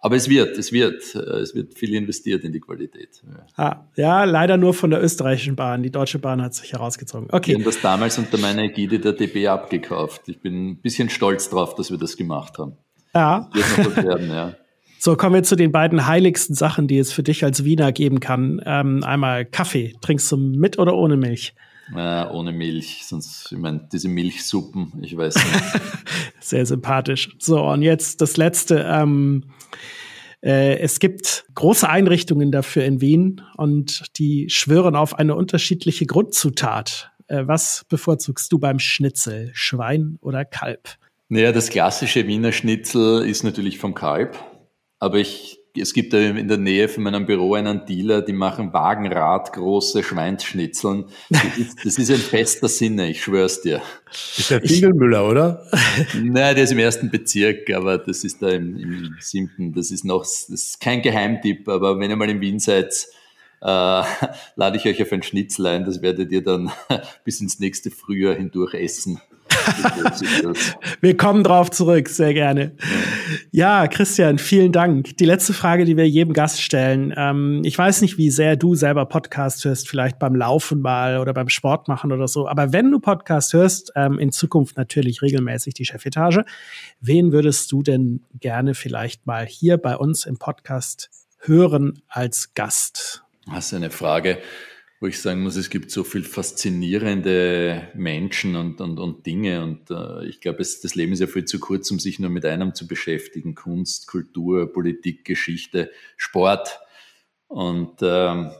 aber 0.00 0.16
es 0.16 0.28
wird, 0.28 0.56
es 0.56 0.72
wird, 0.72 1.14
äh, 1.14 1.18
es 1.18 1.54
wird 1.54 1.74
viel 1.74 1.94
investiert 1.94 2.44
in 2.44 2.52
die 2.52 2.60
Qualität. 2.60 3.22
Ah, 3.56 3.84
ja, 3.96 4.24
leider 4.24 4.56
nur 4.56 4.72
von 4.74 4.90
der 4.90 5.02
österreichischen 5.02 5.56
Bahn. 5.56 5.82
Die 5.82 5.90
deutsche 5.90 6.18
Bahn 6.18 6.40
hat 6.40 6.54
sich 6.54 6.72
herausgezogen. 6.72 7.28
Okay. 7.32 7.52
Wir 7.52 7.54
haben 7.56 7.64
das 7.64 7.80
damals 7.80 8.18
unter 8.18 8.38
meiner 8.38 8.62
Ägide 8.62 9.00
der 9.00 9.12
DB 9.12 9.48
abgekauft. 9.48 10.28
Ich 10.28 10.40
bin 10.40 10.70
ein 10.70 10.76
bisschen 10.76 11.10
stolz 11.10 11.50
drauf, 11.50 11.74
dass 11.74 11.90
wir 11.90 11.98
das 11.98 12.16
gemacht 12.16 12.58
haben. 12.58 12.76
Ja. 13.14 13.50
Das 13.52 13.76
wird 13.76 13.88
noch 13.88 13.96
was 13.96 14.04
werden, 14.04 14.30
ja. 14.30 14.54
So, 15.00 15.14
kommen 15.14 15.36
wir 15.36 15.44
zu 15.44 15.54
den 15.54 15.70
beiden 15.70 16.08
heiligsten 16.08 16.56
Sachen, 16.56 16.88
die 16.88 16.98
es 16.98 17.12
für 17.12 17.22
dich 17.22 17.44
als 17.44 17.62
Wiener 17.64 17.92
geben 17.92 18.18
kann. 18.18 18.60
Ähm, 18.66 19.04
einmal 19.04 19.44
Kaffee. 19.44 19.94
Trinkst 20.00 20.30
du 20.32 20.36
mit 20.36 20.76
oder 20.80 20.96
ohne 20.96 21.16
Milch? 21.16 21.54
Äh, 21.94 22.26
ohne 22.26 22.50
Milch, 22.50 23.04
sonst, 23.06 23.52
ich 23.52 23.58
meine, 23.58 23.88
diese 23.92 24.08
Milchsuppen, 24.08 24.92
ich 25.00 25.16
weiß 25.16 25.36
nicht. 25.36 25.82
Sehr 26.40 26.66
sympathisch. 26.66 27.30
So, 27.38 27.62
und 27.62 27.82
jetzt 27.82 28.20
das 28.20 28.36
letzte. 28.36 28.84
Ähm, 28.88 29.44
äh, 29.44 29.57
es 30.40 31.00
gibt 31.00 31.46
große 31.54 31.88
Einrichtungen 31.88 32.52
dafür 32.52 32.84
in 32.84 33.00
Wien 33.00 33.42
und 33.56 34.04
die 34.18 34.48
schwören 34.48 34.94
auf 34.94 35.18
eine 35.18 35.34
unterschiedliche 35.34 36.06
Grundzutat. 36.06 37.10
Äh, 37.28 37.46
was 37.46 37.84
bevorzugst 37.88 38.50
du 38.52 38.58
beim 38.58 38.78
Schnitzel? 38.78 39.50
Schwein 39.52 40.18
oder 40.20 40.44
Kalb? 40.44 40.88
Naja, 41.28 41.52
das 41.52 41.68
klassische 41.68 42.26
Wiener 42.26 42.52
Schnitzel 42.52 43.26
ist 43.26 43.44
natürlich 43.44 43.78
vom 43.78 43.94
Kalb. 43.94 44.38
Aber 44.98 45.18
ich 45.18 45.57
es 45.76 45.92
gibt 45.92 46.12
da 46.12 46.18
in 46.18 46.48
der 46.48 46.58
Nähe 46.58 46.88
von 46.88 47.02
meinem 47.02 47.26
Büro 47.26 47.54
einen 47.54 47.84
Dealer, 47.86 48.22
die 48.22 48.32
machen 48.32 48.72
wagenradgroße 48.72 50.02
Schweinsschnitzeln. 50.02 51.06
Das 51.30 51.58
ist, 51.58 51.84
das 51.84 51.98
ist 51.98 52.10
ein 52.10 52.18
fester 52.18 52.68
Sinne, 52.68 53.10
ich 53.10 53.22
schwör's 53.22 53.60
dir. 53.60 53.82
Ist 54.36 54.50
der 54.50 54.60
Fingelmüller, 54.60 55.28
oder? 55.28 55.66
Nein, 56.14 56.54
der 56.54 56.64
ist 56.64 56.72
im 56.72 56.78
ersten 56.78 57.10
Bezirk, 57.10 57.70
aber 57.70 57.98
das 57.98 58.24
ist 58.24 58.42
da 58.42 58.48
im, 58.48 58.76
im 58.76 59.16
siebten. 59.20 59.72
Das 59.72 59.90
ist 59.90 60.04
noch, 60.04 60.22
das 60.22 60.48
ist 60.48 60.80
kein 60.80 61.02
Geheimtipp, 61.02 61.68
aber 61.68 61.98
wenn 61.98 62.10
ihr 62.10 62.16
mal 62.16 62.30
in 62.30 62.40
Wien 62.40 62.58
seid, 62.58 63.06
äh, 63.60 64.02
lade 64.56 64.76
ich 64.76 64.86
euch 64.86 65.02
auf 65.02 65.12
ein 65.12 65.22
Schnitzel 65.22 65.66
ein. 65.66 65.84
Das 65.84 66.02
werdet 66.02 66.30
ihr 66.32 66.42
dann 66.42 66.70
bis 67.24 67.40
ins 67.40 67.58
nächste 67.58 67.90
Frühjahr 67.90 68.34
hindurch 68.34 68.74
essen. 68.74 69.20
wir 71.00 71.16
kommen 71.16 71.44
drauf 71.44 71.70
zurück, 71.70 72.08
sehr 72.08 72.34
gerne. 72.34 72.72
Ja, 73.50 73.86
Christian, 73.86 74.38
vielen 74.38 74.72
Dank. 74.72 75.16
Die 75.16 75.24
letzte 75.24 75.52
Frage, 75.52 75.84
die 75.84 75.96
wir 75.96 76.08
jedem 76.08 76.32
Gast 76.32 76.62
stellen. 76.62 77.14
Ähm, 77.16 77.62
ich 77.64 77.76
weiß 77.76 78.02
nicht, 78.02 78.18
wie 78.18 78.30
sehr 78.30 78.56
du 78.56 78.74
selber 78.74 79.06
Podcast 79.06 79.64
hörst, 79.64 79.88
vielleicht 79.88 80.18
beim 80.18 80.34
Laufen 80.34 80.80
mal 80.80 81.18
oder 81.18 81.32
beim 81.32 81.48
Sport 81.48 81.88
machen 81.88 82.12
oder 82.12 82.28
so. 82.28 82.48
Aber 82.48 82.72
wenn 82.72 82.90
du 82.90 83.00
Podcast 83.00 83.52
hörst, 83.52 83.92
ähm, 83.96 84.18
in 84.18 84.32
Zukunft 84.32 84.76
natürlich 84.76 85.22
regelmäßig 85.22 85.74
die 85.74 85.84
Chefetage, 85.84 86.44
wen 87.00 87.32
würdest 87.32 87.72
du 87.72 87.82
denn 87.82 88.24
gerne 88.40 88.74
vielleicht 88.74 89.26
mal 89.26 89.46
hier 89.46 89.76
bei 89.78 89.96
uns 89.96 90.26
im 90.26 90.38
Podcast 90.38 91.10
hören 91.40 92.02
als 92.08 92.54
Gast? 92.54 93.24
Das 93.46 93.66
ist 93.66 93.74
eine 93.74 93.90
Frage 93.90 94.38
wo 95.00 95.06
ich 95.06 95.20
sagen 95.20 95.42
muss, 95.42 95.56
es 95.56 95.70
gibt 95.70 95.90
so 95.90 96.02
viel 96.02 96.24
faszinierende 96.24 97.88
Menschen 97.94 98.56
und, 98.56 98.80
und, 98.80 98.98
und 98.98 99.26
Dinge 99.26 99.62
und 99.62 99.90
äh, 99.90 100.26
ich 100.26 100.40
glaube, 100.40 100.58
das 100.58 100.94
Leben 100.94 101.12
ist 101.12 101.20
ja 101.20 101.28
viel 101.28 101.44
zu 101.44 101.60
kurz, 101.60 101.90
um 101.90 102.00
sich 102.00 102.18
nur 102.18 102.30
mit 102.30 102.44
einem 102.44 102.74
zu 102.74 102.88
beschäftigen. 102.88 103.54
Kunst, 103.54 104.08
Kultur, 104.08 104.72
Politik, 104.72 105.24
Geschichte, 105.24 105.90
Sport. 106.16 106.80
Und 107.46 107.98
ähm, 108.02 108.50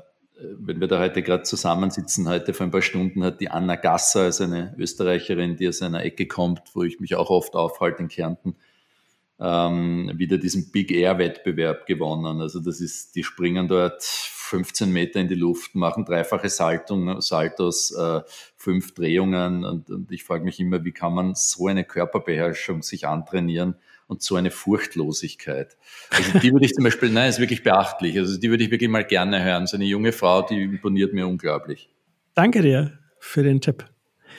wenn 0.40 0.80
wir 0.80 0.86
da 0.86 1.00
heute 1.00 1.22
gerade 1.22 1.42
zusammensitzen, 1.42 2.28
heute 2.28 2.54
vor 2.54 2.66
ein 2.66 2.70
paar 2.70 2.82
Stunden 2.82 3.24
hat 3.24 3.40
die 3.40 3.50
Anna 3.50 3.74
Gasser, 3.74 4.22
also 4.22 4.44
eine 4.44 4.76
Österreicherin, 4.78 5.56
die 5.56 5.68
aus 5.68 5.82
einer 5.82 6.04
Ecke 6.04 6.26
kommt, 6.26 6.62
wo 6.74 6.84
ich 6.84 7.00
mich 7.00 7.16
auch 7.16 7.30
oft 7.30 7.54
aufhalte 7.54 8.02
in 8.02 8.08
Kärnten, 8.08 8.54
ähm, 9.40 10.12
wieder 10.14 10.38
diesen 10.38 10.70
Big 10.70 10.92
Air 10.92 11.18
Wettbewerb 11.18 11.86
gewonnen. 11.86 12.40
Also 12.40 12.60
das 12.60 12.80
ist, 12.80 13.16
die 13.16 13.24
springen 13.24 13.66
dort 13.66 14.04
15 14.48 14.90
Meter 14.90 15.20
in 15.20 15.28
die 15.28 15.34
Luft, 15.34 15.74
machen 15.74 16.04
dreifache 16.04 16.48
Saltung, 16.48 17.20
Saltos, 17.20 17.90
äh, 17.92 18.20
fünf 18.56 18.94
Drehungen 18.94 19.64
und, 19.64 19.90
und 19.90 20.10
ich 20.10 20.24
frage 20.24 20.44
mich 20.44 20.58
immer, 20.58 20.84
wie 20.84 20.92
kann 20.92 21.14
man 21.14 21.34
so 21.34 21.66
eine 21.66 21.84
Körperbeherrschung 21.84 22.82
sich 22.82 23.06
antrainieren 23.06 23.76
und 24.06 24.22
so 24.22 24.36
eine 24.36 24.50
Furchtlosigkeit. 24.50 25.76
Also 26.10 26.38
die 26.38 26.52
würde 26.52 26.64
ich 26.64 26.72
zum 26.72 26.84
Beispiel, 26.84 27.10
nein, 27.10 27.28
ist 27.28 27.40
wirklich 27.40 27.62
beachtlich. 27.62 28.18
Also 28.18 28.38
die 28.38 28.48
würde 28.50 28.64
ich 28.64 28.70
wirklich 28.70 28.90
mal 28.90 29.04
gerne 29.04 29.44
hören. 29.44 29.66
So 29.66 29.76
eine 29.76 29.84
junge 29.84 30.12
Frau, 30.12 30.42
die 30.42 30.62
imponiert 30.62 31.12
mir 31.12 31.28
unglaublich. 31.28 31.90
Danke 32.34 32.62
dir 32.62 32.98
für 33.20 33.42
den 33.42 33.60
Tipp. 33.60 33.84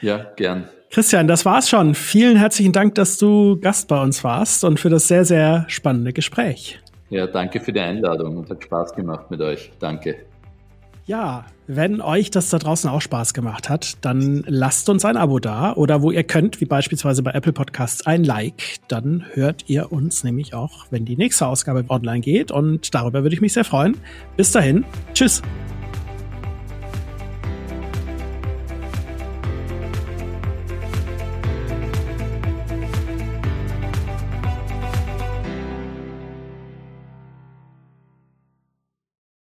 Ja, 0.01 0.31
gern. 0.35 0.69
Christian, 0.89 1.27
das 1.27 1.45
war's 1.45 1.69
schon. 1.69 1.93
Vielen 1.93 2.35
herzlichen 2.35 2.73
Dank, 2.73 2.95
dass 2.95 3.19
du 3.19 3.59
Gast 3.59 3.87
bei 3.87 4.01
uns 4.01 4.23
warst 4.23 4.63
und 4.63 4.79
für 4.79 4.89
das 4.89 5.07
sehr, 5.07 5.23
sehr 5.23 5.65
spannende 5.67 6.13
Gespräch. 6.13 6.79
Ja, 7.09 7.27
danke 7.27 7.59
für 7.59 7.73
die 7.73 7.79
Einladung 7.79 8.37
und 8.37 8.49
hat 8.49 8.63
Spaß 8.63 8.93
gemacht 8.93 9.31
mit 9.31 9.41
euch. 9.41 9.71
Danke. 9.79 10.17
Ja, 11.09 11.45
wenn 11.65 12.01
euch 12.01 12.29
das 12.29 12.51
da 12.51 12.59
draußen 12.59 12.87
auch 12.87 13.01
Spaß 13.01 13.33
gemacht 13.33 13.67
hat, 13.67 13.97
dann 14.05 14.43
lasst 14.45 14.89
uns 14.89 15.05
ein 15.05 15.17
Abo 15.17 15.39
da 15.39 15.73
oder 15.73 16.03
wo 16.03 16.11
ihr 16.11 16.23
könnt, 16.23 16.61
wie 16.61 16.65
beispielsweise 16.65 17.23
bei 17.23 17.31
Apple 17.31 17.51
Podcasts, 17.51 18.05
ein 18.05 18.23
Like. 18.23 18.77
Dann 18.89 19.25
hört 19.33 19.63
ihr 19.67 19.91
uns 19.91 20.23
nämlich 20.23 20.53
auch, 20.53 20.85
wenn 20.91 21.05
die 21.05 21.17
nächste 21.17 21.47
Ausgabe 21.47 21.83
online 21.89 22.21
geht 22.21 22.51
und 22.51 22.93
darüber 22.93 23.23
würde 23.23 23.33
ich 23.33 23.41
mich 23.41 23.53
sehr 23.53 23.65
freuen. 23.65 23.97
Bis 24.37 24.51
dahin, 24.51 24.85
tschüss. 25.15 25.41